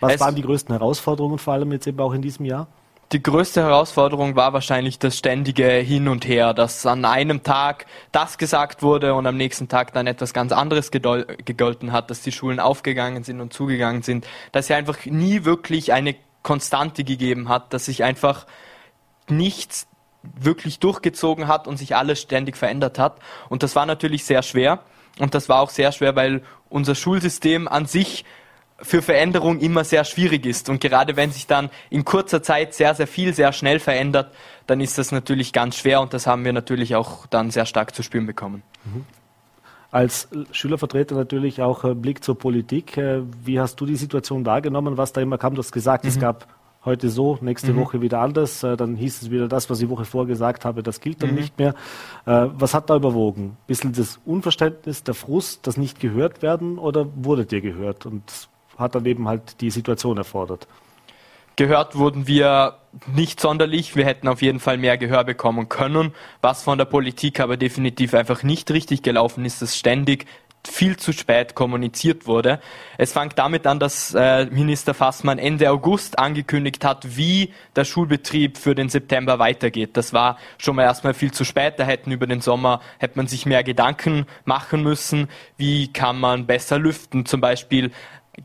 Was 0.00 0.14
es 0.14 0.20
waren 0.20 0.34
die 0.34 0.42
größten 0.42 0.74
Herausforderungen 0.74 1.38
vor 1.38 1.54
allem 1.54 1.72
jetzt 1.72 1.86
eben 1.86 2.00
auch 2.00 2.12
in 2.12 2.22
diesem 2.22 2.46
Jahr? 2.46 2.68
Die 3.12 3.20
größte 3.20 3.60
Herausforderung 3.62 4.36
war 4.36 4.52
wahrscheinlich 4.52 5.00
das 5.00 5.18
ständige 5.18 5.66
Hin 5.66 6.06
und 6.06 6.28
Her, 6.28 6.54
dass 6.54 6.86
an 6.86 7.04
einem 7.04 7.42
Tag 7.42 7.86
das 8.12 8.38
gesagt 8.38 8.84
wurde 8.84 9.14
und 9.14 9.26
am 9.26 9.36
nächsten 9.36 9.66
Tag 9.66 9.92
dann 9.92 10.06
etwas 10.06 10.32
ganz 10.32 10.52
anderes 10.52 10.92
gegolten 10.92 11.90
hat, 11.90 12.08
dass 12.08 12.22
die 12.22 12.30
Schulen 12.30 12.60
aufgegangen 12.60 13.24
sind 13.24 13.40
und 13.40 13.52
zugegangen 13.52 14.02
sind, 14.02 14.28
dass 14.52 14.68
sie 14.68 14.74
einfach 14.74 15.04
nie 15.06 15.44
wirklich 15.44 15.92
eine 15.92 16.14
Konstante 16.44 17.02
gegeben 17.02 17.48
hat, 17.48 17.72
dass 17.72 17.86
sich 17.86 18.04
einfach 18.04 18.46
nichts 19.28 19.88
wirklich 20.22 20.78
durchgezogen 20.78 21.48
hat 21.48 21.66
und 21.66 21.78
sich 21.78 21.96
alles 21.96 22.20
ständig 22.20 22.56
verändert 22.56 23.00
hat. 23.00 23.18
Und 23.48 23.64
das 23.64 23.74
war 23.74 23.86
natürlich 23.86 24.24
sehr 24.24 24.42
schwer. 24.44 24.84
Und 25.18 25.34
das 25.34 25.48
war 25.48 25.62
auch 25.62 25.70
sehr 25.70 25.90
schwer, 25.90 26.14
weil 26.14 26.42
unser 26.68 26.94
Schulsystem 26.94 27.66
an 27.66 27.86
sich 27.86 28.24
für 28.82 29.02
Veränderung 29.02 29.60
immer 29.60 29.84
sehr 29.84 30.04
schwierig 30.04 30.46
ist. 30.46 30.68
Und 30.68 30.80
gerade 30.80 31.16
wenn 31.16 31.30
sich 31.30 31.46
dann 31.46 31.70
in 31.90 32.04
kurzer 32.04 32.42
Zeit 32.42 32.74
sehr, 32.74 32.94
sehr 32.94 33.06
viel, 33.06 33.34
sehr 33.34 33.52
schnell 33.52 33.78
verändert, 33.78 34.32
dann 34.66 34.80
ist 34.80 34.98
das 34.98 35.12
natürlich 35.12 35.52
ganz 35.52 35.76
schwer 35.76 36.00
und 36.00 36.14
das 36.14 36.26
haben 36.26 36.44
wir 36.44 36.52
natürlich 36.52 36.94
auch 36.94 37.26
dann 37.26 37.50
sehr 37.50 37.66
stark 37.66 37.94
zu 37.94 38.02
spüren 38.02 38.26
bekommen. 38.26 38.62
Mhm 38.84 39.04
als 39.90 40.28
Schülervertreter 40.52 41.14
natürlich 41.14 41.62
auch 41.62 41.84
äh, 41.84 41.94
Blick 41.94 42.22
zur 42.22 42.38
Politik. 42.38 42.96
Äh, 42.96 43.22
wie 43.44 43.60
hast 43.60 43.80
du 43.80 43.86
die 43.86 43.96
Situation 43.96 44.46
wahrgenommen, 44.46 44.96
was 44.96 45.12
da 45.12 45.20
immer 45.20 45.38
kam? 45.38 45.54
Du 45.54 45.58
hast 45.58 45.72
gesagt, 45.72 46.04
mhm. 46.04 46.10
es 46.10 46.20
gab 46.20 46.46
heute 46.84 47.10
so, 47.10 47.38
nächste 47.40 47.72
mhm. 47.72 47.78
Woche 47.78 48.00
wieder 48.00 48.20
anders. 48.20 48.62
Äh, 48.62 48.76
dann 48.76 48.96
hieß 48.96 49.22
es 49.22 49.30
wieder 49.30 49.48
das, 49.48 49.68
was 49.68 49.80
ich 49.80 49.86
die 49.86 49.90
Woche 49.90 50.04
vorgesagt 50.04 50.64
habe, 50.64 50.82
das 50.82 51.00
gilt 51.00 51.22
dann 51.22 51.30
mhm. 51.30 51.36
nicht 51.36 51.58
mehr. 51.58 51.74
Was 52.24 52.74
hat 52.74 52.88
da 52.90 52.96
überwogen? 52.96 53.44
Ein 53.44 53.56
bisschen 53.66 53.92
das 53.92 54.20
Unverständnis, 54.24 55.02
der 55.02 55.14
Frust, 55.14 55.66
das 55.66 55.76
nicht 55.76 56.00
gehört 56.00 56.42
werden 56.42 56.78
oder 56.78 57.06
wurde 57.16 57.44
dir 57.44 57.60
gehört 57.60 58.06
und 58.06 58.48
hat 58.80 58.94
dann 58.94 59.06
eben 59.06 59.28
halt 59.28 59.60
die 59.60 59.70
Situation 59.70 60.16
erfordert? 60.18 60.66
Gehört 61.56 61.96
wurden 61.96 62.26
wir 62.26 62.78
nicht 63.14 63.38
sonderlich. 63.38 63.94
Wir 63.94 64.06
hätten 64.06 64.28
auf 64.28 64.40
jeden 64.40 64.60
Fall 64.60 64.78
mehr 64.78 64.96
Gehör 64.96 65.24
bekommen 65.24 65.68
können. 65.68 66.14
Was 66.40 66.62
von 66.62 66.78
der 66.78 66.86
Politik 66.86 67.38
aber 67.38 67.56
definitiv 67.56 68.14
einfach 68.14 68.42
nicht 68.42 68.70
richtig 68.70 69.02
gelaufen 69.02 69.44
ist, 69.44 69.60
dass 69.60 69.76
ständig 69.76 70.26
viel 70.66 70.96
zu 70.96 71.12
spät 71.12 71.54
kommuniziert 71.54 72.26
wurde. 72.26 72.60
Es 72.98 73.12
fängt 73.12 73.38
damit 73.38 73.66
an, 73.66 73.78
dass 73.78 74.14
äh, 74.14 74.46
Minister 74.46 74.92
Fassmann 74.92 75.38
Ende 75.38 75.70
August 75.70 76.18
angekündigt 76.18 76.84
hat, 76.84 77.16
wie 77.16 77.52
der 77.76 77.84
Schulbetrieb 77.84 78.58
für 78.58 78.74
den 78.74 78.88
September 78.88 79.38
weitergeht. 79.38 79.96
Das 79.96 80.12
war 80.12 80.36
schon 80.58 80.76
mal 80.76 80.82
erstmal 80.82 81.14
viel 81.14 81.32
zu 81.32 81.44
spät. 81.44 81.74
Da 81.78 81.84
hätten 81.84 82.12
über 82.12 82.26
den 82.26 82.40
Sommer 82.40 82.80
hätte 82.98 83.16
man 83.16 83.26
sich 83.26 83.46
mehr 83.46 83.64
Gedanken 83.64 84.26
machen 84.44 84.82
müssen. 84.82 85.28
Wie 85.56 85.92
kann 85.92 86.20
man 86.20 86.46
besser 86.46 86.78
lüften? 86.78 87.24
Zum 87.24 87.40
Beispiel 87.40 87.90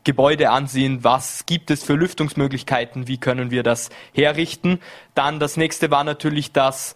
Gebäude 0.04 0.50
ansehen, 0.50 1.04
was 1.04 1.46
gibt 1.46 1.72
es 1.72 1.84
für 1.84 1.94
Lüftungsmöglichkeiten, 1.94 3.08
wie 3.08 3.18
können 3.18 3.52
wir 3.52 3.64
das 3.64 3.90
herrichten. 4.14 4.80
Dann 5.14 5.40
das 5.40 5.58
nächste 5.58 5.92
war 5.92 6.04
natürlich, 6.04 6.52
dass 6.52 6.96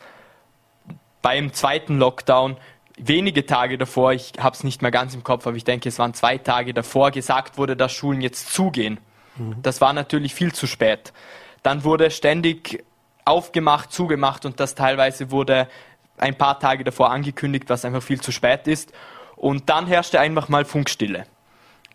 beim 1.21 1.53
zweiten 1.53 1.97
Lockdown 1.97 2.57
wenige 2.97 3.45
Tage 3.45 3.77
davor, 3.77 4.13
ich 4.13 4.33
habe 4.39 4.55
es 4.55 4.63
nicht 4.63 4.81
mehr 4.81 4.91
ganz 4.91 5.15
im 5.15 5.23
Kopf, 5.23 5.47
aber 5.47 5.55
ich 5.55 5.63
denke, 5.63 5.89
es 5.89 5.99
waren 5.99 6.13
zwei 6.13 6.37
Tage 6.37 6.73
davor, 6.73 7.11
gesagt 7.11 7.57
wurde, 7.57 7.75
dass 7.75 7.91
Schulen 7.91 8.21
jetzt 8.21 8.53
zugehen. 8.53 8.99
Mhm. 9.37 9.55
Das 9.61 9.81
war 9.81 9.93
natürlich 9.93 10.35
viel 10.35 10.53
zu 10.53 10.67
spät. 10.67 11.13
Dann 11.63 11.83
wurde 11.83 12.11
ständig 12.11 12.83
aufgemacht, 13.25 13.91
zugemacht 13.91 14.45
und 14.45 14.59
das 14.59 14.75
teilweise 14.75 15.31
wurde 15.31 15.67
ein 16.17 16.37
paar 16.37 16.59
Tage 16.59 16.83
davor 16.83 17.11
angekündigt, 17.11 17.69
was 17.69 17.85
einfach 17.85 18.03
viel 18.03 18.19
zu 18.19 18.31
spät 18.31 18.67
ist. 18.67 18.91
Und 19.35 19.69
dann 19.69 19.87
herrschte 19.87 20.19
einfach 20.19 20.49
mal 20.49 20.65
Funkstille. 20.65 21.25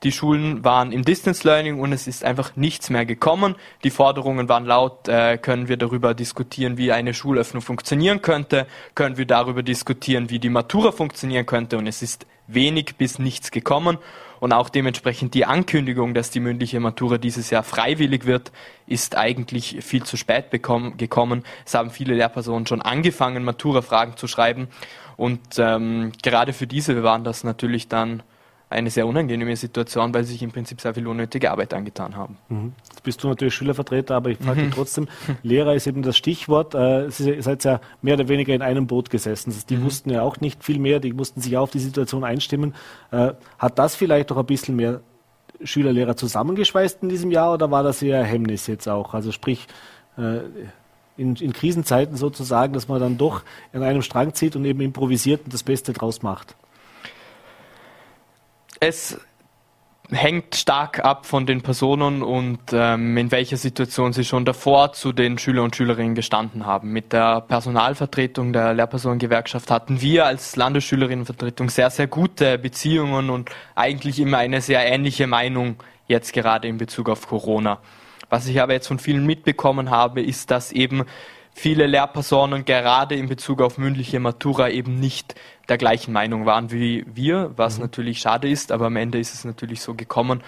Die 0.03 0.13
Schulen 0.13 0.65
waren 0.65 0.93
im 0.93 1.05
Distance 1.05 1.47
Learning 1.47 1.81
und 1.81 1.93
es 1.93 2.07
ist 2.07 2.25
einfach 2.25 2.57
nichts 2.57 2.91
mehr 2.91 3.07
gekommen. 3.07 3.55
Die 3.85 3.91
Forderungen 3.91 4.49
waren 4.49 4.67
laut, 4.67 5.09
äh, 5.09 5.39
können 5.39 5.69
wir 5.69 5.77
darüber 5.77 6.15
diskutieren, 6.15 6.77
wie 6.77 6.93
eine 6.93 7.15
Schulöffnung 7.15 7.63
funktionieren 7.63 8.21
könnte, 8.21 8.67
können 8.95 9.17
wir 9.17 9.27
darüber 9.27 9.63
diskutieren, 9.63 10.29
wie 10.29 10.39
die 10.39 10.51
Matura 10.51 10.93
funktionieren 10.93 11.47
könnte 11.47 11.79
und 11.79 11.87
es 11.87 12.03
ist 12.03 12.27
wenig 12.47 12.97
bis 12.97 13.19
nichts 13.19 13.51
gekommen. 13.51 13.99
Und 14.41 14.53
auch 14.53 14.69
dementsprechend 14.69 15.33
die 15.33 15.47
Ankündigung, 15.47 16.13
dass 16.13 16.31
die 16.31 16.41
mündliche 16.41 16.79
Matura 16.79 17.17
dieses 17.17 17.49
Jahr 17.49 17.63
freiwillig 17.63 18.27
wird, 18.27 18.53
ist 18.87 19.17
eigentlich 19.17 19.79
viel 19.81 20.03
zu 20.03 20.19
spät 20.19 20.51
bekommen, 20.51 20.99
gekommen. 20.99 21.45
Es 21.65 21.73
haben 21.73 21.91
viele 21.91 22.15
Lehrpersonen 22.15 22.67
schon 22.67 22.83
angefangen, 22.83 23.45
Matura-Fragen 23.45 24.19
zu 24.19 24.27
schreiben. 24.27 24.69
Und 25.17 25.41
ähm, 25.57 26.13
gerade 26.23 26.53
für 26.53 26.67
diese 26.67 27.03
waren 27.03 27.25
das 27.25 27.43
natürlich 27.43 27.89
dann 27.89 28.23
eine 28.71 28.91
sehr 28.91 29.07
unangenehme 29.07 29.55
Situation, 29.57 30.13
weil 30.15 30.25
sie 30.25 30.33
sich 30.33 30.43
im 30.43 30.51
Prinzip 30.51 30.81
sehr 30.81 30.95
viel 30.95 31.07
unnötige 31.07 31.51
Arbeit 31.51 31.75
angetan 31.75 32.17
haben. 32.17 32.39
Mhm. 32.49 32.73
Jetzt 32.89 33.03
bist 33.03 33.23
du 33.23 33.29
natürlich 33.29 33.55
Schülervertreter, 33.55 34.17
aber 34.17 34.31
ich 34.31 34.39
frage 34.39 34.61
mhm. 34.61 34.67
dich 34.67 34.75
trotzdem, 34.75 35.09
Lehrer 35.43 35.75
ist 35.75 35.87
eben 35.87 36.03
das 36.03 36.17
Stichwort. 36.17 36.75
Äh, 36.75 37.11
Sie 37.11 37.41
seid 37.41 37.63
ja 37.65 37.81
mehr 38.03 38.15
oder 38.15 38.29
weniger 38.29 38.55
in 38.55 38.63
einem 38.63 38.87
Boot 38.87 39.11
gesessen. 39.11 39.55
Die 39.69 39.77
mhm. 39.77 39.85
wussten 39.85 40.11
ja 40.11 40.23
auch 40.23 40.41
nicht 40.41 40.65
viel 40.65 40.79
mehr, 40.79 41.01
die 41.01 41.13
mussten 41.13 41.41
sich 41.41 41.57
auch 41.57 41.65
auf 41.65 41.71
die 41.71 41.79
Situation 41.79 42.25
einstimmen. 42.25 42.75
Äh, 43.11 43.35
hat 43.59 43.79
das 43.79 43.95
vielleicht 43.95 44.31
doch 44.31 44.39
ein 44.39 44.47
bisschen 44.47 44.77
mehr 44.77 45.01
Schüler, 45.63 45.93
Lehrer 45.93 46.17
zusammengeschweißt 46.17 47.03
in 47.03 47.09
diesem 47.09 47.31
Jahr 47.31 47.55
oder 47.55 47.71
war 47.71 47.83
das 47.83 48.03
eher 48.03 48.25
Hemmnis 48.25 48.67
jetzt 48.67 48.89
auch? 48.89 49.15
Also 49.15 49.31
sprich, 49.31 49.67
äh, 50.17 50.41
in, 51.17 51.37
in, 51.37 51.53
Krisenzeiten 51.53 52.17
sozusagen, 52.17 52.73
dass 52.73 52.89
man 52.89 53.01
dann 53.01 53.19
doch 53.19 53.43
in 53.73 53.83
einem 53.83 54.03
Strang 54.03 54.35
zieht 54.35 54.57
und 54.57 54.65
eben 54.65 54.81
improvisiert 54.81 55.43
und 55.45 55.55
das 55.55 55.63
Beste 55.63 55.93
draus 55.93 56.23
macht. 56.23 56.57
Es 58.87 59.19
hängt 60.11 60.57
stark 60.57 61.03
ab 61.03 61.25
von 61.25 61.47
den 61.47 61.63
Personen 61.63 62.23
und 62.23 62.61
ähm, 62.75 63.17
in 63.17 63.31
welcher 63.31 63.57
Situation 63.57 64.13
sie 64.13 64.25
schon 64.25 64.45
davor 64.45 64.93
zu 64.93 65.13
den 65.13 65.39
Schüler 65.39 65.63
und 65.63 65.75
Schülerinnen 65.75 66.15
gestanden 66.15 66.67
haben. 66.67 66.93
Mit 66.93 67.15
der 67.15 67.41
Personalvertretung 67.41 68.53
der 68.53 68.75
Lehrpersonengewerkschaft 68.75 69.71
hatten 69.71 70.03
wir 70.03 70.27
als 70.27 70.57
Landesschülerinnenvertretung 70.57 71.71
sehr, 71.71 71.89
sehr 71.89 72.09
gute 72.09 72.59
Beziehungen 72.59 73.31
und 73.31 73.51
eigentlich 73.75 74.21
immer 74.21 74.37
eine 74.37 74.61
sehr 74.61 74.85
ähnliche 74.85 75.27
Meinung 75.27 75.77
jetzt 76.07 76.35
gerade 76.35 76.69
in 76.69 76.77
Bezug 76.77 77.09
auf 77.09 77.27
Corona. 77.27 77.79
Was 78.29 78.47
ich 78.47 78.61
aber 78.61 78.75
jetzt 78.75 78.89
von 78.89 78.99
vielen 78.99 79.25
mitbekommen 79.25 79.89
habe, 79.89 80.21
ist, 80.21 80.51
dass 80.51 80.73
eben 80.73 81.05
viele 81.55 81.87
Lehrpersonen 81.87 82.65
gerade 82.65 83.15
in 83.15 83.29
Bezug 83.29 83.63
auf 83.63 83.79
mündliche 83.79 84.21
Matura 84.21 84.69
eben 84.69 84.99
nicht 84.99 85.35
der 85.69 85.79
gleichen 85.79 86.13
Meinung 86.13 86.45
waren 86.45 86.71
wie 86.71 87.07
wir, 87.07 87.53
was 87.57 87.77
mhm. 87.77 87.85
natürlich 87.85 88.19
schade 88.19 88.49
ist, 88.49 88.73
aber 88.73 88.87
am 88.87 88.97
Ende 88.97 89.19
ist 89.19 89.33
es 89.33 89.45
natürlich 89.45 89.81
so 89.81 89.95
gekommen 89.95 90.43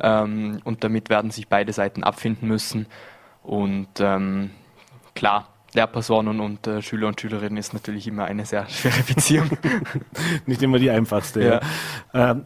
ähm, 0.00 0.60
und 0.64 0.84
damit 0.84 1.08
werden 1.08 1.30
sich 1.30 1.48
beide 1.48 1.72
Seiten 1.72 2.02
abfinden 2.02 2.48
müssen. 2.48 2.86
Und 3.42 3.88
ähm, 4.00 4.50
klar, 5.14 5.48
Lehrpersonen 5.72 6.40
und 6.40 6.66
äh, 6.66 6.82
Schüler 6.82 7.08
und 7.08 7.20
Schülerinnen 7.20 7.56
ist 7.56 7.72
natürlich 7.72 8.06
immer 8.06 8.24
eine 8.24 8.44
sehr 8.44 8.68
schwere 8.68 9.02
Beziehung. 9.02 9.50
Nicht 10.46 10.62
immer 10.62 10.78
die 10.78 10.90
einfachste. 10.90 11.42
Ja. 11.42 11.60
ja. 12.12 12.30
Ähm, 12.32 12.44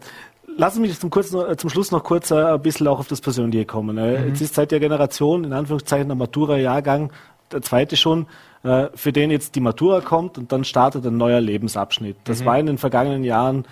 Lassen 0.56 0.76
Sie 0.76 0.80
mich 0.82 1.00
zum, 1.00 1.08
kurz, 1.08 1.32
äh, 1.32 1.56
zum 1.56 1.70
Schluss 1.70 1.90
noch 1.92 2.04
kurz 2.04 2.30
äh, 2.30 2.34
ein 2.34 2.60
bisschen 2.60 2.86
auch 2.86 2.98
auf 2.98 3.08
das 3.08 3.22
Persönliche 3.22 3.64
kommen. 3.64 3.96
Äh, 3.96 4.18
mhm. 4.18 4.28
Jetzt 4.28 4.42
ist 4.42 4.54
seit 4.54 4.70
der 4.70 4.80
Generation, 4.80 5.44
in 5.44 5.52
Anführungszeichen, 5.52 6.08
der 6.08 6.16
Matura-Jahrgang, 6.16 7.10
der 7.52 7.62
zweite 7.62 7.96
schon, 7.96 8.26
äh, 8.62 8.88
für 8.94 9.12
den 9.12 9.30
jetzt 9.30 9.54
die 9.54 9.60
Matura 9.60 10.00
kommt 10.00 10.38
und 10.38 10.52
dann 10.52 10.64
startet 10.64 11.06
ein 11.06 11.16
neuer 11.16 11.40
Lebensabschnitt. 11.40 12.16
Das 12.24 12.40
mhm. 12.40 12.44
war 12.44 12.58
in 12.58 12.66
den 12.66 12.78
vergangenen 12.78 13.24
Jahren 13.24 13.64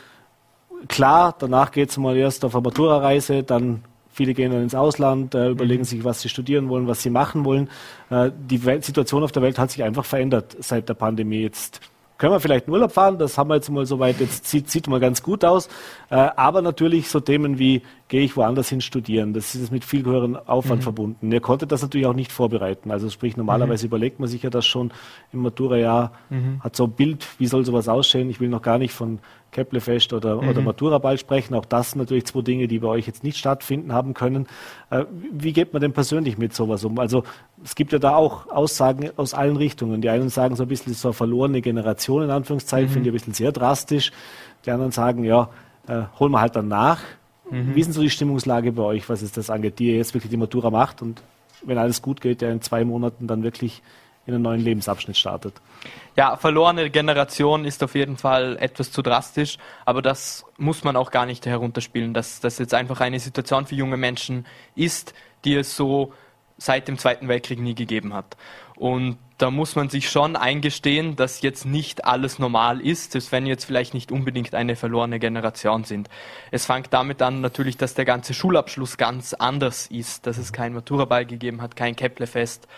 klar, 0.88 1.34
danach 1.38 1.72
geht 1.72 1.90
es 1.90 1.96
mal 1.96 2.16
erst 2.16 2.44
auf 2.44 2.54
eine 2.54 2.62
Matura-Reise, 2.62 3.42
dann 3.42 3.82
viele 4.12 4.34
gehen 4.34 4.52
dann 4.52 4.62
ins 4.62 4.74
Ausland, 4.74 5.34
äh, 5.34 5.48
überlegen 5.48 5.82
mhm. 5.82 5.86
sich, 5.86 6.04
was 6.04 6.20
sie 6.20 6.28
studieren 6.28 6.68
wollen, 6.68 6.86
was 6.86 7.02
sie 7.02 7.10
machen 7.10 7.44
wollen. 7.44 7.68
Äh, 8.10 8.30
die 8.36 8.64
Welt, 8.64 8.84
Situation 8.84 9.22
auf 9.22 9.32
der 9.32 9.42
Welt 9.42 9.58
hat 9.58 9.70
sich 9.70 9.82
einfach 9.82 10.04
verändert 10.04 10.56
seit 10.60 10.88
der 10.88 10.94
Pandemie. 10.94 11.42
Jetzt 11.42 11.80
können 12.20 12.34
wir 12.34 12.40
vielleicht 12.40 12.68
in 12.68 12.74
Urlaub 12.74 12.92
fahren, 12.92 13.18
das 13.18 13.38
haben 13.38 13.48
wir 13.48 13.54
jetzt 13.54 13.70
mal 13.70 13.86
soweit, 13.86 14.20
jetzt 14.20 14.46
sieht, 14.46 14.70
sieht 14.70 14.86
mal 14.88 15.00
ganz 15.00 15.22
gut 15.22 15.42
aus. 15.42 15.68
Äh, 16.10 16.16
aber 16.16 16.60
natürlich 16.60 17.08
so 17.08 17.18
Themen 17.18 17.58
wie, 17.58 17.80
gehe 18.08 18.20
ich 18.20 18.36
woanders 18.36 18.68
hin 18.68 18.82
studieren, 18.82 19.32
das 19.32 19.54
ist 19.54 19.72
mit 19.72 19.86
viel 19.86 20.04
höherem 20.04 20.36
Aufwand 20.36 20.80
mhm. 20.80 20.84
verbunden. 20.84 21.32
Ihr 21.32 21.40
konntet 21.40 21.72
das 21.72 21.80
natürlich 21.80 22.06
auch 22.06 22.14
nicht 22.14 22.30
vorbereiten. 22.30 22.90
Also 22.90 23.08
sprich, 23.08 23.38
normalerweise 23.38 23.86
mhm. 23.86 23.88
überlegt 23.88 24.20
man 24.20 24.28
sich 24.28 24.42
ja 24.42 24.50
das 24.50 24.66
schon 24.66 24.92
im 25.32 25.40
Matura-Jahr, 25.40 26.12
mhm. 26.28 26.60
hat 26.62 26.76
so 26.76 26.84
ein 26.84 26.90
Bild, 26.90 27.26
wie 27.38 27.46
soll 27.46 27.64
sowas 27.64 27.88
aussehen. 27.88 28.28
Ich 28.28 28.38
will 28.38 28.50
noch 28.50 28.62
gar 28.62 28.76
nicht 28.76 28.92
von 28.92 29.20
Keplefest 29.50 30.12
oder, 30.12 30.40
mhm. 30.40 30.48
oder 30.48 30.60
Matura-Ball 30.60 31.18
sprechen. 31.18 31.54
Auch 31.54 31.64
das 31.64 31.92
sind 31.92 32.00
natürlich 32.00 32.26
zwei 32.26 32.42
Dinge, 32.42 32.68
die 32.68 32.78
bei 32.78 32.88
euch 32.88 33.06
jetzt 33.06 33.24
nicht 33.24 33.38
stattfinden 33.38 33.92
haben 33.92 34.14
können. 34.14 34.46
Äh, 34.90 35.04
wie 35.32 35.52
geht 35.52 35.72
man 35.72 35.82
denn 35.82 35.92
persönlich 35.92 36.38
mit 36.38 36.54
sowas 36.54 36.84
um? 36.84 36.98
Also 36.98 37.24
es 37.64 37.74
gibt 37.74 37.92
ja 37.92 37.98
da 37.98 38.14
auch 38.14 38.48
Aussagen 38.48 39.10
aus 39.16 39.34
allen 39.34 39.56
Richtungen. 39.56 40.00
Die 40.00 40.08
einen 40.08 40.28
sagen 40.28 40.56
so 40.56 40.62
ein 40.64 40.68
bisschen 40.68 40.94
so 40.94 41.08
eine 41.08 41.14
verlorene 41.14 41.60
Generation 41.60 42.22
in 42.22 42.30
Anführungszeichen, 42.30 42.88
mhm. 42.88 42.92
finde 42.92 43.08
ich 43.08 43.12
ein 43.12 43.18
bisschen 43.18 43.34
sehr 43.34 43.52
drastisch. 43.52 44.12
Die 44.66 44.70
anderen 44.70 44.92
sagen, 44.92 45.24
ja, 45.24 45.48
äh, 45.88 46.02
holen 46.18 46.32
wir 46.32 46.40
halt 46.40 46.56
dann 46.56 46.68
nach. 46.68 47.00
Mhm. 47.50 47.74
Wie 47.74 47.80
ist 47.80 47.86
denn 47.86 47.94
so 47.94 48.02
die 48.02 48.10
Stimmungslage 48.10 48.72
bei 48.72 48.82
euch, 48.82 49.08
was 49.08 49.22
es 49.22 49.32
das 49.32 49.50
angeht, 49.50 49.78
die 49.78 49.88
ihr 49.88 49.96
jetzt 49.96 50.14
wirklich 50.14 50.30
die 50.30 50.36
Matura 50.36 50.70
macht 50.70 51.02
und 51.02 51.22
wenn 51.64 51.78
alles 51.78 52.00
gut 52.02 52.20
geht, 52.20 52.40
der 52.40 52.52
in 52.52 52.62
zwei 52.62 52.84
Monaten 52.84 53.26
dann 53.26 53.42
wirklich 53.42 53.82
in 54.30 54.36
einen 54.36 54.42
neuen 54.42 54.60
Lebensabschnitt 54.60 55.16
startet? 55.16 55.54
Ja, 56.16 56.36
verlorene 56.36 56.90
Generation 56.90 57.64
ist 57.64 57.82
auf 57.82 57.94
jeden 57.94 58.16
Fall 58.16 58.56
etwas 58.60 58.92
zu 58.92 59.02
drastisch, 59.02 59.58
aber 59.84 60.02
das 60.02 60.44
muss 60.58 60.84
man 60.84 60.96
auch 60.96 61.10
gar 61.10 61.26
nicht 61.26 61.46
herunterspielen, 61.46 62.14
dass 62.14 62.40
das 62.40 62.58
jetzt 62.58 62.74
einfach 62.74 63.00
eine 63.00 63.20
Situation 63.20 63.66
für 63.66 63.74
junge 63.74 63.96
Menschen 63.96 64.46
ist, 64.74 65.14
die 65.44 65.54
es 65.54 65.76
so 65.76 66.12
seit 66.58 66.88
dem 66.88 66.98
Zweiten 66.98 67.28
Weltkrieg 67.28 67.58
nie 67.58 67.74
gegeben 67.74 68.12
hat. 68.12 68.36
Und 68.76 69.18
da 69.38 69.50
muss 69.50 69.76
man 69.76 69.88
sich 69.88 70.10
schon 70.10 70.36
eingestehen, 70.36 71.16
dass 71.16 71.40
jetzt 71.40 71.64
nicht 71.64 72.04
alles 72.04 72.38
normal 72.38 72.80
ist, 72.80 73.12
selbst 73.12 73.32
wenn 73.32 73.46
jetzt 73.46 73.64
vielleicht 73.64 73.94
nicht 73.94 74.12
unbedingt 74.12 74.54
eine 74.54 74.76
verlorene 74.76 75.18
Generation 75.18 75.84
sind. 75.84 76.08
Es 76.50 76.66
fängt 76.66 76.92
damit 76.92 77.22
an 77.22 77.40
natürlich, 77.40 77.78
dass 77.78 77.94
der 77.94 78.04
ganze 78.04 78.34
Schulabschluss 78.34 78.98
ganz 78.98 79.32
anders 79.32 79.86
ist, 79.86 80.26
dass 80.26 80.36
es 80.36 80.52
kein 80.52 80.74
Maturaball 80.74 81.24
gegeben 81.24 81.62
hat, 81.62 81.76
kein 81.76 81.96
Keplerfest 81.96 82.68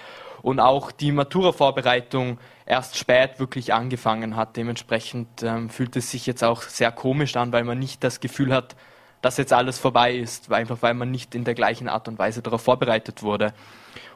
und 0.42 0.60
auch 0.60 0.90
die 0.90 1.12
Matura-Vorbereitung 1.12 2.38
erst 2.66 2.98
spät 2.98 3.38
wirklich 3.38 3.72
angefangen 3.72 4.36
hat. 4.36 4.56
Dementsprechend 4.56 5.42
ähm, 5.42 5.70
fühlt 5.70 5.96
es 5.96 6.10
sich 6.10 6.26
jetzt 6.26 6.42
auch 6.42 6.62
sehr 6.62 6.92
komisch 6.92 7.36
an, 7.36 7.52
weil 7.52 7.64
man 7.64 7.78
nicht 7.78 8.02
das 8.04 8.20
Gefühl 8.20 8.52
hat, 8.52 8.76
dass 9.20 9.36
jetzt 9.36 9.52
alles 9.52 9.78
vorbei 9.78 10.14
ist, 10.14 10.52
einfach 10.52 10.78
weil 10.80 10.94
man 10.94 11.10
nicht 11.10 11.34
in 11.34 11.44
der 11.44 11.54
gleichen 11.54 11.88
Art 11.88 12.08
und 12.08 12.18
Weise 12.18 12.42
darauf 12.42 12.62
vorbereitet 12.62 13.22
wurde. 13.22 13.54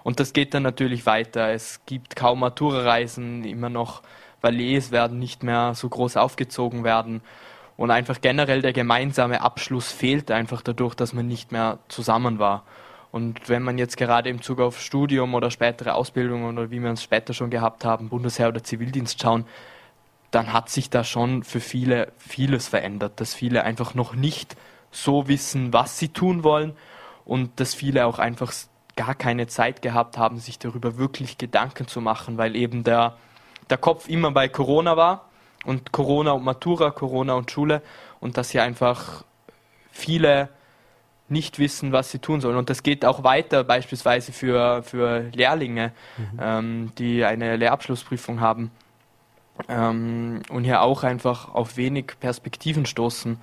Und 0.03 0.21
das 0.21 0.33
geht 0.33 0.53
dann 0.53 0.65
natürlich 0.65 1.07
weiter. 1.07 1.51
Es 1.51 1.81
gibt 1.87 2.17
kaum 2.17 2.41
Matura-Reisen, 2.41 3.45
immer 3.45 3.71
noch 3.71 4.03
Valets 4.41 4.91
werden 4.91 5.19
nicht 5.19 5.43
mehr 5.43 5.75
so 5.75 5.89
groß 5.89 6.17
aufgezogen 6.17 6.85
werden. 6.85 7.23
Und 7.77 7.91
einfach 7.91 8.21
generell 8.21 8.63
der 8.63 8.73
gemeinsame 8.73 9.43
Abschluss 9.43 9.93
fehlt 9.93 10.31
einfach 10.31 10.63
dadurch, 10.63 10.95
dass 10.95 11.13
man 11.13 11.27
nicht 11.27 11.53
mehr 11.53 11.79
zusammen 11.89 12.39
war. 12.39 12.65
Und 13.17 13.49
wenn 13.49 13.63
man 13.63 13.79
jetzt 13.79 13.97
gerade 13.97 14.29
im 14.29 14.43
Zug 14.43 14.61
auf 14.61 14.79
Studium 14.79 15.33
oder 15.33 15.51
spätere 15.51 15.95
Ausbildungen 15.95 16.59
oder 16.59 16.71
wie 16.71 16.83
wir 16.83 16.91
es 16.91 17.03
später 17.03 17.33
schon 17.33 17.49
gehabt 17.49 17.83
haben, 17.83 18.11
Bundesheer 18.11 18.49
oder 18.49 18.63
Zivildienst 18.63 19.23
schauen, 19.23 19.47
dann 20.33 20.53
hat 20.53 20.69
sich 20.69 20.91
da 20.91 21.03
schon 21.03 21.43
für 21.43 21.61
viele 21.61 22.13
vieles 22.19 22.69
verändert, 22.69 23.19
dass 23.19 23.33
viele 23.33 23.65
einfach 23.65 23.95
noch 23.95 24.15
nicht 24.15 24.55
so 24.91 25.29
wissen, 25.29 25.73
was 25.73 25.99
sie 25.99 26.11
tun 26.11 26.45
wollen 26.45 26.77
und 27.25 27.59
dass 27.59 27.73
viele 27.73 28.05
auch 28.05 28.19
einfach 28.19 28.53
gar 28.97 29.15
keine 29.15 29.47
Zeit 29.47 29.81
gehabt 29.81 30.19
haben, 30.19 30.39
sich 30.39 30.59
darüber 30.59 30.99
wirklich 30.99 31.39
Gedanken 31.39 31.89
zu 31.89 32.03
machen, 32.03 32.37
weil 32.37 32.55
eben 32.55 32.85
der, 32.85 33.17
der 33.71 33.79
Kopf 33.79 34.11
immer 34.11 34.31
bei 34.31 34.51
Corona 34.51 34.99
war 34.99 35.31
und 35.65 35.91
Corona 35.91 36.33
und 36.33 36.45
Matura, 36.45 36.91
Corona 36.91 37.33
und 37.33 37.51
Schule 37.51 37.81
und 38.21 38.37
dass 38.37 38.51
hier 38.51 38.63
einfach 38.63 39.25
viele 39.91 40.51
nicht 41.29 41.59
wissen, 41.59 41.93
was 41.93 42.11
sie 42.11 42.19
tun 42.19 42.41
sollen. 42.41 42.57
Und 42.57 42.71
das 42.71 42.83
geht 42.83 43.05
auch 43.05 43.25
weiter, 43.25 43.65
beispielsweise 43.65 44.33
für, 44.33 44.83
für 44.83 45.31
Lehrlinge, 45.33 45.93
mhm. 46.17 46.41
ähm, 46.41 46.93
die 46.99 47.25
eine 47.25 47.57
Lehrabschlussprüfung 47.57 48.41
haben 48.41 48.71
ähm, 49.69 50.43
und 50.51 50.65
hier 50.65 50.83
auch 50.83 51.03
einfach 51.03 51.55
auf 51.55 51.77
wenig 51.77 52.13
Perspektiven 52.21 52.87
stoßen. 52.87 53.39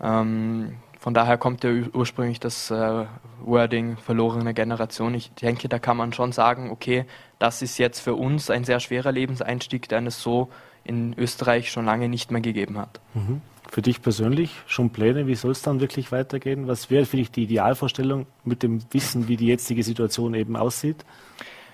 Ähm, 0.00 0.76
von 1.00 1.14
daher 1.14 1.38
kommt 1.38 1.62
ja 1.64 1.70
ursprünglich 1.92 2.40
das 2.40 2.70
äh, 2.70 3.04
Wording 3.44 3.96
verlorene 3.96 4.54
Generation. 4.54 5.14
Ich 5.14 5.32
denke, 5.34 5.68
da 5.68 5.78
kann 5.78 5.96
man 5.96 6.12
schon 6.12 6.32
sagen, 6.32 6.70
okay, 6.70 7.04
das 7.38 7.62
ist 7.62 7.78
jetzt 7.78 8.00
für 8.00 8.14
uns 8.14 8.50
ein 8.50 8.64
sehr 8.64 8.80
schwerer 8.80 9.12
Lebenseinstieg, 9.12 9.88
den 9.88 10.06
es 10.06 10.20
so 10.20 10.50
in 10.84 11.14
Österreich 11.18 11.70
schon 11.70 11.84
lange 11.84 12.08
nicht 12.08 12.30
mehr 12.30 12.40
gegeben 12.40 12.78
hat. 12.78 13.00
Mhm 13.14 13.40
für 13.70 13.82
dich 13.82 14.02
persönlich 14.02 14.50
schon 14.66 14.90
Pläne? 14.90 15.26
Wie 15.26 15.34
soll 15.34 15.52
es 15.52 15.62
dann 15.62 15.80
wirklich 15.80 16.12
weitergehen? 16.12 16.68
Was 16.68 16.90
wäre 16.90 17.06
für 17.06 17.16
dich 17.16 17.30
die 17.30 17.44
Idealvorstellung 17.44 18.26
mit 18.44 18.62
dem 18.62 18.80
Wissen, 18.92 19.28
wie 19.28 19.36
die 19.36 19.46
jetzige 19.46 19.82
Situation 19.82 20.34
eben 20.34 20.56
aussieht? 20.56 21.04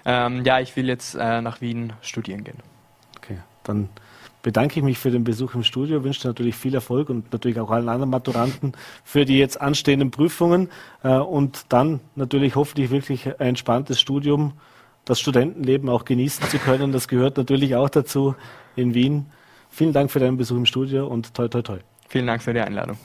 Ähm, 0.05 0.45
ja, 0.45 0.61
ich 0.61 0.75
will 0.77 0.89
jetzt 0.89 1.15
äh, 1.15 1.41
nach 1.41 1.61
Wien 1.61 1.93
studieren 2.01 2.45
gehen. 2.45 2.59
Okay, 3.17 3.39
dann 3.63 3.89
bedanke 4.43 4.81
ich 4.81 4.85
mich 4.85 4.99
für 4.99 5.11
den 5.11 5.25
Besuch 5.25 5.55
im 5.55 5.63
Studio, 5.63 6.03
wünsche 6.03 6.23
dir 6.23 6.29
natürlich 6.29 6.57
viel 6.57 6.75
Erfolg 6.75 7.09
und 7.09 7.33
natürlich 7.33 7.61
auch 7.61 7.71
allen 7.71 7.89
anderen 7.89 8.11
Maturanten 8.11 8.73
für 9.05 9.25
die 9.25 9.39
jetzt 9.39 9.61
anstehenden 9.61 10.11
Prüfungen 10.11 10.69
äh, 11.05 11.17
und 11.17 11.67
dann 11.69 12.01
natürlich 12.17 12.57
hoffentlich 12.57 12.91
wirklich 12.91 13.29
ein 13.29 13.49
entspanntes 13.49 14.01
Studium, 14.01 14.55
das 15.05 15.21
Studentenleben 15.21 15.89
auch 15.89 16.05
genießen 16.05 16.49
zu 16.49 16.59
können. 16.59 16.93
Das 16.93 17.09
gehört 17.09 17.37
natürlich 17.37 17.77
auch 17.77 17.89
dazu 17.89 18.35
in 18.77 18.95
Wien. 18.95 19.27
Vielen 19.73 19.95
Dank 19.95 20.11
für 20.11 20.21
deinen 20.21 20.37
Besuch 20.37 20.59
im 20.59 20.67
Studio 20.67 21.07
und 21.07 21.33
toi, 21.33 21.49
toi, 21.49 21.63
toi. 21.63 21.79
Vielen 22.11 22.27
Dank 22.27 22.43
für 22.43 22.53
die 22.53 22.61
Einladung. 22.61 22.99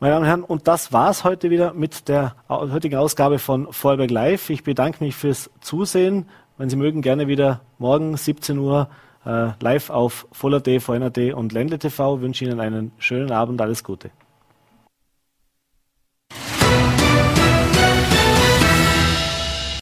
Meine 0.00 0.14
Damen 0.14 0.22
und 0.22 0.28
Herren, 0.28 0.42
und 0.42 0.66
das 0.66 0.92
war's 0.92 1.22
heute 1.22 1.50
wieder 1.50 1.72
mit 1.72 2.08
der 2.08 2.34
heutigen 2.48 2.96
Ausgabe 2.96 3.38
von 3.38 3.72
Vorarlberg 3.72 4.10
Live. 4.10 4.50
Ich 4.50 4.64
bedanke 4.64 5.04
mich 5.04 5.14
fürs 5.14 5.50
Zusehen. 5.60 6.28
Wenn 6.56 6.68
Sie 6.68 6.74
mögen, 6.74 7.00
gerne 7.00 7.28
wieder 7.28 7.60
morgen 7.78 8.16
17 8.16 8.58
Uhr 8.58 8.88
äh, 9.24 9.50
live 9.60 9.90
auf 9.90 10.26
Voller.d, 10.32 10.80
VNRD 10.80 11.32
und 11.32 11.52
Ländle 11.52 11.78
TV. 11.78 12.16
Ich 12.16 12.22
wünsche 12.22 12.44
Ihnen 12.44 12.58
einen 12.58 12.90
schönen 12.98 13.30
Abend. 13.30 13.60
Alles 13.60 13.84
Gute. 13.84 14.10